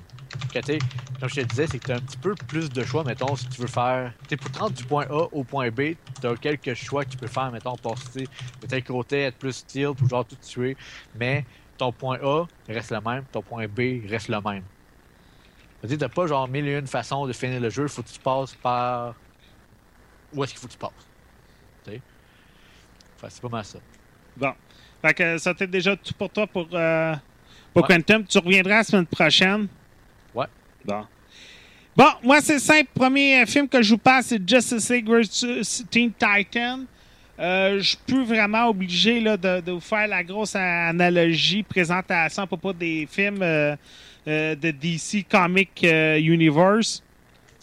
que 0.54 0.60
tu 0.60 0.80
comme 1.20 1.30
je 1.30 1.36
te 1.36 1.42
disais, 1.42 1.68
c'est 1.68 1.80
que 1.80 1.86
tu 1.86 1.92
as 1.92 1.96
un 1.96 2.00
petit 2.00 2.18
peu 2.18 2.34
plus 2.36 2.70
de 2.70 2.84
choix, 2.84 3.04
mettons, 3.04 3.36
si 3.36 3.48
tu 3.50 3.62
veux 3.62 3.68
faire. 3.68 4.14
Tu 4.28 4.38
pour 4.38 4.52
te 4.52 4.60
rendre 4.60 4.76
du 4.76 4.84
point 4.84 5.06
A 5.10 5.28
au 5.32 5.44
point 5.44 5.70
B, 5.70 5.96
tu 6.22 6.28
as 6.28 6.36
quelques 6.36 6.74
choix 6.76 7.04
que 7.04 7.10
tu 7.10 7.18
peux 7.18 7.28
faire, 7.28 7.52
mettons, 7.52 7.76
passer 7.76 8.28
peut-être 8.62 8.86
côté, 8.86 9.24
être 9.24 9.38
plus 9.38 9.54
style, 9.54 9.92
pour 9.98 10.08
genre 10.08 10.26
tout 10.26 10.38
tuer. 10.38 10.78
Mais 11.16 11.46
ton 11.78 11.92
point 11.92 12.20
A 12.22 12.46
reste 12.70 12.92
le 12.92 13.02
même, 13.02 13.26
ton 13.32 13.42
point 13.42 13.68
B 13.68 14.08
reste 14.10 14.30
le 14.30 14.40
même. 14.42 14.64
Tu 15.88 15.98
n'as 15.98 16.10
pas 16.10 16.28
genre 16.28 16.48
mille 16.48 16.68
et 16.68 16.78
une 16.78 16.88
façons 16.88 17.26
de 17.26 17.34
finir 17.34 17.60
le 17.60 17.70
jeu, 17.70 17.88
faut 17.88 18.02
que 18.02 18.10
tu 18.10 18.20
passes 18.20 18.54
par. 18.56 19.16
Où 20.34 20.44
est-ce 20.44 20.54
qu'il 20.54 20.62
faut 20.62 20.68
que 20.68 20.74
tu 20.74 20.78
passes? 20.78 20.92
C'est 23.28 23.42
pas 23.42 23.50
mal 23.50 23.66
ça. 23.66 23.80
Bon. 24.38 24.54
Fait 25.02 25.14
que 25.14 25.38
ça 25.38 25.54
t'est 25.54 25.68
déjà 25.68 25.96
tout 25.96 26.14
pour 26.14 26.30
toi 26.30 26.48
pour, 26.48 26.68
euh, 26.74 27.14
pour 27.74 27.84
Ouais. 27.84 27.96
Quantum. 27.96 28.26
Tu 28.26 28.38
reviendras 28.38 28.78
la 28.78 28.84
semaine 28.84 29.06
prochaine. 29.06 29.68
Ouais. 30.34 30.46
Bon. 30.86 31.06
Bon, 31.98 32.12
moi, 32.24 32.40
c'est 32.40 32.60
simple. 32.60 32.90
Premier 32.94 33.46
film 33.46 33.68
que 33.68 33.82
je 33.82 33.90
vous 33.90 33.98
passe, 33.98 34.28
c'est 34.28 34.50
Justice 34.50 34.90
League 34.90 35.10
vs. 35.10 35.84
Teen 35.90 36.12
Titan. 36.14 36.86
Euh, 37.40 37.80
je 37.80 37.90
suis 37.90 37.98
plus 38.06 38.26
vraiment 38.26 38.68
obligé 38.68 39.20
là, 39.22 39.38
de, 39.38 39.62
de 39.62 39.72
vous 39.72 39.80
faire 39.80 40.08
la 40.08 40.24
grosse 40.24 40.56
analogie, 40.56 41.64
présentation 41.64 42.44
à 42.44 42.48
propos 42.48 42.74
des 42.74 43.08
films 43.10 43.42
euh, 43.42 43.76
euh, 44.28 44.56
de 44.56 44.72
DC 44.72 45.26
Comic 45.30 45.82
Universe. 45.84 47.02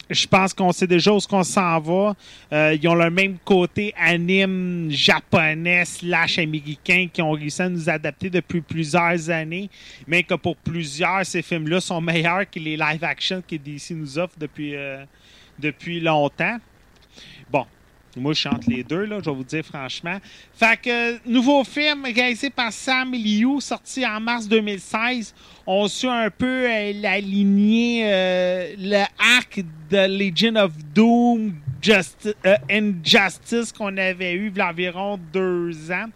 Je 0.09 0.25
pense 0.25 0.53
qu'on 0.53 0.71
sait 0.71 0.87
déjà 0.87 1.11
où 1.11 1.19
qu'on 1.19 1.43
s'en 1.43 1.79
va. 1.79 2.15
Euh, 2.53 2.77
ils 2.81 2.87
ont 2.87 2.95
le 2.95 3.09
même 3.09 3.37
côté 3.43 3.93
anime 3.97 4.87
japonais 4.89 5.83
slash 5.85 6.39
américain 6.39 7.07
qui 7.11 7.21
ont 7.21 7.31
réussi 7.31 7.61
à 7.61 7.69
nous 7.69 7.89
adapter 7.89 8.29
depuis 8.29 8.61
plusieurs 8.61 9.29
années, 9.29 9.69
mais 10.07 10.23
que 10.23 10.35
pour 10.35 10.55
plusieurs, 10.55 11.25
ces 11.25 11.41
films-là 11.41 11.81
sont 11.81 11.99
meilleurs 11.99 12.49
que 12.49 12.59
les 12.59 12.77
live-action 12.77 13.43
que 13.47 13.55
DC 13.55 13.91
nous 13.91 14.17
offre 14.17 14.35
depuis, 14.39 14.75
euh, 14.75 15.03
depuis 15.59 15.99
longtemps. 15.99 16.57
Bon, 17.49 17.65
moi, 18.19 18.33
je 18.33 18.39
chante 18.41 18.65
les 18.67 18.83
deux, 18.83 19.05
là, 19.05 19.19
je 19.23 19.29
vais 19.29 19.35
vous 19.35 19.43
dire 19.43 19.63
franchement. 19.65 20.17
Fait 20.53 20.79
que, 20.81 21.15
euh, 21.15 21.17
nouveau 21.25 21.63
film 21.63 22.05
réalisé 22.05 22.49
par 22.49 22.71
Sam 22.73 23.11
Liu, 23.13 23.59
sorti 23.61 24.05
en 24.05 24.19
mars 24.19 24.47
2016. 24.47 25.33
On 25.65 25.87
suit 25.87 26.07
un 26.07 26.29
peu 26.29 26.45
euh, 26.69 26.93
la 27.01 27.19
lignée, 27.19 28.01
euh, 28.05 28.73
le 28.77 29.03
arc 29.37 29.61
de 29.89 30.07
Legion 30.17 30.55
of 30.55 30.71
Doom, 30.93 31.53
Justi- 31.81 32.33
euh, 32.45 32.55
Injustice 32.69 33.71
qu'on 33.71 33.95
avait 33.97 34.33
eu 34.33 34.49
il 34.49 34.57
y 34.57 34.61
a 34.61 34.69
environ 34.69 35.19
deux 35.31 35.91
ans. 35.91 36.09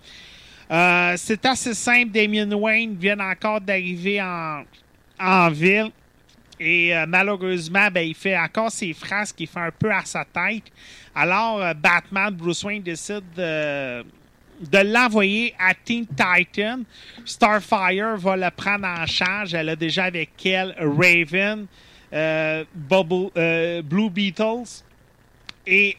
C'est 1.18 1.45
assez 1.45 1.74
simple. 1.74 2.12
Damien 2.12 2.49
Wayne 2.54 2.95
vient 2.95 3.20
encore 3.20 3.60
d'arriver 3.60 4.22
en, 4.22 4.64
en 5.20 5.49
ville. 5.49 5.91
Et 6.64 6.95
euh, 6.95 7.07
malheureusement, 7.07 7.89
ben, 7.91 8.07
il 8.07 8.14
fait 8.14 8.38
encore 8.38 8.72
ses 8.72 8.93
phrases 8.93 9.34
qui 9.34 9.47
fait 9.47 9.59
un 9.59 9.72
peu 9.72 9.91
à 9.91 10.05
sa 10.05 10.24
tête. 10.24 10.72
Alors, 11.16 11.59
euh, 11.59 11.74
Batman, 11.74 12.32
Bruce 12.32 12.64
Wayne 12.64 12.84
décide 12.84 13.24
de, 13.36 14.03
l'envoyer 14.72 15.55
à 15.57 15.74
Teen 15.74 16.05
Titan. 16.05 16.82
Starfire 17.26 18.16
va 18.16 18.38
le 18.38 18.51
prendre 18.51 18.86
en 18.86 19.07
charge. 19.07 19.55
Elle 19.55 19.70
a 19.70 19.76
déjà 19.76 20.03
avec 20.03 20.45
elle 20.45 20.76
Raven, 20.78 21.66
euh, 22.14 22.64
Blue 23.82 24.12
Beetles 24.12 24.84
et 25.66 25.97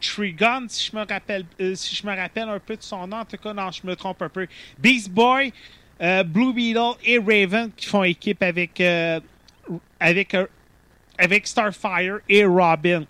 Trigon, 0.00 0.66
si 0.68 0.90
je 0.90 0.96
me 0.96 1.06
rappelle, 1.06 1.44
si 1.74 1.94
je 1.94 2.04
me 2.04 2.16
rappelle 2.16 2.48
un 2.48 2.58
peu 2.58 2.76
de 2.76 2.82
son 2.82 3.06
nom. 3.06 3.18
En 3.18 3.24
tout 3.24 3.36
cas, 3.36 3.54
non, 3.54 3.70
je 3.70 3.86
me 3.86 3.94
trompe 3.94 4.20
un 4.22 4.28
peu. 4.28 4.48
Beast 4.78 5.10
Boy, 5.10 5.52
euh, 6.00 6.22
Blue 6.22 6.52
Beetle 6.52 6.94
et 7.04 7.18
Raven 7.18 7.70
qui 7.76 7.86
font 7.86 8.02
équipe 8.04 8.42
avec 8.42 8.80
euh, 8.80 9.20
euh, 10.02 10.46
avec 11.18 11.46
Starfire 11.46 12.20
et 12.28 12.44
Robin. 12.44 13.04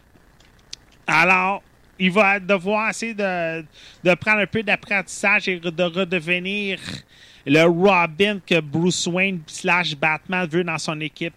Alors, 1.06 1.62
il 1.98 2.10
va 2.10 2.40
devoir 2.40 2.90
essayer 2.90 3.14
de, 3.14 3.64
de 4.02 4.14
prendre 4.14 4.40
un 4.40 4.46
peu 4.46 4.62
d'apprentissage 4.62 5.48
et 5.48 5.60
de 5.60 5.82
redevenir 5.82 6.80
le 7.46 7.62
Robin 7.64 8.40
que 8.44 8.60
Bruce 8.60 9.06
Wayne 9.06 9.40
slash 9.46 9.96
Batman 9.96 10.48
veut 10.48 10.64
dans 10.64 10.78
son 10.78 11.00
équipe. 11.00 11.34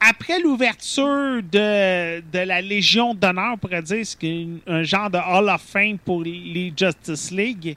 Après 0.00 0.40
l'ouverture 0.40 1.40
de, 1.42 2.20
de 2.20 2.38
la 2.38 2.60
Légion 2.60 3.14
d'honneur, 3.14 3.52
on 3.54 3.58
pourrait 3.58 3.82
dire, 3.82 4.04
c'est 4.04 4.46
un 4.66 4.82
genre 4.82 5.08
de 5.08 5.18
Hall 5.18 5.48
of 5.48 5.62
Fame 5.62 5.98
pour 5.98 6.22
les 6.22 6.72
Justice 6.76 7.30
League, 7.30 7.76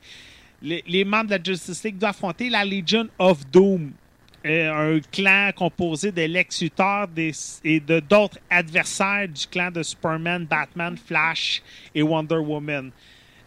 les, 0.65 1.05
membres 1.05 1.29
de 1.29 1.35
la 1.35 1.43
Justice 1.43 1.83
League 1.83 1.97
doivent 1.97 2.11
affronter 2.11 2.49
la 2.49 2.65
Legion 2.65 3.07
of 3.19 3.45
Doom, 3.51 3.91
euh, 4.45 4.97
un 4.97 4.99
clan 5.11 5.51
composé 5.55 6.11
de 6.11 6.23
Lex 6.23 6.61
Luthor 6.61 7.07
et 7.63 7.79
de 7.79 7.99
d'autres 7.99 8.39
adversaires 8.49 9.27
du 9.27 9.45
clan 9.47 9.71
de 9.71 9.83
Superman, 9.83 10.45
Batman, 10.45 10.97
Flash 10.97 11.61
et 11.93 12.01
Wonder 12.01 12.37
Woman. 12.37 12.91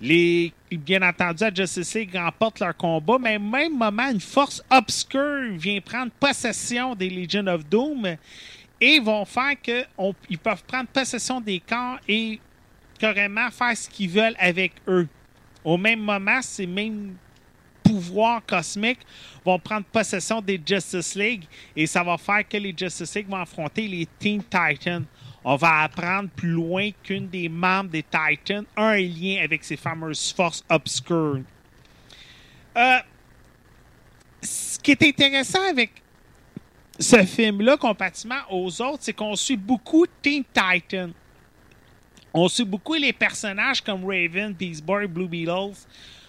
Les, 0.00 0.52
bien 0.70 1.02
entendu, 1.02 1.42
la 1.42 1.52
Justice 1.52 1.94
League 1.94 2.14
remporte 2.14 2.60
leur 2.60 2.76
combat, 2.76 3.18
mais 3.20 3.36
au 3.36 3.40
même 3.40 3.76
moment, 3.76 4.10
une 4.10 4.20
force 4.20 4.62
obscure 4.70 5.56
vient 5.56 5.80
prendre 5.80 6.12
possession 6.12 6.94
des 6.94 7.10
Legion 7.10 7.46
of 7.48 7.68
Doom 7.68 8.16
et 8.80 9.00
vont 9.00 9.24
faire 9.24 9.60
qu'ils 9.60 10.38
peuvent 10.38 10.62
prendre 10.64 10.88
possession 10.88 11.40
des 11.40 11.58
corps 11.58 11.98
et 12.06 12.38
carrément 12.98 13.50
faire 13.50 13.76
ce 13.76 13.88
qu'ils 13.88 14.10
veulent 14.10 14.36
avec 14.38 14.72
eux. 14.86 15.08
Au 15.64 15.76
même 15.76 16.00
moment, 16.00 16.40
ces 16.42 16.66
mêmes 16.66 17.14
pouvoirs 17.82 18.44
cosmiques 18.46 19.00
vont 19.44 19.58
prendre 19.58 19.86
possession 19.86 20.40
des 20.40 20.60
Justice 20.64 21.14
League 21.14 21.44
et 21.74 21.86
ça 21.86 22.02
va 22.02 22.18
faire 22.18 22.46
que 22.46 22.56
les 22.56 22.74
Justice 22.76 23.14
League 23.14 23.28
vont 23.28 23.40
affronter 23.40 23.88
les 23.88 24.06
Teen 24.18 24.42
Titans. 24.42 25.04
On 25.44 25.56
va 25.56 25.82
apprendre 25.82 26.28
plus 26.28 26.50
loin 26.50 26.90
qu'une 27.02 27.28
des 27.28 27.48
membres 27.48 27.90
des 27.90 28.02
Titans 28.02 28.64
a 28.76 28.82
un 28.82 29.00
lien 29.00 29.42
avec 29.42 29.64
ces 29.64 29.76
fameuses 29.76 30.32
forces 30.32 30.64
obscures. 30.68 31.40
Euh, 32.76 32.98
ce 34.42 34.78
qui 34.78 34.90
est 34.92 35.02
intéressant 35.02 35.62
avec 35.68 35.90
ce 36.98 37.24
film-là, 37.24 37.76
comparativement 37.76 38.40
aux 38.50 38.82
autres, 38.82 38.98
c'est 39.00 39.12
qu'on 39.12 39.36
suit 39.36 39.56
beaucoup 39.56 40.06
Teen 40.20 40.44
Titans. 40.44 41.12
On 42.40 42.48
suit 42.48 42.64
beaucoup 42.64 42.94
les 42.94 43.12
personnages 43.12 43.80
comme 43.80 44.04
Raven, 44.04 44.52
Beast 44.52 44.84
Boy, 44.84 45.08
Blue 45.08 45.26
Beetles, 45.26 45.86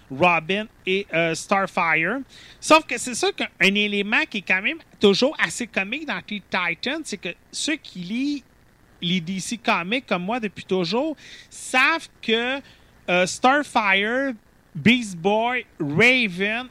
Robin 0.09 0.65
et 0.83 1.05
euh, 1.13 1.35
Starfire. 1.35 2.21
Sauf 2.59 2.83
que 2.87 2.97
c'est 2.97 3.13
ça 3.13 3.31
qu'un 3.31 3.47
un 3.61 3.75
élément 3.75 4.23
qui 4.27 4.39
est 4.39 4.47
quand 4.47 4.61
même 4.61 4.79
toujours 4.99 5.37
assez 5.39 5.67
comique 5.67 6.07
dans 6.07 6.19
Teen 6.21 6.41
Titans, 6.49 7.01
c'est 7.03 7.17
que 7.17 7.29
ceux 7.51 7.75
qui 7.75 7.99
lisent 7.99 8.43
les 9.01 9.21
DC 9.21 9.61
Comics 9.63 10.07
comme 10.07 10.23
moi 10.23 10.39
depuis 10.39 10.65
toujours 10.65 11.15
savent 11.47 12.09
que 12.23 12.59
euh, 13.07 13.25
Starfire, 13.27 14.33
Beast 14.75 15.15
Boy, 15.15 15.63
Raven, 15.79 16.69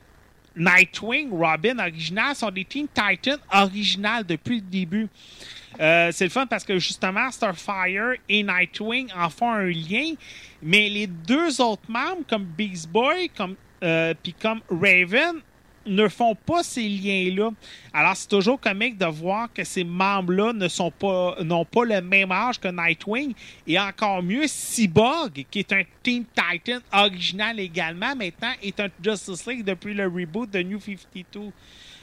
Nightwing, 0.56 1.30
Robin 1.30 1.78
original 1.78 2.34
sont 2.34 2.50
des 2.50 2.64
Teen 2.64 2.88
Titans 2.88 3.38
originales 3.52 4.24
depuis 4.24 4.56
le 4.56 4.62
début. 4.62 5.08
Euh, 5.80 6.10
c'est 6.12 6.24
le 6.24 6.30
fun 6.30 6.46
parce 6.46 6.64
que 6.64 6.78
justement, 6.78 7.30
Starfire 7.30 8.14
et 8.28 8.42
Nightwing 8.42 9.08
en 9.16 9.30
font 9.30 9.50
un 9.50 9.66
lien, 9.66 10.14
mais 10.62 10.88
les 10.88 11.06
deux 11.06 11.60
autres 11.60 11.88
membres, 11.88 12.22
comme 12.28 12.44
Beast 12.44 12.88
Boy, 12.88 13.30
comme, 13.36 13.54
euh, 13.82 14.14
puis 14.22 14.34
comme 14.34 14.60
Raven, 14.70 15.40
ne 15.88 16.08
font 16.08 16.34
pas 16.34 16.62
ces 16.62 16.86
liens-là. 16.88 17.50
Alors, 17.92 18.16
c'est 18.16 18.28
toujours 18.28 18.60
comique 18.60 18.98
de 18.98 19.06
voir 19.06 19.52
que 19.52 19.64
ces 19.64 19.84
membres-là 19.84 20.52
ne 20.52 20.68
sont 20.68 20.90
pas, 20.90 21.36
n'ont 21.42 21.64
pas 21.64 21.84
le 21.84 22.00
même 22.00 22.30
âge 22.30 22.60
que 22.60 22.68
Nightwing. 22.68 23.34
Et 23.66 23.78
encore 23.78 24.22
mieux, 24.22 24.46
Cyborg, 24.46 25.46
qui 25.50 25.58
est 25.60 25.72
un 25.72 25.82
Teen 26.02 26.24
Titan 26.24 26.78
original 26.92 27.58
également, 27.58 28.14
maintenant 28.14 28.52
est 28.62 28.78
un 28.80 28.88
Justice 29.02 29.46
League 29.46 29.64
depuis 29.64 29.94
le 29.94 30.06
reboot 30.06 30.50
de 30.50 30.62
New 30.62 30.80
52. 30.80 31.52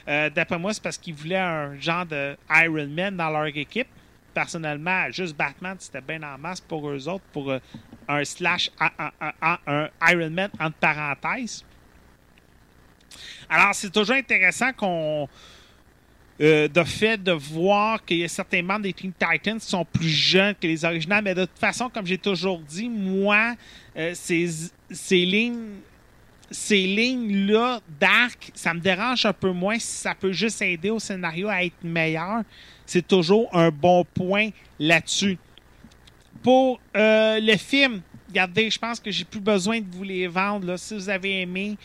Euh, 0.07 0.29
D'après 0.29 0.59
moi, 0.59 0.73
c'est 0.73 0.83
parce 0.83 0.97
qu'ils 0.97 1.15
voulaient 1.15 1.37
un 1.37 1.79
genre 1.79 2.05
de 2.05 2.35
Iron 2.49 2.87
Man 2.87 3.17
dans 3.17 3.29
leur 3.29 3.45
équipe. 3.47 3.87
Personnellement, 4.33 5.09
juste 5.11 5.35
Batman, 5.35 5.77
c'était 5.79 6.01
bien 6.01 6.21
en 6.23 6.37
masse 6.37 6.59
pour 6.61 6.89
eux 6.89 7.07
autres, 7.07 7.23
pour 7.31 7.51
euh, 7.51 7.59
un 8.07 8.23
slash, 8.25 8.69
un, 8.79 9.89
Iron 10.09 10.29
Man 10.29 10.49
entre 10.59 10.75
parenthèses. 10.77 11.63
Alors, 13.49 13.73
c'est 13.73 13.89
toujours 13.91 14.15
intéressant 14.15 14.73
qu'on. 14.73 15.29
euh, 16.41 16.67
de 16.67 16.83
fait 16.83 17.17
de 17.21 17.31
voir 17.31 18.03
qu'il 18.03 18.17
y 18.17 18.23
a 18.25 18.27
certains 18.27 18.61
membres 18.61 18.81
des 18.81 18.93
Teen 18.93 19.13
Titans 19.13 19.57
qui 19.57 19.65
sont 19.67 19.85
plus 19.85 20.09
jeunes 20.09 20.53
que 20.55 20.67
les 20.67 20.83
originaux, 20.83 21.21
mais 21.23 21.33
de 21.33 21.45
toute 21.45 21.57
façon, 21.57 21.89
comme 21.89 22.05
j'ai 22.05 22.17
toujours 22.17 22.59
dit, 22.59 22.89
moi, 22.89 23.55
ces, 24.13 24.49
ces 24.91 25.25
lignes 25.25 25.77
ces 26.51 26.85
lignes-là 26.85 27.79
d'arc, 27.99 28.51
ça 28.53 28.73
me 28.73 28.79
dérange 28.79 29.25
un 29.25 29.33
peu 29.33 29.51
moins 29.51 29.79
si 29.79 29.97
ça 29.97 30.13
peut 30.15 30.31
juste 30.31 30.61
aider 30.61 30.89
au 30.89 30.99
scénario 30.99 31.49
à 31.49 31.63
être 31.63 31.83
meilleur. 31.83 32.43
C'est 32.85 33.07
toujours 33.07 33.49
un 33.55 33.71
bon 33.71 34.05
point 34.13 34.49
là-dessus. 34.79 35.37
Pour 36.43 36.79
euh, 36.95 37.39
le 37.39 37.57
film, 37.57 38.01
regardez, 38.27 38.69
je 38.69 38.77
pense 38.77 38.99
que 38.99 39.09
j'ai 39.09 39.25
plus 39.25 39.39
besoin 39.39 39.79
de 39.79 39.87
vous 39.89 40.03
les 40.03 40.27
vendre. 40.27 40.67
Là. 40.67 40.77
Si 40.77 40.93
vous 40.93 41.09
avez 41.09 41.41
aimé 41.41 41.77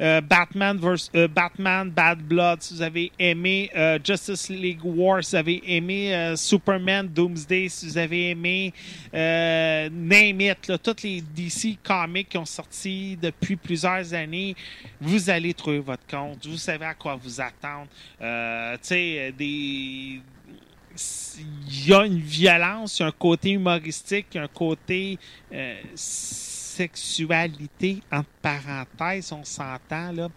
euh, 0.00 0.20
Batman, 0.20 0.76
versus, 0.76 1.10
euh, 1.14 1.28
Batman 1.28 1.90
Bad 1.90 2.18
Blood, 2.18 2.62
si 2.62 2.74
vous 2.74 2.82
avez 2.82 3.12
aimé 3.18 3.70
euh, 3.76 3.98
Justice 4.02 4.48
League 4.48 4.84
War, 4.84 5.22
si 5.22 5.30
vous 5.30 5.36
avez 5.36 5.62
aimé 5.66 6.34
Superman 6.36 7.08
Doomsday, 7.08 7.68
si 7.68 7.86
vous 7.86 7.98
avez 7.98 8.30
aimé 8.30 8.72
Name 9.12 10.40
It, 10.40 10.72
tous 10.82 11.02
les 11.02 11.20
DC 11.20 11.78
comics 11.82 12.28
qui 12.28 12.38
ont 12.38 12.44
sorti 12.44 13.16
depuis 13.20 13.56
plusieurs 13.56 14.12
années, 14.14 14.56
vous 15.00 15.30
allez 15.30 15.54
trouver 15.54 15.78
votre 15.78 16.06
compte. 16.06 16.46
Vous 16.46 16.56
savez 16.56 16.86
à 16.86 16.94
quoi 16.94 17.16
vous 17.16 17.40
attendre. 17.40 17.88
Tu 18.18 18.24
sais, 18.82 19.34
il 19.38 20.22
y 21.88 21.92
a 21.92 22.04
une 22.04 22.18
violence, 22.18 22.98
il 22.98 23.02
y 23.02 23.04
a 23.04 23.08
un 23.08 23.12
côté 23.12 23.50
humoristique, 23.50 24.26
y 24.34 24.38
a 24.38 24.42
un 24.42 24.48
côté 24.48 25.18
sexualité, 26.74 28.00
entre 28.10 28.28
parenthèses, 28.42 29.32
on 29.32 29.44
s'entend, 29.44 30.12
là. 30.12 30.28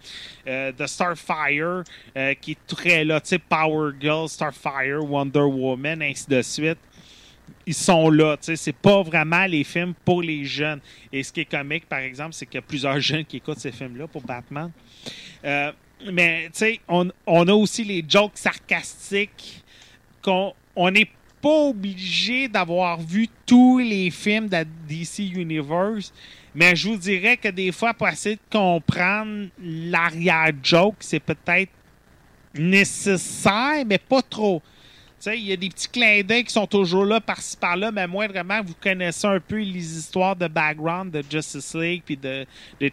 Euh, 0.48 0.72
de 0.72 0.86
Starfire, 0.86 1.84
euh, 2.16 2.34
qui 2.36 2.52
est 2.52 2.68
très 2.68 3.04
là, 3.04 3.20
tu 3.20 3.30
sais, 3.30 3.40
Power 3.40 3.92
Girl, 4.00 4.30
Starfire, 4.30 5.04
Wonder 5.04 5.40
Woman, 5.40 6.02
ainsi 6.02 6.28
de 6.30 6.42
suite. 6.42 6.78
Ils 7.66 7.74
sont 7.74 8.10
là, 8.10 8.38
c'est 8.40 8.76
pas 8.76 9.02
vraiment 9.02 9.46
les 9.46 9.64
films 9.64 9.94
pour 10.06 10.22
les 10.22 10.46
jeunes. 10.46 10.80
Et 11.12 11.24
ce 11.24 11.34
qui 11.34 11.42
est 11.42 11.46
comique, 11.46 11.88
par 11.88 12.00
exemple, 12.00 12.34
c'est 12.34 12.46
qu'il 12.46 12.56
y 12.56 12.60
a 12.60 12.62
plusieurs 12.62 13.00
jeunes 13.10 13.26
qui 13.26 13.38
écoutent 13.38 13.60
ces 13.60 13.72
films-là 13.72 14.08
pour 14.08 14.22
Batman. 14.22 14.72
Euh, 15.44 15.72
mais, 16.12 16.46
tu 16.46 16.60
sais, 16.60 16.80
on, 16.88 17.10
on 17.26 17.48
a 17.48 17.54
aussi 17.54 17.84
les 17.84 18.06
jokes 18.08 18.38
sarcastiques 18.38 19.64
qu'on 20.22 20.54
on 20.76 20.92
n'est 20.92 21.10
pas 21.42 21.68
obligé 21.70 22.48
d'avoir 22.48 23.00
vu 23.00 23.28
tous 23.46 23.80
les 23.80 24.10
films 24.10 24.48
de 24.48 24.66
DC 24.88 25.20
Universe, 25.20 26.14
mais 26.56 26.76
je 26.76 26.90
vous 26.90 26.98
dirais 26.98 27.38
que 27.38 27.50
des 27.50 27.72
fois, 27.72 27.94
pour 27.94 28.08
essayer 28.08 28.36
de 28.36 28.58
comprendre 28.58 29.48
l'arrière-joke, 29.62 30.96
c'est 31.00 31.20
peut-être 31.20 31.72
nécessaire, 32.56 33.84
mais 33.86 33.98
pas 33.98 34.22
trop. 34.22 34.62
Il 35.26 35.44
y 35.48 35.52
a 35.52 35.58
des 35.58 35.70
petits 35.70 35.90
clins 35.90 36.22
d'œil 36.24 36.44
qui 36.44 36.54
sont 36.54 36.68
toujours 36.68 37.04
là 37.04 37.20
par-ci 37.20 37.58
par-là, 37.58 37.92
mais 37.92 38.08
moindrement, 38.08 38.62
vous 38.64 38.76
connaissez 38.80 39.28
un 39.28 39.40
peu 39.40 39.58
les 39.58 39.98
histoires 39.98 40.36
de 40.36 40.48
background 40.48 41.12
de 41.12 41.24
Justice 41.30 41.74
League 41.76 42.04
puis 42.06 42.16
de, 42.16 42.46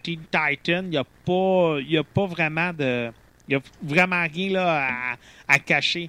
Teen 0.02 0.20
Titan. 0.30 0.82
Il 0.84 0.90
n'y 0.90 0.96
a, 0.96 1.04
pas- 1.04 1.78
a 1.78 2.02
pas 2.02 2.26
vraiment 2.26 2.72
de. 2.72 3.10
Il 3.46 3.52
y 3.52 3.56
a 3.56 3.60
vraiment 3.82 4.24
rien 4.32 4.50
là, 4.52 5.16
à 5.46 5.58
cacher. 5.58 6.08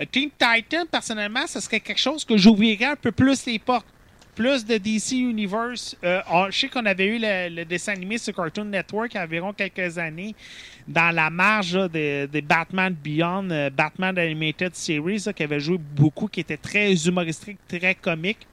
Euh, 0.00 0.04
Teen 0.10 0.30
Titan, 0.30 0.84
personnellement, 0.90 1.46
ce 1.46 1.60
serait 1.60 1.80
quelque 1.80 2.00
chose 2.00 2.24
que 2.24 2.36
j'ouvrirais 2.36 2.86
un 2.86 2.96
peu 2.96 3.12
plus 3.12 3.46
les 3.46 3.58
portes. 3.58 3.86
Plus 4.34 4.66
de 4.66 4.76
DC 4.76 5.12
Universe. 5.12 5.96
Euh, 6.04 6.20
je 6.50 6.58
sais 6.58 6.68
qu'on 6.68 6.84
avait 6.84 7.06
eu 7.06 7.18
le, 7.18 7.64
dessin 7.64 7.94
animé 7.94 8.18
sur 8.18 8.34
Cartoon 8.34 8.66
Network 8.66 9.14
il 9.14 9.16
y 9.16 9.18
a 9.20 9.24
environ 9.24 9.54
quelques 9.54 9.96
années 9.96 10.34
dans 10.86 11.14
la 11.14 11.30
marge 11.30 11.90
des 11.90 12.44
Batman 12.46 12.92
Beyond, 12.92 13.48
euh, 13.50 13.70
Batman 13.70 14.18
Animated 14.18 14.74
Series, 14.74 15.24
qui 15.34 15.42
avait 15.42 15.58
joué 15.58 15.78
beaucoup, 15.78 16.28
qui 16.28 16.40
était 16.40 16.58
très 16.58 16.92
humoristique, 17.06 17.56
très 17.66 17.94
comique. 17.94 18.46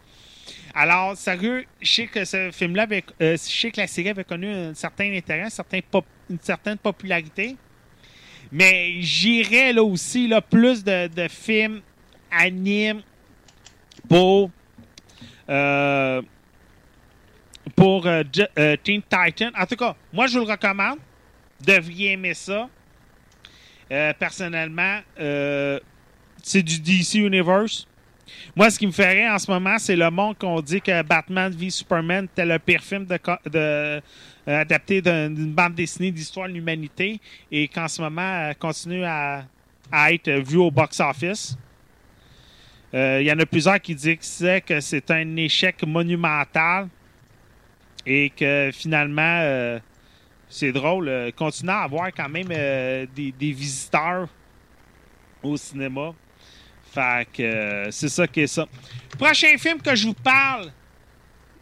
Alors, 0.73 1.17
sérieux, 1.17 1.65
je 1.81 1.91
sais 1.91 2.07
que 2.07 2.23
ce 2.23 2.49
film-là 2.51 2.87
je 3.19 3.35
sais 3.35 3.69
que 3.69 3.81
la 3.81 3.87
série 3.87 4.09
avait 4.09 4.23
connu 4.23 4.47
un 4.47 4.73
certain 4.73 5.13
intérêt, 5.13 5.49
une 6.29 6.39
certaine 6.39 6.77
popularité. 6.77 7.57
Mais 8.54 9.01
j'irais 9.01 9.74
là 9.74 9.84
aussi 9.84 10.28
là, 10.28 10.39
plus 10.39 10.84
de, 10.84 11.08
de 11.08 11.28
films 11.28 11.82
animes 12.32 13.01
pour 14.08 14.51
euh, 15.49 16.22
pour 17.76 18.06
euh, 18.06 18.24
euh, 18.60 18.76
Teen 18.84 19.01
Titan. 19.01 19.49
En 19.60 19.66
tout 19.66 19.76
cas, 19.76 19.95
moi 20.12 20.28
je 20.28 20.38
vous 20.38 20.45
le 20.45 20.51
recommande. 20.51 20.99
Devriez 21.66 22.12
aimer 22.12 22.34
ça. 22.34 22.70
Personnellement, 24.18 25.01
c'est 26.41 26.64
du 26.64 26.80
DC 26.80 27.16
Universe. 27.16 27.88
Moi, 28.56 28.72
ce 28.72 28.80
qui 28.80 28.88
me 28.88 28.91
ferait 28.91 29.30
en 29.30 29.38
ce 29.38 29.49
moment, 29.51 29.78
c'est 29.78 29.95
le 29.95 30.10
monde 30.10 30.36
qu'on 30.38 30.62
dit 30.62 30.82
que 30.82 31.04
Batman 31.04 31.51
v 31.51 31.70
Superman 31.70 32.26
était 32.26 32.45
le 32.45 32.58
pire 32.58 32.82
film 32.82 33.06
de, 33.06 34.01
adapté 34.51 35.01
d'un- 35.01 35.29
d'une 35.29 35.53
bande 35.53 35.75
dessinée 35.75 36.11
d'histoire 36.11 36.47
de 36.47 36.53
l'humanité 36.53 37.19
et 37.51 37.67
qu'en 37.67 37.87
ce 37.87 38.01
moment 38.01 38.21
euh, 38.21 38.53
continue 38.53 39.03
à, 39.05 39.45
à 39.91 40.11
être 40.11 40.29
vu 40.31 40.57
au 40.57 40.69
box-office. 40.71 41.57
Euh, 42.93 43.19
Il 43.21 43.27
y 43.27 43.31
en 43.31 43.39
a 43.39 43.45
plusieurs 43.45 43.79
qui 43.81 43.95
disaient 43.95 44.61
que 44.61 44.79
c'est 44.79 45.09
un 45.11 45.35
échec 45.37 45.83
monumental 45.85 46.87
et 48.05 48.29
que 48.29 48.69
finalement, 48.73 49.39
euh, 49.41 49.79
c'est 50.49 50.71
drôle, 50.71 51.07
euh, 51.07 51.31
à 51.67 51.83
avoir 51.83 52.07
quand 52.13 52.29
même 52.29 52.49
euh, 52.51 53.05
des, 53.15 53.31
des 53.31 53.51
visiteurs 53.51 54.27
au 55.41 55.57
cinéma. 55.57 56.13
Fait 56.93 57.27
que 57.33 57.41
euh, 57.41 57.91
c'est 57.91 58.09
ça 58.09 58.27
qui 58.27 58.41
est 58.41 58.47
ça. 58.47 58.67
Prochain 59.17 59.57
film 59.57 59.81
que 59.81 59.95
je 59.95 60.05
vous 60.07 60.13
parle, 60.13 60.71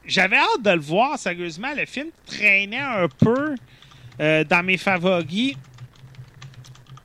j'avais 0.05 0.37
hâte 0.37 0.61
de 0.61 0.71
le 0.71 0.79
voir, 0.79 1.17
sérieusement. 1.17 1.73
Le 1.75 1.85
film 1.85 2.07
traînait 2.25 2.77
un 2.77 3.07
peu 3.07 3.55
euh, 4.19 4.43
dans 4.43 4.63
mes 4.63 4.77
favoris. 4.77 5.55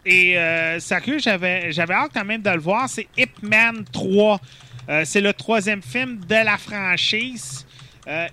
Et 0.05 0.39
euh, 0.39 0.79
sérieux, 0.79 1.19
j'avais, 1.19 1.73
j'avais 1.73 1.95
hâte 1.95 2.13
quand 2.15 2.25
même 2.25 2.43
de 2.43 2.51
le 2.51 2.61
voir. 2.61 2.89
C'est 2.89 3.09
Ip 3.17 3.43
Man 3.43 3.85
3. 3.93 4.41
Euh, 4.89 5.03
c'est 5.05 5.21
le 5.21 5.33
troisième 5.33 5.83
film 5.83 6.21
de 6.25 6.35
la 6.35 6.57
franchise. 6.57 7.67
Euh, 8.07 8.29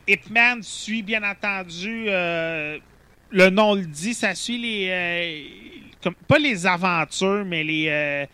suit 0.62 1.02
bien 1.02 1.24
entendu, 1.24 2.06
euh, 2.08 2.78
le 3.32 3.50
nom 3.50 3.74
le 3.74 3.86
dit, 3.86 4.14
ça 4.14 4.36
suit 4.36 4.60
les. 4.60 4.88
euh, 4.92 5.90
comme, 6.04 6.14
pas 6.28 6.38
les 6.38 6.68
aventures, 6.68 7.44
mais 7.46 7.64
les. 7.64 8.28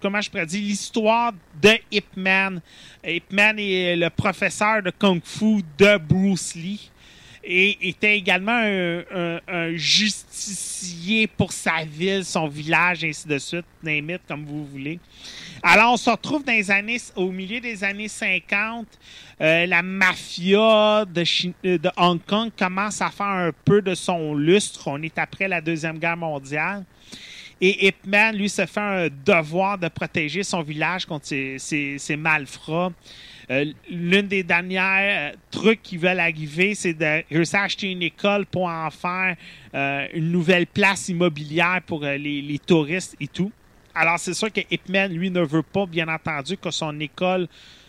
Comment 0.00 0.20
je 0.20 0.30
pourrais 0.30 0.46
dire, 0.46 0.60
l'histoire 0.60 1.32
de 1.60 1.72
Ip 1.90 2.16
Man. 2.16 2.60
Ip 3.04 3.32
Man 3.32 3.58
est 3.58 3.96
le 3.96 4.10
professeur 4.10 4.82
de 4.82 4.90
Kung 4.90 5.20
Fu 5.24 5.62
de 5.78 5.98
Bruce 5.98 6.54
Lee 6.54 6.90
et 7.42 7.88
était 7.88 8.16
également 8.16 8.60
un, 8.60 9.76
justicier 9.76 11.26
pour 11.26 11.52
sa 11.52 11.84
ville, 11.84 12.24
son 12.24 12.48
village, 12.48 13.04
ainsi 13.04 13.26
de 13.26 13.38
suite, 13.38 13.64
name 13.82 14.18
comme 14.28 14.44
vous 14.44 14.66
voulez. 14.66 14.98
Alors, 15.62 15.92
on 15.92 15.96
se 15.96 16.08
retrouve 16.08 16.44
dans 16.44 16.52
les 16.52 16.70
années, 16.70 16.98
au 17.16 17.30
milieu 17.30 17.60
des 17.60 17.84
années 17.84 18.08
50. 18.08 18.86
Euh, 19.40 19.66
la 19.66 19.82
mafia 19.82 21.00
euh, 21.00 21.04
de 21.06 21.90
Hong 21.96 22.20
Kong 22.26 22.50
commence 22.58 23.00
à 23.00 23.10
faire 23.10 23.26
un 23.26 23.50
peu 23.64 23.82
de 23.82 23.94
son 23.94 24.34
lustre. 24.34 24.88
On 24.88 25.02
est 25.02 25.18
après 25.18 25.48
la 25.48 25.60
Deuxième 25.60 25.98
Guerre 25.98 26.16
mondiale. 26.16 26.84
Et 27.60 27.88
Ip 27.88 28.06
Man, 28.06 28.36
lui, 28.36 28.48
se 28.48 28.64
fait 28.64 28.80
un 28.80 29.08
devoir 29.24 29.76
de 29.78 29.88
protéger 29.88 30.42
son 30.42 30.62
village 30.62 31.04
contre 31.04 31.26
ces, 31.26 31.58
ces- 31.58 31.98
ces 31.98 32.16
malfrats. 32.16 32.90
Euh, 33.50 33.66
L'une 33.90 34.28
des 34.28 34.42
dernières 34.42 35.32
euh, 35.32 35.36
trucs 35.50 35.82
qui 35.82 35.96
veulent 35.96 36.20
arriver, 36.20 36.74
c'est 36.74 36.94
de 36.94 37.22
réussir 37.30 37.58
à 37.58 37.64
acheter 37.64 37.90
une 37.90 38.02
école 38.02 38.46
pour 38.46 38.64
en 38.66 38.88
faire 38.90 39.36
euh, 39.74 40.06
une 40.14 40.30
nouvelle 40.30 40.66
place 40.66 41.08
immobilière 41.08 41.80
pour 41.86 42.04
euh, 42.04 42.16
les, 42.16 42.40
les 42.40 42.58
touristes 42.58 43.16
et 43.20 43.26
tout. 43.26 43.52
Alors, 43.94 44.18
c'est 44.18 44.34
sûr 44.34 44.52
que 44.52 44.60
Ip 44.70 44.88
Man, 44.88 45.12
lui, 45.12 45.30
ne 45.30 45.42
veut 45.42 45.62
pas, 45.64 45.84
bien 45.84 46.08
entendu, 46.08 46.56
que 46.56 46.70
son 46.70 46.98
école 47.00 47.48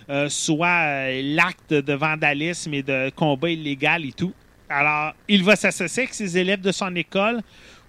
euh, 0.10 0.28
soit 0.30 0.68
euh, 0.68 1.22
l'acte 1.36 1.74
de 1.74 1.94
vandalisme 1.94 2.74
et 2.74 2.84
de 2.84 3.10
combat 3.16 3.52
illégal 3.52 4.04
et 4.04 4.12
tout. 4.12 4.34
Alors, 4.68 5.14
il 5.30 5.44
va 5.44 5.56
s'associer 5.56 6.04
avec 6.04 6.14
ses 6.14 6.38
élèves 6.38 6.62
de 6.62 6.72
son 6.72 6.94
école 6.96 7.42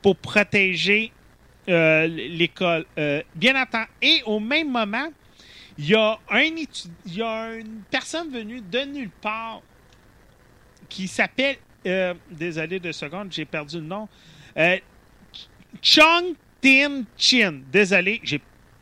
pour 0.03 0.14
protéger 0.16 1.11
euh, 1.68 2.06
l'école. 2.06 2.84
Euh, 2.98 3.22
bien 3.34 3.60
entendu. 3.60 3.88
Et 4.00 4.22
au 4.26 4.40
même 4.40 4.70
moment, 4.70 5.08
il 5.78 5.90
y 5.90 5.94
a 5.94 6.18
y 7.06 7.22
a 7.22 7.54
une 7.54 7.82
personne 7.90 8.30
venue 8.30 8.60
de 8.60 8.80
nulle 8.80 9.10
part 9.10 9.62
qui 10.88 11.08
s'appelle 11.08 11.56
euh, 11.86 12.14
désolé 12.30 12.78
deux 12.78 12.92
secondes, 12.92 13.32
j'ai 13.32 13.44
perdu 13.44 13.76
le 13.76 13.86
nom. 13.86 14.08
Euh, 14.56 14.78
Chung 15.80 16.34
Tin 16.60 17.04
Chin. 17.16 17.60
Désolé, 17.72 18.20
j'ai 18.22 18.40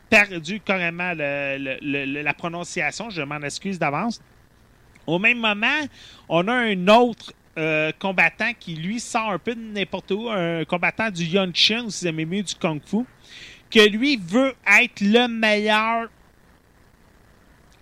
perdu 0.09 0.61
carrément 0.61 1.13
la 1.15 2.35
prononciation. 2.35 3.11
Je 3.11 3.23
m'en 3.23 3.41
excuse 3.41 3.79
d'avance. 3.79 4.21
Au 5.07 5.19
même 5.19 5.39
moment, 5.39 5.81
on 6.29 6.47
a 6.49 6.53
un 6.53 6.89
autre 6.89 7.33
euh, 7.61 7.93
combattant 7.99 8.53
qui, 8.59 8.75
lui, 8.75 8.99
sort 9.01 9.31
un 9.31 9.39
peu 9.39 9.55
de 9.55 9.61
n'importe 9.61 10.11
où, 10.13 10.31
un 10.31 10.65
combattant 10.65 11.11
du 11.11 11.25
Yun 11.25 11.51
Chin, 11.53 11.85
ou 11.85 11.91
si 11.91 12.05
vous 12.05 12.09
aimez 12.09 12.25
mieux 12.25 12.43
du 12.43 12.55
Kung 12.55 12.81
Fu, 12.85 13.05
que 13.71 13.87
lui 13.87 14.17
veut 14.17 14.55
être 14.81 15.01
le 15.01 15.29
meilleur 15.29 16.09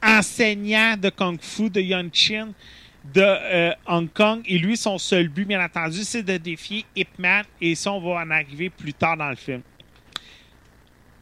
enseignant 0.03 0.97
de 0.97 1.11
Kung 1.11 1.41
Fu 1.41 1.71
de 1.71 1.81
Yun 1.81 2.11
Chin 2.13 2.49
de 3.15 3.23
euh, 3.23 3.73
Hong 3.87 4.13
Kong. 4.13 4.43
Et 4.47 4.59
lui, 4.59 4.77
son 4.77 4.99
seul 4.99 5.29
but, 5.29 5.47
bien 5.47 5.65
entendu, 5.65 6.03
c'est 6.03 6.23
de 6.23 6.37
défier 6.37 6.85
Ip 6.97 7.19
Man. 7.19 7.45
Et 7.61 7.75
ça, 7.75 7.93
on 7.93 8.01
va 8.01 8.21
en 8.21 8.31
arriver 8.31 8.71
plus 8.71 8.93
tard 8.93 9.17
dans 9.17 9.31
le 9.31 9.37
film. 9.37 9.63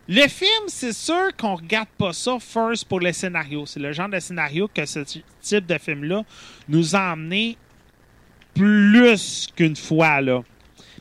Le 0.08 0.28
film, 0.28 0.68
c'est 0.68 0.92
sûr 0.92 1.36
qu'on 1.36 1.56
regarde 1.56 1.88
pas 1.98 2.12
ça 2.12 2.38
first 2.38 2.86
pour 2.86 3.00
le 3.00 3.12
scénario. 3.12 3.66
C'est 3.66 3.80
le 3.80 3.92
genre 3.92 4.08
de 4.08 4.20
scénario 4.20 4.68
que 4.72 4.86
ce 4.86 5.00
type 5.00 5.66
de 5.66 5.78
film-là 5.78 6.22
nous 6.68 6.94
a 6.94 7.12
emmené 7.12 7.58
plus 8.56 9.48
qu'une 9.54 9.76
fois, 9.76 10.20
là. 10.20 10.42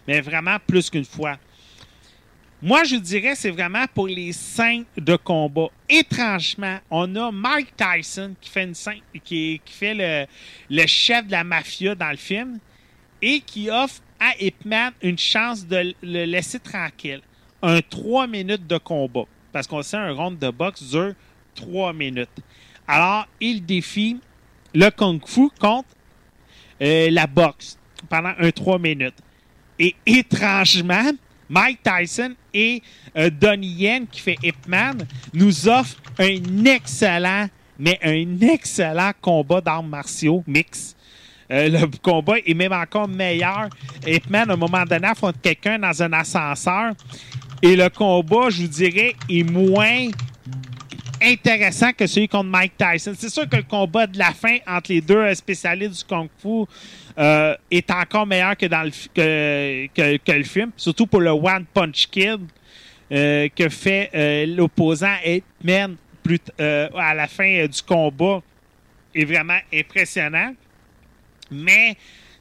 Mais 0.07 0.21
vraiment 0.21 0.57
plus 0.65 0.89
qu'une 0.89 1.05
fois. 1.05 1.37
Moi, 2.61 2.83
je 2.83 2.95
dirais 2.95 3.35
c'est 3.35 3.51
vraiment 3.51 3.85
pour 3.93 4.07
les 4.07 4.33
scènes 4.33 4.85
de 4.97 5.15
combat. 5.15 5.67
Étrangement, 5.89 6.79
on 6.89 7.15
a 7.15 7.31
Mike 7.31 7.75
Tyson 7.75 8.35
qui 8.41 9.61
fait, 9.65 10.27
le, 10.69 10.87
chef 10.87 11.27
de 11.27 11.31
la 11.31 11.43
mafia 11.43 11.95
dans 11.95 12.09
le 12.09 12.17
film 12.17 12.59
et 13.21 13.39
qui 13.41 13.69
offre 13.69 14.01
à 14.19 14.31
Ip 14.39 14.65
Man 14.65 14.93
une 15.01 15.17
chance 15.17 15.65
de 15.65 15.93
le 16.01 16.25
laisser 16.25 16.59
tranquille. 16.59 17.21
Un 17.61 17.81
3 17.81 18.27
minutes 18.27 18.67
de 18.67 18.77
combat. 18.77 19.25
Parce 19.51 19.67
qu'on 19.67 19.81
sait 19.81 19.97
un 19.97 20.13
round 20.13 20.37
de 20.39 20.49
boxe 20.49 20.83
dure 20.83 21.13
3 21.55 21.93
minutes. 21.93 22.29
Alors, 22.87 23.27
il 23.39 23.65
défie 23.65 24.19
le 24.73 24.89
Kung 24.89 25.21
Fu 25.25 25.49
contre 25.59 25.89
euh, 26.81 27.09
la 27.11 27.27
boxe 27.27 27.77
pendant 28.09 28.33
un 28.37 28.51
3 28.51 28.79
minutes. 28.79 29.15
Et 29.77 29.95
étrangement, 30.05 31.11
Mike 31.49 31.79
Tyson 31.83 32.33
et 32.53 32.81
euh, 33.17 33.29
Donnie 33.29 33.67
Yen, 33.67 34.07
qui 34.07 34.21
fait 34.21 34.37
Ip 34.43 34.67
Man, 34.67 35.05
nous 35.33 35.67
offrent 35.67 36.01
un 36.17 36.65
excellent, 36.65 37.47
mais 37.77 37.99
un 38.01 38.39
excellent 38.41 39.11
combat 39.21 39.61
d'arts 39.61 39.83
martiaux 39.83 40.43
mix. 40.47 40.95
Euh, 41.51 41.69
le 41.69 41.87
combat 42.01 42.35
est 42.45 42.53
même 42.53 42.73
encore 42.73 43.07
meilleur. 43.07 43.69
Ip 44.07 44.29
Man, 44.29 44.49
à 44.49 44.53
un 44.53 44.57
moment 44.57 44.83
donné, 44.83 45.07
affronte 45.07 45.35
quelqu'un 45.41 45.77
dans 45.77 46.01
un 46.01 46.13
ascenseur. 46.13 46.93
Et 47.61 47.75
le 47.75 47.89
combat, 47.89 48.49
je 48.49 48.63
vous 48.63 48.67
dirais, 48.67 49.15
est 49.29 49.43
moins 49.43 50.07
intéressant 51.21 51.91
que 51.93 52.07
celui 52.07 52.27
contre 52.27 52.49
Mike 52.49 52.73
Tyson. 52.77 53.13
C'est 53.17 53.29
sûr 53.29 53.47
que 53.47 53.57
le 53.57 53.63
combat 53.63 54.07
de 54.07 54.17
la 54.17 54.31
fin 54.31 54.57
entre 54.67 54.91
les 54.91 55.01
deux 55.01 55.33
spécialistes 55.33 55.99
du 55.99 56.03
Kung 56.03 56.29
Fu 56.37 56.65
euh, 57.17 57.55
est 57.71 57.89
encore 57.91 58.25
meilleur 58.25 58.57
que 58.57 58.65
dans 58.65 58.83
le, 58.83 58.91
que, 59.13 60.17
que, 60.17 60.31
le 60.31 60.43
film, 60.43 60.71
surtout 60.75 61.07
pour 61.07 61.21
le 61.21 61.31
One 61.31 61.65
Punch 61.73 62.07
Kid 62.07 62.41
euh, 63.11 63.47
que 63.55 63.69
fait 63.69 64.09
euh, 64.13 64.45
l'opposant 64.47 65.15
Hitman 65.23 65.95
plus 66.23 66.39
euh, 66.59 66.89
à 66.97 67.13
la 67.13 67.27
fin 67.27 67.59
euh, 67.59 67.67
du 67.67 67.81
combat 67.83 68.41
est 69.13 69.25
vraiment 69.25 69.59
impressionnant. 69.71 70.53
Mais 71.51 71.95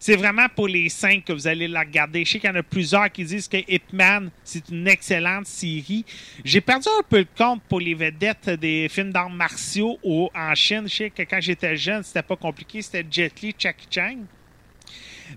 c'est 0.06 0.16
vraiment 0.16 0.46
pour 0.54 0.68
les 0.68 0.90
cinq 0.90 1.24
que 1.24 1.32
vous 1.32 1.46
allez 1.46 1.66
la 1.66 1.80
regarder. 1.80 2.26
Je 2.26 2.32
sais 2.32 2.38
qu'il 2.38 2.50
y 2.50 2.52
en 2.52 2.56
a 2.56 2.62
plusieurs 2.62 3.10
qui 3.10 3.24
disent 3.24 3.48
que 3.48 3.56
Hitman, 3.66 4.30
c'est 4.42 4.68
une 4.68 4.86
excellente 4.86 5.46
série. 5.46 6.04
J'ai 6.44 6.60
perdu 6.60 6.88
un 6.98 7.02
peu 7.08 7.20
le 7.20 7.26
compte 7.34 7.62
pour 7.70 7.80
les 7.80 7.94
vedettes 7.94 8.50
des 8.50 8.86
films 8.90 9.12
d'arts 9.14 9.30
martiaux 9.30 9.98
au- 10.02 10.30
en 10.34 10.54
Chine. 10.54 10.82
Je 10.86 10.94
sais 10.94 11.08
que 11.10 11.22
quand 11.22 11.40
j'étais 11.40 11.74
jeune, 11.78 12.02
c'était 12.02 12.20
pas 12.22 12.36
compliqué. 12.36 12.82
C'était 12.82 13.06
Jet 13.10 13.40
Li, 13.40 13.54
Jackie 13.58 13.86
Chan. 13.90 14.18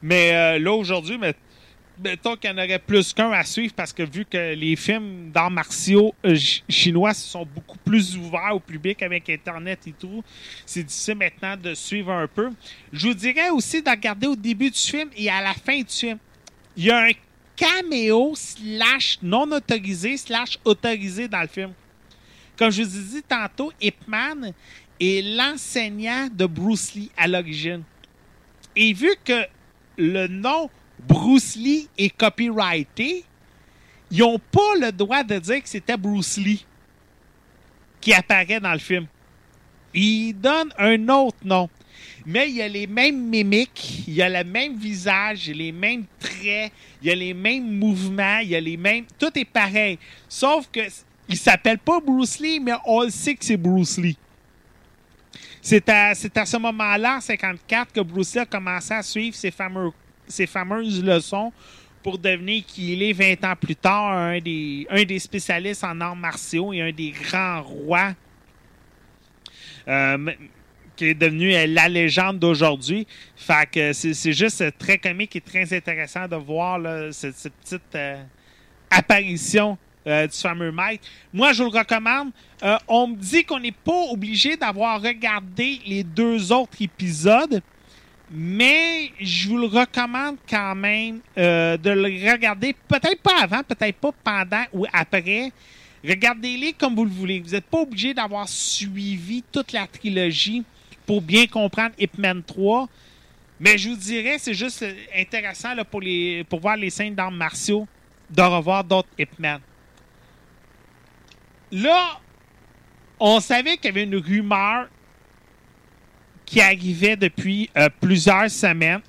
Mais 0.02 0.34
euh, 0.34 0.60
là, 0.60 0.74
aujourd'hui, 0.74 1.18
mais- 1.18 1.34
mettons 2.04 2.36
qu'il 2.36 2.50
y 2.50 2.54
en 2.54 2.58
aurait 2.58 2.80
plus 2.80 3.14
qu'un 3.14 3.32
à 3.32 3.44
suivre 3.44 3.74
parce 3.74 3.92
que 3.94 4.04
vu 4.04 4.26
que 4.26 4.54
les 4.54 4.76
films 4.76 5.32
d'arts 5.32 5.52
martiaux 5.52 6.14
euh, 6.26 6.30
ch- 6.36 6.64
chinois 6.70 7.14
sont 7.14 7.46
beaucoup 7.46 7.78
plus 7.80 8.16
ouverts 8.18 8.56
au 8.56 8.60
public 8.60 9.02
avec 9.02 9.30
Internet 9.30 9.80
et 9.88 9.94
tout, 9.94 10.24
c'est 10.66 10.84
difficile 10.84 11.16
maintenant 11.16 11.56
de 11.58 11.74
suivre 11.74 12.12
un 12.12 12.28
peu. 12.28 12.50
Je 12.94 13.08
vous 13.08 13.14
dirais 13.14 13.50
aussi 13.50 13.82
de 13.82 13.90
regarder 13.90 14.28
au 14.28 14.36
début 14.36 14.70
du 14.70 14.78
film 14.80 15.10
et 15.16 15.30
à 15.30 15.42
la 15.42 15.54
fin 15.54 15.78
du 15.80 15.86
film. 15.90 16.18
Il 16.76 16.86
y 16.86 16.92
a 16.92 17.06
un 17.06 17.12
caméo 17.56 18.34
slash 18.36 19.18
non 19.24 19.52
autorisé 19.52 20.16
slash 20.18 20.60
autorisé 20.64 21.28
dans 21.28 21.42
le 21.42 21.48
film. 21.48 21.74
Comme 22.58 22.70
je 22.72 22.84
vous 22.84 22.98
ai 22.98 23.04
dit 23.20 23.24
tantôt, 23.28 23.72
Ip 23.82 23.96
Man 24.08 24.54
est 25.00 25.22
l'enseignant 25.36 26.28
de 26.32 26.46
Bruce 26.46 26.94
Lee 26.96 27.12
à 27.18 27.28
l'origine. 27.28 27.84
Et 28.76 28.94
vu 28.94 29.10
que 29.24 29.44
le 29.98 30.28
nom 30.28 30.70
Bruce 31.00 31.56
Lee 31.56 31.88
est 31.98 32.16
copyrighté, 32.16 33.24
ils 34.10 34.20
n'ont 34.20 34.40
pas 34.40 34.76
le 34.80 34.92
droit 34.92 35.24
de 35.24 35.38
dire 35.40 35.62
que 35.62 35.70
c'était 35.70 35.98
Bruce 35.98 36.38
Lee 36.38 36.66
qui 38.00 38.14
apparaît 38.14 38.60
dans 38.60 38.74
le 38.74 38.80
film. 38.80 39.06
Ils 39.94 40.34
donnent 40.34 40.74
un 40.78 41.10
autre 41.10 41.38
nom. 41.44 41.70
Mais 42.26 42.50
il 42.50 42.56
y 42.56 42.62
a 42.62 42.68
les 42.68 42.88
mêmes 42.88 43.30
mimiques, 43.30 44.04
il 44.08 44.14
y 44.14 44.22
a 44.22 44.30
le 44.30 44.48
même 44.50 44.78
visage, 44.78 45.48
les 45.48 45.72
mêmes 45.72 46.06
traits, 46.20 46.72
il 47.02 47.08
y 47.08 47.12
a 47.12 47.16
les 47.16 47.34
mêmes 47.34 47.78
mouvements, 47.78 48.40
il 48.40 48.50
y 48.50 48.56
a 48.56 48.60
les 48.60 48.78
mêmes. 48.78 49.06
Tout 49.18 49.32
est 49.38 49.46
pareil. 49.46 49.98
Sauf 50.28 50.68
que 50.72 50.82
il 51.30 51.38
s'appelle 51.38 51.80
pas 51.80 52.00
Bruce 52.00 52.40
Lee, 52.40 52.60
mais 52.60 52.74
on 52.86 53.04
le 53.04 53.10
sait 53.10 53.36
que 53.36 53.44
c'est 53.44 53.58
Bruce 53.58 53.98
Lee. 53.98 54.18
C'est 55.62 55.90
à, 55.90 56.16
ce 56.16 56.58
moment-là, 56.58 57.18
en 57.18 57.22
54, 57.22 57.92
que 57.92 58.00
Bruce 58.00 58.36
Lee 58.36 58.42
a 58.42 58.46
commencé 58.46 58.94
à 58.94 59.04
suivre 59.04 59.36
ses, 59.36 59.52
fameux, 59.52 59.92
ses 60.28 60.48
fameuses 60.48 61.04
leçons 61.04 61.52
pour 62.04 62.18
devenir 62.18 62.64
qui 62.66 62.94
il 62.94 63.04
est 63.04 63.14
20 63.14 63.44
ans 63.44 63.56
plus 63.60 63.76
tard, 63.76 64.12
un 64.12 64.40
des, 64.40 64.88
un 64.90 65.04
des 65.04 65.20
spécialistes 65.20 65.84
en 65.84 66.00
arts 66.00 66.16
martiaux 66.16 66.72
et 66.72 66.82
un 66.82 66.92
des 66.92 67.12
grands 67.12 67.62
rois 67.62 68.14
euh, 69.88 70.32
qui 70.96 71.06
est 71.06 71.14
devenu 71.14 71.54
euh, 71.54 71.68
la 71.68 71.88
légende 71.88 72.40
d'aujourd'hui. 72.40 73.06
Fait 73.36 73.70
que 73.70 73.94
c'est 73.94 74.34
juste 74.34 74.64
très 74.78 74.98
comique 74.98 75.36
et 75.36 75.42
très 75.42 75.72
intéressant 75.76 76.28
de 76.28 76.36
voir 76.36 76.80
cette, 77.14 77.54
petite 77.62 77.96
euh, 77.96 78.24
apparition 78.90 79.78
du 80.06 80.38
fameux 80.42 80.72
Mike. 80.72 81.02
Moi, 81.34 81.52
je 81.52 81.62
vous 81.62 81.70
le 81.70 81.80
recommande. 81.80 82.30
On 82.88 83.08
me 83.08 83.16
dit 83.18 83.44
qu'on 83.44 83.60
n'est 83.60 83.74
pas 83.74 84.06
obligé 84.10 84.56
d'avoir 84.56 85.02
regardé 85.02 85.82
les 85.86 86.02
deux 86.06 86.54
autres 86.54 86.82
épisodes, 86.82 87.62
mais 88.30 89.12
je 89.20 89.48
vous 89.48 89.58
le 89.58 89.68
recommande 89.68 90.38
quand 90.50 90.76
même 90.76 91.20
euh, 91.38 91.78
de 91.78 91.90
le 91.92 92.32
regarder, 92.32 92.76
peut-être 92.88 93.22
pas 93.22 93.44
avant, 93.44 93.64
peut-être 93.64 93.98
pas 93.98 94.12
pendant 94.24 94.64
ou 94.74 94.86
après. 94.92 95.52
Regardez-les 96.06 96.74
comme 96.74 96.96
vous 96.96 97.06
le 97.06 97.12
voulez. 97.12 97.40
Vous 97.40 97.52
n'êtes 97.52 97.66
pas 97.66 97.80
obligé 97.80 98.14
d'avoir 98.14 98.48
suivi 98.48 99.44
toute 99.52 99.72
la 99.72 99.88
trilogie 99.88 100.64
pour 101.06 101.22
bien 101.22 101.48
comprendre 101.48 101.96
Ip 101.98 102.18
Man 102.18 102.44
3. 102.44 102.88
Mais 103.60 103.78
je 103.78 103.90
vous 103.90 103.96
dirais, 103.96 104.38
c'est 104.38 104.54
juste 104.54 104.86
intéressant 105.16 105.70
pour, 105.90 106.02
voir 106.60 106.78
les 106.78 106.90
scènes 106.90 107.16
d'arts 107.16 107.32
martiaux, 107.32 107.88
de 108.30 108.42
revoir 108.42 108.84
d'autres 108.84 109.10
Ip. 109.18 109.30
Là, 111.72 112.20
on 113.20 113.40
savait 113.40 113.78
qu'il 113.78 113.86
y 113.86 113.90
avait 113.90 114.04
une 114.04 114.16
rumeur 114.16 114.88
qui 116.48 116.62
arrivait 116.62 117.18
depuis 117.18 117.70
euh, 117.78 117.90
plusieurs 118.00 118.50
semaines. 118.50 119.02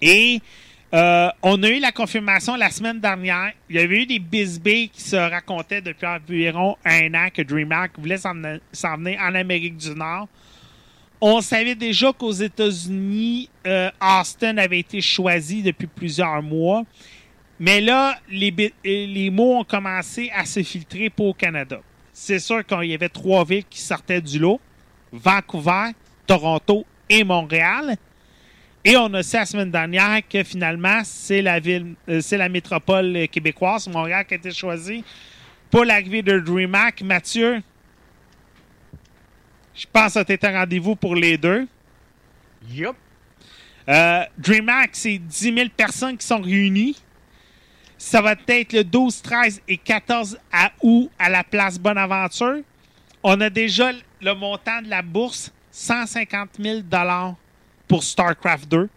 Et 0.00 0.40
euh, 0.94 1.28
on 1.42 1.62
a 1.62 1.68
eu 1.68 1.80
la 1.80 1.92
confirmation 1.92 2.54
la 2.54 2.70
semaine 2.70 3.00
dernière. 3.00 3.52
Il 3.68 3.76
y 3.76 3.78
avait 3.80 4.02
eu 4.02 4.06
des 4.06 4.20
bisbées 4.20 4.88
qui 4.88 5.02
se 5.02 5.16
racontaient 5.16 5.82
depuis 5.82 6.06
environ 6.06 6.76
un 6.84 7.12
an 7.14 7.28
que 7.34 7.42
DreamHack 7.42 7.98
voulait 7.98 8.16
s'en 8.16 8.32
venir 8.32 9.20
en 9.20 9.34
Amérique 9.34 9.76
du 9.76 9.90
Nord. 9.90 10.28
On 11.20 11.40
savait 11.40 11.74
déjà 11.74 12.12
qu'aux 12.12 12.32
États-Unis, 12.32 13.50
euh, 13.66 13.90
Austin 14.00 14.56
avait 14.56 14.78
été 14.78 15.00
choisi 15.00 15.62
depuis 15.62 15.88
plusieurs 15.88 16.42
mois. 16.42 16.84
Mais 17.58 17.80
là, 17.80 18.16
les, 18.30 18.72
les 18.84 19.30
mots 19.30 19.58
ont 19.58 19.64
commencé 19.64 20.30
à 20.34 20.46
se 20.46 20.62
filtrer 20.62 21.10
pour 21.10 21.26
au 21.26 21.34
Canada. 21.34 21.80
C'est 22.22 22.38
sûr 22.38 22.66
qu'il 22.66 22.84
y 22.84 22.92
avait 22.92 23.08
trois 23.08 23.46
villes 23.46 23.64
qui 23.64 23.80
sortaient 23.80 24.20
du 24.20 24.38
lot. 24.38 24.60
Vancouver, 25.10 25.92
Toronto 26.26 26.84
et 27.08 27.24
Montréal. 27.24 27.96
Et 28.84 28.94
on 28.94 29.14
a 29.14 29.22
su 29.22 29.36
la 29.36 29.46
semaine 29.46 29.70
dernière 29.70 30.20
que 30.28 30.44
finalement, 30.44 31.00
c'est 31.02 31.40
la 31.40 31.58
ville, 31.58 31.94
euh, 32.10 32.20
c'est 32.20 32.36
la 32.36 32.50
métropole 32.50 33.26
québécoise, 33.28 33.88
Montréal, 33.88 34.26
qui 34.26 34.34
a 34.34 34.36
été 34.36 34.50
choisie 34.50 35.02
pour 35.70 35.86
l'arrivée 35.86 36.20
de 36.20 36.38
DreamHack. 36.38 37.00
Mathieu, 37.00 37.62
je 39.74 39.86
pense 39.90 40.12
que 40.12 40.34
tu 40.34 40.46
un 40.46 40.60
rendez-vous 40.60 40.96
pour 40.96 41.14
les 41.14 41.38
deux. 41.38 41.66
Yup. 42.68 42.96
Euh, 43.88 44.24
DreamHack, 44.36 44.90
c'est 44.92 45.16
10 45.16 45.54
000 45.54 45.68
personnes 45.74 46.18
qui 46.18 46.26
sont 46.26 46.42
réunies. 46.42 46.98
Ça 48.02 48.22
va 48.22 48.34
être 48.48 48.72
le 48.72 48.82
12, 48.82 49.20
13 49.20 49.60
et 49.68 49.76
14 49.76 50.38
à 50.50 50.72
août 50.80 51.10
à 51.18 51.28
la 51.28 51.44
place 51.44 51.78
Bonaventure. 51.78 52.60
On 53.22 53.38
a 53.42 53.50
déjà 53.50 53.92
le 54.22 54.34
montant 54.34 54.80
de 54.80 54.88
la 54.88 55.02
bourse, 55.02 55.52
150 55.70 56.48
000 56.58 56.80
pour 57.86 58.02
StarCraft 58.02 58.70
2. 58.70 58.88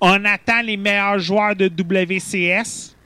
On 0.00 0.24
attend 0.24 0.62
les 0.62 0.78
meilleurs 0.78 1.18
joueurs 1.18 1.54
de 1.54 1.66
WCS. 1.66 2.96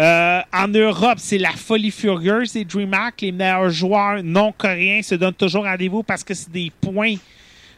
Euh, 0.00 0.40
en 0.52 0.66
Europe, 0.66 1.18
c'est 1.18 1.38
la 1.38 1.52
folie 1.52 1.92
furieuse 1.92 2.54
des 2.54 2.64
DreamHack. 2.64 3.20
Les 3.20 3.30
meilleurs 3.30 3.70
joueurs 3.70 4.20
non 4.24 4.50
coréens 4.50 5.02
se 5.02 5.14
donnent 5.14 5.32
toujours 5.32 5.62
rendez-vous 5.62 6.02
parce 6.02 6.24
que 6.24 6.34
c'est 6.34 6.50
des 6.50 6.72
points 6.80 7.14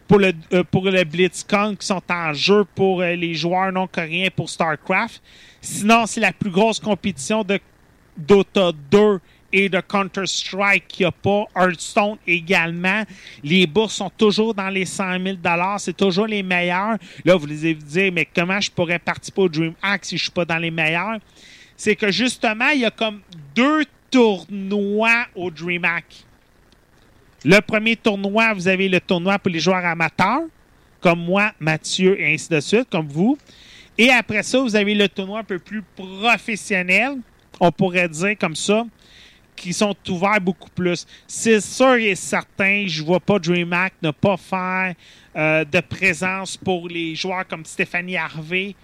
pour 0.09 0.19
le, 0.19 0.33
euh, 0.55 0.65
pour 0.65 0.87
le 0.87 1.05
BlitzCon 1.05 1.77
qui 1.79 1.87
sont 1.87 2.03
en 2.09 2.33
jeu 2.33 2.65
pour 2.75 3.03
euh, 3.03 3.15
les 3.15 3.35
joueurs 3.35 3.71
non 3.71 3.87
coréens 3.87 4.31
pour 4.35 4.49
StarCraft. 4.49 5.23
Sinon, 5.61 6.07
c'est 6.07 6.21
la 6.21 6.33
plus 6.33 6.51
grosse 6.51 6.81
compétition 6.81 7.45
de 7.45 7.61
Dota 8.17 8.73
2 8.91 9.21
et 9.53 9.69
de 9.69 9.81
Counter-Strike 9.81 10.89
qu'il 10.89 11.05
n'y 11.05 11.09
a 11.09 11.13
pas. 11.13 11.45
Hearthstone 11.55 12.17
également. 12.27 13.03
Les 13.43 13.67
bourses 13.67 13.95
sont 13.95 14.11
toujours 14.11 14.55
dans 14.55 14.69
les 14.69 14.85
100 14.85 15.23
000 15.23 15.37
C'est 15.79 15.97
toujours 15.97 16.27
les 16.27 16.43
meilleurs. 16.43 16.97
Là, 17.25 17.37
vous 17.37 17.47
allez 17.47 17.75
vous 17.75 17.87
dire, 17.87 18.13
mais 18.13 18.27
comment 18.35 18.61
je 18.61 18.71
pourrais 18.71 18.99
participer 18.99 19.43
au 19.43 19.49
DreamHack 19.49 20.05
si 20.05 20.17
je 20.17 20.23
ne 20.23 20.25
suis 20.25 20.33
pas 20.33 20.45
dans 20.45 20.59
les 20.59 20.71
meilleurs? 20.71 21.19
C'est 21.77 21.97
que 21.97 22.11
justement, 22.11 22.69
il 22.71 22.81
y 22.81 22.85
a 22.85 22.91
comme 22.91 23.21
deux 23.55 23.85
tournois 24.11 25.27
au 25.35 25.51
DreamHack. 25.51 26.28
Le 27.45 27.61
premier 27.61 27.95
tournoi, 27.95 28.53
vous 28.53 28.66
avez 28.66 28.89
le 28.89 29.01
tournoi 29.01 29.39
pour 29.39 29.51
les 29.51 29.61
joueurs 29.61 29.84
amateurs, 29.84 30.43
comme 31.01 31.20
moi, 31.20 31.53
Mathieu, 31.61 32.20
et 32.20 32.34
ainsi 32.34 32.49
de 32.49 32.59
suite, 32.59 32.89
comme 32.91 33.07
vous. 33.07 33.39
Et 33.97 34.11
après 34.11 34.43
ça, 34.43 34.61
vous 34.61 34.74
avez 34.74 34.95
le 34.95 35.09
tournoi 35.09 35.41
un 35.41 35.45
peu 35.45 35.59
plus 35.59 35.82
professionnel, 35.82 37.18
on 37.61 37.70
pourrait 37.70 38.09
dire 38.09 38.36
comme 38.39 38.57
ça, 38.57 38.84
qui 39.55 39.72
sont 39.72 39.95
ouverts 40.09 40.41
beaucoup 40.41 40.70
plus. 40.70 41.07
C'est 41.26 41.61
sûr 41.61 41.95
et 41.95 42.14
certain, 42.16 42.84
je 42.86 43.03
ne 43.03 43.07
vois 43.07 43.20
pas 43.20 43.39
DreamHack 43.39 43.95
ne 44.03 44.11
pas 44.11 44.36
faire 44.36 44.95
euh, 45.36 45.64
de 45.64 45.80
présence 45.80 46.57
pour 46.57 46.89
les 46.89 47.14
joueurs 47.14 47.47
comme 47.47 47.64
Stéphanie 47.64 48.16
Harvey, 48.16 48.74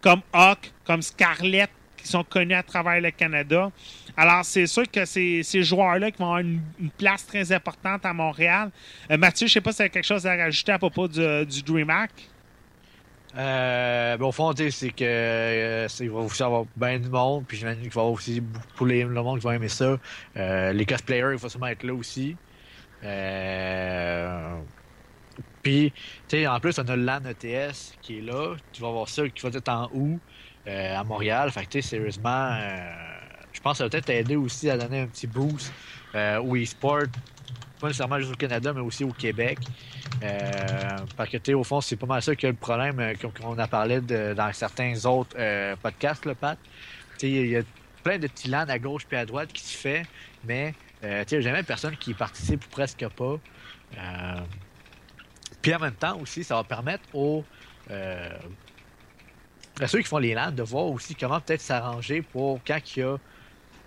comme 0.00 0.22
Hawk, 0.32 0.72
comme 0.84 1.02
Scarlett, 1.02 1.70
qui 1.96 2.08
sont 2.08 2.24
connus 2.24 2.54
à 2.54 2.62
travers 2.62 3.00
le 3.00 3.10
Canada. 3.10 3.70
Alors, 4.20 4.44
c'est 4.44 4.66
sûr 4.66 4.82
que 4.90 5.06
ces, 5.06 5.42
ces 5.42 5.62
joueurs-là 5.62 6.10
qui 6.10 6.18
vont 6.18 6.26
avoir 6.26 6.40
une, 6.40 6.60
place 6.98 7.26
très 7.26 7.52
importante 7.52 8.04
à 8.04 8.12
Montréal. 8.12 8.70
Euh, 9.10 9.16
Mathieu, 9.16 9.46
je 9.46 9.52
ne 9.52 9.54
sais 9.54 9.60
pas 9.62 9.70
si 9.72 9.78
tu 9.78 9.82
as 9.84 9.88
quelque 9.88 10.04
chose 10.04 10.26
à 10.26 10.36
rajouter 10.36 10.72
à 10.72 10.78
propos 10.78 11.08
du, 11.08 11.62
DreamHack. 11.62 12.10
Euh, 13.38 14.18
ben, 14.18 14.26
au 14.26 14.30
fond, 14.30 14.52
c'est 14.54 14.90
que 14.90 15.04
euh, 15.04 15.88
il 16.00 16.10
va 16.10 16.18
aussi 16.18 16.42
avoir 16.42 16.64
bien 16.76 16.98
du 16.98 17.08
monde, 17.08 17.46
puis 17.48 17.56
j'imagine 17.56 17.80
qu'il 17.80 17.92
va 17.92 18.02
y 18.02 18.04
avoir 18.04 18.12
aussi 18.12 18.42
beaucoup 18.42 18.84
les, 18.84 19.04
le 19.04 19.22
monde 19.22 19.38
qui 19.38 19.44
va 19.46 19.54
aimer 19.54 19.70
ça. 19.70 19.96
Euh, 20.36 20.72
les 20.74 20.84
cosplayers, 20.84 21.32
il 21.32 21.38
faut 21.38 21.48
sûrement 21.48 21.68
être 21.68 21.82
là 21.82 21.94
aussi. 21.94 22.36
Euh, 23.02 24.58
puis, 25.62 25.94
tu 26.28 26.36
sais, 26.36 26.46
en 26.46 26.60
plus, 26.60 26.78
on 26.78 26.86
a 26.86 26.94
LAN 26.94 27.24
ETS 27.24 27.96
qui 28.02 28.18
est 28.18 28.22
là. 28.22 28.54
Tu 28.70 28.82
vas 28.82 28.90
voir 28.90 29.08
ça 29.08 29.26
qui 29.26 29.40
va 29.40 29.48
être 29.48 29.68
en 29.70 29.88
août 29.94 30.20
à 30.66 31.02
Montréal. 31.04 31.50
Fait 31.52 31.64
que, 31.64 31.70
tu 31.70 31.80
sais, 31.80 31.88
sérieusement, 31.88 32.54
je 33.60 33.62
pense 33.62 33.72
que 33.74 33.78
ça 33.78 33.84
va 33.84 33.90
peut-être 33.90 34.08
aider 34.08 34.36
aussi 34.36 34.70
à 34.70 34.78
donner 34.78 35.00
un 35.00 35.06
petit 35.06 35.26
boost 35.26 35.70
euh, 36.14 36.40
au 36.40 36.56
e-sport. 36.56 37.02
Pas 37.78 37.88
nécessairement 37.88 38.18
juste 38.18 38.32
au 38.32 38.36
Canada, 38.36 38.72
mais 38.72 38.80
aussi 38.80 39.04
au 39.04 39.12
Québec. 39.12 39.58
Euh, 40.22 40.98
parce 41.14 41.28
que, 41.28 41.36
tu 41.36 41.52
au 41.52 41.62
fond, 41.62 41.82
c'est 41.82 41.96
pas 41.96 42.06
mal 42.06 42.22
ça 42.22 42.34
que 42.34 42.46
le 42.46 42.54
problème 42.54 42.98
euh, 43.00 43.14
qu'on 43.20 43.30
qu'on 43.30 43.58
a 43.58 43.68
parlé 43.68 44.00
dans 44.00 44.50
certains 44.54 45.04
autres 45.04 45.36
euh, 45.38 45.76
podcasts, 45.76 46.24
là, 46.24 46.34
Pat. 46.34 46.58
Il 47.22 47.48
y 47.48 47.56
a 47.58 47.62
plein 48.02 48.18
de 48.18 48.28
petits 48.28 48.48
lands 48.48 48.64
à 48.66 48.78
gauche 48.78 49.04
puis 49.06 49.18
à 49.18 49.26
droite 49.26 49.52
qui 49.52 49.62
se 49.62 49.76
fait, 49.76 50.06
mais, 50.44 50.74
euh, 51.04 51.22
tu 51.24 51.36
sais, 51.36 51.42
jamais 51.42 51.62
personne 51.62 51.96
qui 51.98 52.14
participe 52.14 52.64
ou 52.64 52.68
presque 52.70 53.06
pas. 53.08 53.38
Euh, 53.98 54.40
puis 55.60 55.74
en 55.74 55.80
même 55.80 55.94
temps 55.94 56.18
aussi, 56.18 56.44
ça 56.44 56.54
va 56.54 56.64
permettre 56.64 57.04
aux, 57.12 57.44
euh, 57.90 58.38
à 59.78 59.86
ceux 59.86 59.98
qui 59.98 60.08
font 60.08 60.18
les 60.18 60.32
lands 60.32 60.50
de 60.50 60.62
voir 60.62 60.86
aussi 60.86 61.14
comment 61.14 61.40
peut-être 61.40 61.60
s'arranger 61.60 62.22
pour 62.22 62.60
quand 62.66 62.78
il 62.96 63.00
y 63.00 63.02
a 63.02 63.18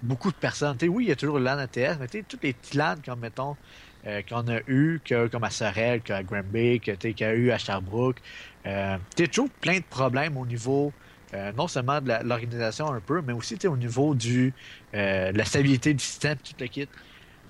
beaucoup 0.03 0.31
de 0.31 0.37
personnes. 0.37 0.77
Oui, 0.83 1.05
il 1.05 1.09
y 1.09 1.11
a 1.11 1.15
toujours 1.15 1.39
le 1.39 1.45
LAN 1.45 1.57
ATS, 1.59 1.97
mais 1.99 2.07
tu 2.09 2.25
tous 2.25 2.39
les 2.43 2.53
petits 2.53 2.77
LAN 2.77 2.97
comme, 3.03 3.21
mettons, 3.21 3.57
euh, 4.05 4.21
qu'on 4.23 4.47
a 4.49 4.59
eu, 4.67 5.01
que, 5.03 5.27
comme 5.27 5.43
à 5.45 5.49
Sorel, 5.49 6.03
qu'à 6.03 6.23
Granby, 6.23 6.81
qu'il 6.81 7.19
y 7.19 7.23
a 7.23 7.33
eu 7.33 7.51
à 7.51 7.57
Sherbrooke. 7.57 8.21
Euh, 8.65 8.97
toujours 9.31 9.49
plein 9.61 9.79
de 9.79 9.85
problèmes 9.85 10.37
au 10.37 10.45
niveau, 10.45 10.95
euh, 11.33 11.51
non 11.53 11.67
seulement 11.67 12.01
de 12.01 12.13
l'organisation 12.23 12.91
un 12.91 13.01
peu, 13.01 13.21
mais 13.21 13.33
aussi 13.33 13.57
au 13.67 13.77
niveau 13.77 14.15
du, 14.15 14.55
euh, 14.95 15.31
de 15.31 15.37
la 15.37 15.45
stabilité 15.45 15.93
du 15.93 16.03
système, 16.03 16.37
tout 16.39 16.53
le 16.59 16.67
kit. 16.67 16.89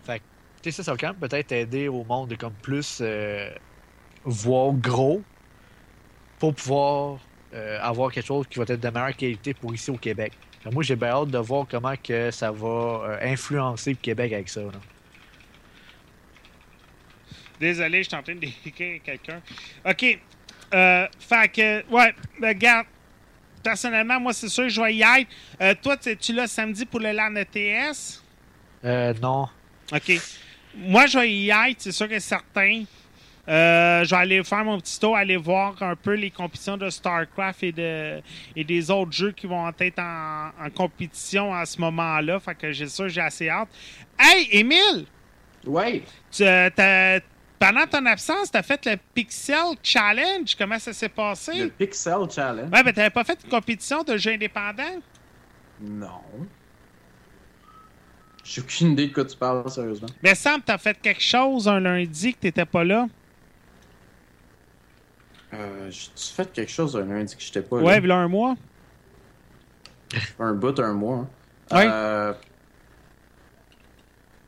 Fait 0.03 0.19
que, 0.19 0.25
tu 0.61 0.71
sais, 0.71 0.77
ça, 0.77 0.83
ça 0.83 0.91
va 0.93 0.97
quand 0.97 1.07
même 1.09 1.19
peut-être 1.19 1.51
aider 1.51 1.87
au 1.87 2.03
monde 2.05 2.29
de 2.29 2.35
comme 2.35 2.57
plus 2.57 2.99
euh, 3.01 3.49
voir 4.25 4.73
gros 4.73 5.27
pour 6.39 6.53
pouvoir 6.55 7.19
avoir 7.81 8.11
quelque 8.11 8.25
chose 8.25 8.47
qui 8.49 8.57
va 8.59 8.65
être 8.67 8.79
de 8.79 8.89
meilleure 8.89 9.15
qualité 9.15 9.53
pour 9.53 9.73
ici 9.75 9.91
au 9.91 9.97
Québec. 9.97 10.33
Moi, 10.71 10.83
j'ai 10.83 10.95
bien 10.95 11.09
hâte 11.09 11.29
de 11.29 11.37
voir 11.37 11.65
comment 11.69 11.93
que 12.01 12.31
ça 12.31 12.51
va 12.51 12.67
euh, 12.67 13.17
influencer 13.21 13.91
le 13.91 13.97
Québec 13.97 14.31
avec 14.31 14.49
ça. 14.49 14.61
là. 14.61 14.71
Désolé, 17.59 18.03
je 18.03 18.09
suis 18.09 18.17
en 18.17 18.23
train 18.23 18.35
d'écrire 18.35 19.01
quelqu'un. 19.03 19.41
OK. 19.85 20.19
Euh, 20.73 21.07
fait 21.19 21.47
que, 21.49 21.89
ouais, 21.89 22.13
ben, 22.39 22.49
regarde. 22.49 22.87
Personnellement, 23.63 24.19
moi, 24.19 24.33
c'est 24.33 24.49
sûr 24.49 24.63
que 24.63 24.69
je 24.69 24.81
vais 24.81 24.95
y 24.95 25.01
être. 25.01 25.29
Euh, 25.61 25.73
toi, 25.81 25.95
tu 25.95 26.33
là 26.33 26.47
samedi 26.47 26.85
pour 26.85 26.99
le 26.99 27.13
LAN 27.13 27.33
ETS? 27.37 28.21
Euh, 28.83 29.13
non. 29.21 29.47
OK. 29.93 30.11
Moi, 30.75 31.05
je 31.05 31.19
vais 31.19 31.31
y 31.31 31.49
être, 31.49 31.79
c'est 31.79 31.93
sûr 31.93 32.09
que 32.09 32.19
certain. 32.19 32.83
Euh, 33.49 34.05
je 34.05 34.09
vais 34.09 34.21
aller 34.21 34.43
faire 34.43 34.63
mon 34.63 34.79
petit 34.79 34.97
tour, 34.97 35.17
aller 35.17 35.35
voir 35.35 35.75
un 35.83 35.97
peu 35.97 36.13
les 36.13 36.31
compétitions 36.31 36.77
de 36.77 36.89
StarCraft 36.89 37.61
et, 37.63 37.71
de, 37.73 38.21
et 38.55 38.63
des 38.63 38.89
autres 38.89 39.11
jeux 39.11 39.31
qui 39.31 39.47
vont 39.47 39.67
être 39.67 39.99
en, 39.99 40.51
en 40.61 40.69
compétition 40.69 41.53
à 41.53 41.65
ce 41.65 41.81
moment-là. 41.81 42.39
Fait 42.39 42.55
que 42.55 42.71
j'ai 42.71 42.87
sûr, 42.87 43.09
j'ai 43.09 43.19
assez 43.19 43.49
hâte. 43.49 43.67
Hey, 44.17 44.47
Émile! 44.51 45.05
Ouais. 45.65 46.03
Tu, 46.31 46.43
euh, 46.43 47.19
pendant 47.59 47.85
ton 47.85 48.05
absence, 48.05 48.49
tu 48.49 48.57
as 48.57 48.63
fait 48.63 48.85
le 48.85 48.95
Pixel 49.13 49.75
Challenge. 49.83 50.55
Comment 50.57 50.79
ça 50.79 50.93
s'est 50.93 51.09
passé? 51.09 51.63
Le 51.63 51.69
Pixel 51.69 52.29
Challenge. 52.33 52.71
Ouais, 52.71 52.83
ben 52.83 52.93
t'avais 52.93 53.09
pas 53.09 53.25
fait 53.25 53.39
une 53.43 53.49
compétition 53.49 54.03
de 54.03 54.15
jeux 54.15 54.31
indépendants? 54.31 55.01
Non. 55.81 56.21
J'ai 58.43 58.61
aucune 58.61 58.91
idée 58.91 59.07
de 59.07 59.13
quoi 59.13 59.25
tu 59.25 59.35
parles, 59.35 59.69
sérieusement. 59.69 60.09
Mais 60.21 60.35
Sam, 60.35 60.61
t'as 60.65 60.77
fait 60.77 60.97
quelque 61.01 61.21
chose 61.21 61.67
un 61.67 61.79
lundi 61.79 62.33
que 62.33 62.39
t'étais 62.39 62.65
pas 62.65 62.83
là? 62.83 63.07
Euh, 65.53 65.89
J'ai-tu 65.91 66.33
fait 66.33 66.51
quelque 66.51 66.71
chose 66.71 66.95
un 66.97 67.05
lundi 67.05 67.35
que 67.35 67.41
j'étais 67.41 67.61
pas 67.61 67.75
Ouais, 67.77 67.83
là? 67.93 67.97
il 67.99 68.07
y 68.07 68.11
a 68.11 68.15
un 68.17 68.27
mois. 68.27 68.55
Un 70.39 70.53
bout, 70.53 70.79
un 70.79 70.93
mois. 70.93 71.27
hein. 71.71 71.75
Ouais. 71.77 71.87
Euh... 71.89 72.33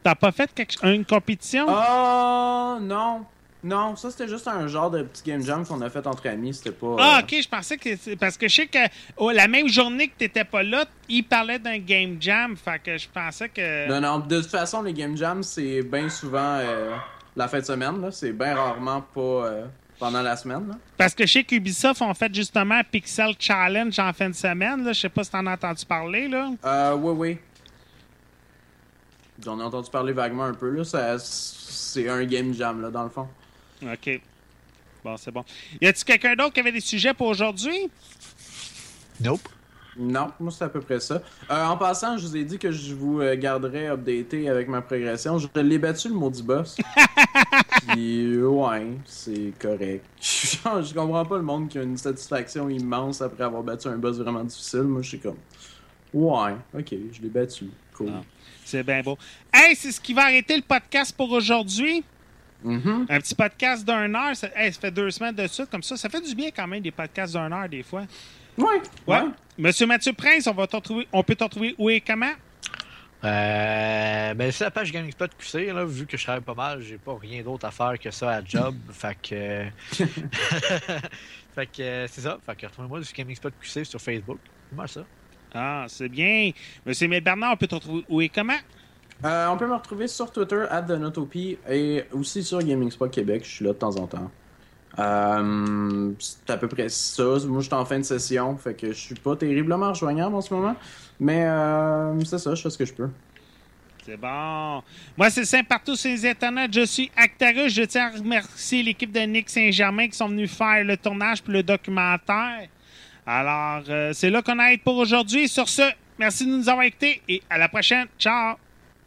T'as 0.03 0.15
pas 0.15 0.31
fait 0.31 0.53
quelque- 0.53 0.85
une 0.85 1.03
compétition? 1.05 1.65
Oh, 1.67 2.77
non. 2.81 3.25
Non, 3.63 3.95
ça 3.95 4.11
c'était 4.11 4.27
juste 4.27 4.47
un 4.47 4.67
genre 4.67 4.91
de 4.91 5.01
petit 5.01 5.23
game 5.23 5.41
jam 5.41 5.65
qu'on 5.65 5.81
a 5.81 5.89
fait 5.89 6.05
entre 6.05 6.27
amis. 6.29 6.53
C'était 6.53 6.69
pas. 6.71 6.95
Ah, 6.99 7.17
euh, 7.17 7.21
ok, 7.23 7.35
je 7.41 7.49
pensais 7.49 7.77
que 7.77 8.13
parce 8.13 8.37
que 8.37 8.47
je 8.47 8.53
sais 8.57 8.67
que 8.67 8.77
oh, 9.17 9.31
la 9.31 9.47
même 9.47 9.67
journée 9.67 10.07
que 10.07 10.13
t'étais 10.19 10.43
pas 10.43 10.61
là, 10.61 10.85
il 11.09 11.23
parlait 11.23 11.57
d'un 11.57 11.79
game 11.79 12.17
jam, 12.19 12.55
fait 12.55 12.77
que 12.83 12.95
je 12.95 13.07
pensais 13.09 13.49
que. 13.49 13.89
Non, 13.89 13.99
non, 13.99 14.19
de 14.19 14.39
toute 14.41 14.51
façon, 14.51 14.83
les 14.83 14.93
game 14.93 15.17
jams, 15.17 15.41
c'est 15.41 15.81
bien 15.81 16.07
souvent 16.09 16.59
euh, 16.59 16.95
la 17.35 17.47
fin 17.47 17.57
de 17.59 17.65
semaine. 17.65 17.99
là. 18.01 18.11
C'est 18.11 18.33
bien 18.33 18.53
rarement 18.55 19.01
pas 19.01 19.19
euh, 19.19 19.65
pendant 19.99 20.21
la 20.21 20.35
semaine. 20.35 20.67
là. 20.67 20.75
Parce 20.97 21.13
que 21.15 21.25
je 21.25 21.31
sais 21.33 21.43
qu'Ubisoft 21.43 22.01
ont 22.01 22.13
fait 22.13 22.33
justement 22.33 22.75
un 22.75 22.83
Pixel 22.83 23.33
Challenge 23.39 23.97
en 23.99 24.13
fin 24.13 24.29
de 24.29 24.35
semaine. 24.35 24.83
Là. 24.83 24.93
Je 24.93 25.01
sais 25.01 25.09
pas 25.09 25.23
si 25.23 25.31
t'en 25.31 25.45
as 25.47 25.53
entendu 25.53 25.85
parler. 25.85 26.27
là. 26.27 26.49
Euh, 26.63 26.95
oui, 26.95 27.13
oui. 27.17 27.37
J'en 29.43 29.59
ai 29.59 29.63
entendu 29.63 29.89
parler 29.89 30.13
vaguement 30.13 30.45
un 30.45 30.53
peu. 30.53 30.69
là. 30.69 30.83
Ça- 30.83 31.17
C'est 31.19 32.09
un 32.09 32.23
game 32.25 32.53
jam, 32.53 32.81
là, 32.81 32.89
dans 32.89 33.03
le 33.03 33.09
fond. 33.09 33.27
Ok. 33.83 34.21
Bon, 35.03 35.15
c'est 35.17 35.31
bon. 35.31 35.45
Y 35.81 35.87
a-t-il 35.87 36.03
quelqu'un 36.03 36.35
d'autre 36.35 36.53
qui 36.53 36.59
avait 36.59 36.71
des 36.71 36.79
sujets 36.81 37.13
pour 37.13 37.27
aujourd'hui? 37.27 37.89
Nope. 39.21 39.47
Non, 39.97 40.27
moi 40.39 40.51
c'est 40.51 40.65
à 40.65 40.69
peu 40.69 40.81
près 40.81 40.99
ça. 40.99 41.21
Euh, 41.49 41.65
en 41.65 41.77
passant, 41.77 42.17
je 42.17 42.27
vous 42.27 42.35
ai 42.35 42.43
dit 42.43 42.57
que 42.57 42.71
je 42.71 42.93
vous 42.93 43.21
euh, 43.21 43.35
garderais 43.35 43.87
updaté 43.87 44.49
avec 44.49 44.67
ma 44.67 44.81
progression. 44.81 45.37
Je 45.37 45.47
l'ai 45.55 45.77
battu 45.77 46.09
le 46.09 46.15
maudit 46.15 46.43
boss. 46.43 46.77
Puis 47.87 48.37
ouais, 48.37 48.87
c'est 49.05 49.53
correct. 49.59 50.05
Je 50.19 50.93
comprends 50.93 51.25
pas 51.25 51.37
le 51.37 51.43
monde 51.43 51.69
qui 51.69 51.77
a 51.77 51.83
une 51.83 51.97
satisfaction 51.97 52.67
immense 52.69 53.21
après 53.21 53.43
avoir 53.43 53.63
battu 53.63 53.87
un 53.87 53.97
boss 53.97 54.17
vraiment 54.17 54.43
difficile. 54.43 54.83
Moi 54.83 55.01
je 55.01 55.09
suis 55.09 55.19
comme 55.19 55.37
Ouais, 56.13 56.53
ok, 56.73 56.95
je 57.11 57.21
l'ai 57.21 57.29
battu. 57.29 57.69
Cool. 57.93 58.11
C'est 58.63 58.83
bien 58.83 59.01
beau. 59.01 59.17
Hey, 59.53 59.75
c'est 59.75 59.91
ce 59.91 59.99
qui 59.99 60.13
va 60.13 60.23
arrêter 60.23 60.55
le 60.55 60.61
podcast 60.61 61.15
pour 61.15 61.29
aujourd'hui. 61.31 62.03
Mhm. 62.63 63.05
Un 63.09 63.19
petit 63.19 63.35
podcast 63.35 63.85
d'une 63.85 64.15
heure. 64.15 64.35
Ça, 64.35 64.47
hey, 64.55 64.71
ça 64.71 64.79
fait 64.79 64.91
deux 64.91 65.11
semaines 65.11 65.35
de 65.35 65.45
suite 65.47 65.69
comme 65.69 65.83
ça. 65.83 65.97
Ça 65.97 66.09
fait 66.09 66.21
du 66.21 66.33
bien 66.33 66.49
quand 66.55 66.67
même 66.67 66.81
des 66.81 66.91
podcasts 66.91 67.33
d'une 67.33 67.53
heure 67.53 67.69
des 67.69 67.83
fois. 67.83 68.03
Ouais. 68.57 68.81
Ouais. 69.07 69.23
Monsieur 69.57 69.87
Mathieu 69.87 70.13
Prince, 70.13 70.47
on, 70.47 70.53
va 70.53 70.65
retrouver, 70.65 71.07
on 71.11 71.23
peut 71.23 71.35
te 71.35 71.43
retrouver 71.43 71.75
où 71.77 71.89
et 71.89 72.01
comment? 72.01 72.33
Euh, 73.23 74.33
ben, 74.33 74.51
c'est 74.51 74.65
la 74.65 74.71
page 74.71 74.91
Gaming 74.91 75.11
Spot 75.11 75.31
QC, 75.37 75.73
là, 75.73 75.85
vu 75.85 76.05
que 76.05 76.15
je 76.15 76.23
travaille 76.23 76.43
pas 76.43 76.53
mal, 76.53 76.81
j'ai 76.81 76.97
pas 76.97 77.17
rien 77.19 77.41
d'autre 77.41 77.65
à 77.65 77.71
faire 77.71 77.97
que 77.97 78.11
ça 78.11 78.31
à 78.31 78.43
job. 78.43 78.75
fait 78.91 79.17
que. 79.21 79.65
fait 81.55 81.65
que 81.65 81.81
euh, 81.81 82.07
c'est 82.07 82.21
ça. 82.21 82.37
Fait 82.45 82.55
que 82.55 82.65
retrouvez-moi 82.67 83.03
sur 83.03 83.15
Gaming 83.15 83.35
Spot 83.35 83.53
QC 83.59 83.83
sur 83.85 83.99
Facebook. 83.99 84.39
C'est 84.69 84.75
mal 84.75 84.89
ça. 84.89 85.05
Ah, 85.53 85.85
c'est 85.87 86.09
bien. 86.09 86.51
Monsieur 86.85 87.05
Emile 87.05 87.21
Bernard, 87.21 87.53
on 87.53 87.57
peut 87.57 87.67
te 87.67 87.75
retrouver 87.75 88.03
où 88.09 88.21
et 88.21 88.29
comment? 88.29 88.57
Euh, 89.23 89.47
on 89.47 89.57
peut 89.57 89.67
me 89.67 89.75
retrouver 89.75 90.07
sur 90.07 90.31
Twitter, 90.31 90.65
at 90.69 90.85
et 91.69 92.03
aussi 92.11 92.43
sur 92.43 92.59
Gaming 92.59 92.91
Spot 92.91 93.09
Québec. 93.09 93.43
Je 93.45 93.49
suis 93.49 93.65
là 93.65 93.71
de 93.71 93.77
temps 93.77 93.95
en 93.95 94.05
temps. 94.05 94.29
Euh, 94.97 96.11
c'est 96.19 96.49
à 96.49 96.57
peu 96.57 96.67
près 96.67 96.89
ça. 96.89 97.23
Moi, 97.47 97.61
je 97.61 97.65
suis 97.65 97.73
en 97.73 97.85
fin 97.85 97.99
de 97.99 98.03
session, 98.03 98.55
fait 98.57 98.73
que 98.73 98.87
je 98.87 98.99
suis 98.99 99.15
pas 99.15 99.35
terriblement 99.35 99.89
rejoignable 99.89 100.35
en 100.35 100.41
ce 100.41 100.53
moment. 100.53 100.75
Mais 101.19 101.45
euh, 101.45 102.19
c'est 102.23 102.39
ça, 102.39 102.55
je 102.55 102.61
fais 102.61 102.69
ce 102.69 102.77
que 102.77 102.85
je 102.85 102.93
peux. 102.93 103.09
C'est 104.05 104.17
bon. 104.17 104.83
Moi, 105.17 105.29
c'est 105.31 105.45
simple 105.45 105.65
partout 105.67 105.95
sur 105.95 106.11
les 106.11 106.29
internets. 106.29 106.67
Je 106.71 106.85
suis 106.85 107.11
Actarus. 107.17 107.73
Je 107.73 107.81
tiens 107.83 108.07
à 108.07 108.17
remercier 108.17 108.83
l'équipe 108.83 109.11
de 109.11 109.21
Nick 109.21 109.49
Saint-Germain 109.49 110.07
qui 110.07 110.15
sont 110.15 110.29
venus 110.29 110.55
faire 110.55 110.83
le 110.83 110.95
tournage 110.95 111.41
pour 111.41 111.53
le 111.53 111.63
documentaire. 111.63 112.67
Alors, 113.25 113.83
euh, 113.89 114.13
c'est 114.13 114.29
là 114.29 114.43
qu'on 114.43 114.59
aille 114.59 114.77
pour 114.77 114.97
aujourd'hui. 114.97 115.47
Sur 115.47 115.67
ce, 115.67 115.91
merci 116.19 116.45
de 116.45 116.51
nous 116.51 116.69
avoir 116.69 116.85
écoutés 116.85 117.23
et 117.27 117.41
à 117.49 117.57
la 117.57 117.67
prochaine. 117.67 118.05
Ciao. 118.19 118.57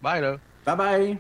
Bye 0.02 0.20
là. 0.20 0.36
Bye 0.66 0.76
bye. 0.76 1.18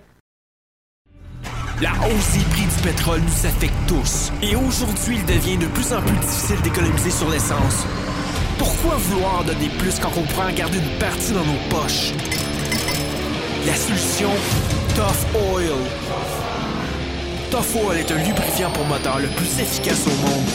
La 1.80 1.92
hausse 1.92 2.36
du 2.78 2.88
pétrole 2.88 3.20
nous 3.20 3.46
affecte 3.46 3.74
tous. 3.86 4.32
Et 4.42 4.54
aujourd'hui, 4.54 5.16
il 5.16 5.26
devient 5.26 5.56
de 5.56 5.66
plus 5.66 5.92
en 5.92 6.00
plus 6.00 6.16
difficile 6.16 6.60
d'économiser 6.62 7.10
sur 7.10 7.28
l'essence. 7.28 7.84
Pourquoi 8.58 8.96
vouloir 8.96 9.44
donner 9.44 9.68
plus 9.78 9.98
quand 9.98 10.10
on 10.16 10.22
pourrait 10.22 10.52
en 10.52 10.54
garder 10.54 10.78
une 10.78 10.98
partie 10.98 11.32
dans 11.32 11.44
nos 11.44 11.58
poches? 11.70 12.12
La 13.66 13.74
solution, 13.74 14.30
Tough 14.94 15.40
Oil. 15.52 15.72
Tough 17.50 17.82
Oil 17.82 17.98
est 17.98 18.12
un 18.12 18.18
lubrifiant 18.18 18.70
pour 18.70 18.84
moteur 18.86 19.18
le 19.18 19.28
plus 19.28 19.60
efficace 19.60 20.04
au 20.06 20.26
monde. 20.26 20.48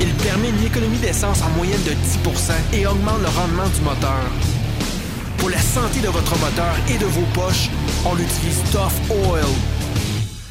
Il 0.00 0.12
permet 0.14 0.48
une 0.48 0.64
économie 0.64 0.98
d'essence 0.98 1.42
en 1.42 1.50
moyenne 1.50 1.82
de 1.84 1.92
10% 1.92 2.52
et 2.72 2.86
augmente 2.86 3.20
le 3.20 3.28
rendement 3.28 3.68
du 3.74 3.80
moteur. 3.82 4.24
Pour 5.38 5.50
la 5.50 5.60
santé 5.60 6.00
de 6.00 6.08
votre 6.08 6.36
moteur 6.38 6.74
et 6.88 6.98
de 6.98 7.06
vos 7.06 7.26
poches, 7.32 7.70
on 8.04 8.16
utilise 8.16 8.62
Tough 8.72 9.16
Oil. 9.28 9.44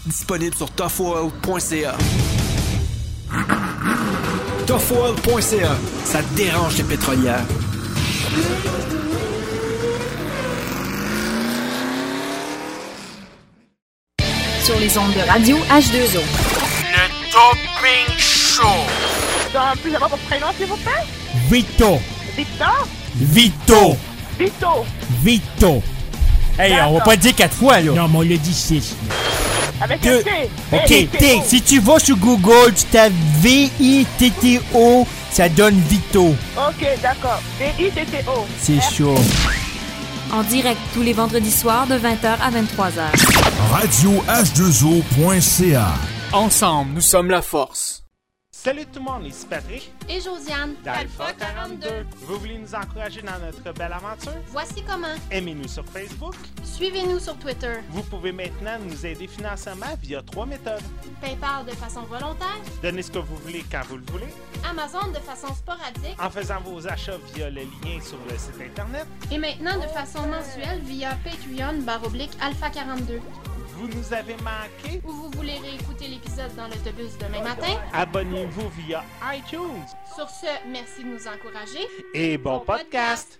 Disponible 0.05 0.53
sur 0.55 0.69
toughoil.ca. 0.71 1.95
Toughoil.ca, 4.67 5.77
ça 6.03 6.21
dérange 6.35 6.77
les 6.77 6.83
pétrolières. 6.83 7.45
Sur 14.63 14.77
les 14.79 14.97
ondes 14.97 15.13
de 15.13 15.21
radio 15.29 15.57
H2O. 15.57 16.19
Le 16.19 17.31
Topping 17.31 18.17
Show. 18.17 18.63
Puis-je 19.81 19.95
avoir 19.95 20.09
votre 20.09 20.23
prénom, 20.23 20.47
s'il 20.57 20.67
vous 20.67 20.77
plaît? 20.77 20.91
Vito. 21.49 21.99
Victor? 22.35 22.87
Vito. 23.15 23.97
Vito. 24.37 24.85
Vito. 25.23 25.83
Hey, 26.59 26.75
on 26.87 26.93
va 26.95 27.01
pas 27.01 27.11
le 27.11 27.17
dire 27.17 27.35
quatre 27.35 27.55
fois, 27.55 27.79
là. 27.79 27.91
Non, 27.93 28.07
mais 28.09 28.17
on 28.17 28.21
l'a 28.21 28.37
dit 28.37 28.53
six. 28.53 28.95
Avec 29.83 30.01
Que- 30.01 30.19
un 30.19 30.23
T. 30.23 30.49
Ok, 30.71 30.85
T, 30.87 31.07
T, 31.17 31.41
si 31.45 31.61
tu 31.61 31.79
vas 31.79 31.99
sur 31.99 32.15
Google, 32.17 32.73
tu 32.73 32.85
tapes 32.85 33.11
V-I-T-T-O, 33.41 35.05
ça 35.29 35.49
donne 35.49 35.77
Vito. 35.89 36.33
Ok, 36.57 36.87
d'accord. 37.01 37.41
V-I-T-T-O. 37.59 38.45
C'est 38.61 38.79
chaud. 38.81 39.15
En 40.31 40.41
direct 40.43 40.79
tous 40.93 41.01
les 41.01 41.11
vendredis 41.13 41.51
soirs 41.51 41.85
de 41.87 41.95
20h 41.95 42.37
à 42.41 42.49
23h. 42.49 43.11
RadioH2O.ca. 43.73 45.87
Ensemble, 46.31 46.91
nous 46.95 47.01
sommes 47.01 47.29
la 47.29 47.41
force. 47.41 48.02
Salut 48.63 48.85
tout 48.85 48.99
le 48.99 49.03
monde, 49.03 49.25
ici 49.25 49.45
Patrick. 49.45 49.91
Et 50.07 50.21
Josiane. 50.21 50.75
d'Alpha 50.85 51.33
42. 51.33 51.85
Vous 52.21 52.39
voulez 52.39 52.57
nous 52.57 52.73
encourager 52.73 53.21
dans 53.21 53.37
notre 53.37 53.77
belle 53.77 53.91
aventure? 53.91 54.31
Voici 54.47 54.81
comment. 54.87 55.15
Aimez-nous 55.29 55.67
sur 55.67 55.83
Facebook. 55.85 56.33
Suivez-nous 56.63 57.19
sur 57.19 57.37
Twitter. 57.39 57.73
Vous 57.89 58.03
pouvez 58.03 58.31
maintenant 58.31 58.79
nous 58.79 59.05
aider 59.05 59.27
financièrement 59.27 59.93
via 60.01 60.21
trois 60.21 60.45
méthodes. 60.45 60.81
PayPal 61.19 61.65
de 61.65 61.71
façon 61.71 62.03
volontaire. 62.03 62.55
Donnez 62.81 63.01
ce 63.01 63.11
que 63.11 63.19
vous 63.19 63.35
voulez 63.35 63.65
quand 63.69 63.81
vous 63.89 63.97
le 63.97 64.05
voulez. 64.09 64.33
Amazon 64.69 65.11
de 65.11 65.19
façon 65.19 65.53
sporadique. 65.53 66.15
En 66.17 66.29
faisant 66.29 66.61
vos 66.61 66.87
achats 66.87 67.17
via 67.35 67.49
le 67.49 67.63
lien 67.63 67.99
sur 68.01 68.17
le 68.29 68.37
site 68.37 68.61
Internet. 68.65 69.05
Et 69.29 69.39
maintenant 69.39 69.75
de 69.75 69.87
façon 69.87 70.21
mensuelle 70.25 70.79
via 70.85 71.17
Patreon 71.25 71.83
Alpha 72.39 72.69
42. 72.69 73.19
Vous 73.75 73.87
nous 73.87 74.13
avez 74.13 74.35
manqué? 74.35 75.01
Ou 75.05 75.11
vous 75.11 75.29
voulez 75.31 75.57
réécouter 75.57 76.07
l'épisode 76.07 76.55
dans 76.55 76.67
l'autobus 76.67 77.17
demain 77.17 77.43
matin? 77.43 77.79
Abonnez-vous 77.91 78.69
via 78.69 79.03
iTunes. 79.33 79.85
Sur 80.15 80.29
ce, 80.29 80.47
merci 80.67 81.03
de 81.03 81.09
nous 81.09 81.27
encourager. 81.27 81.87
Et 82.13 82.37
bon 82.37 82.59
podcast. 82.59 83.39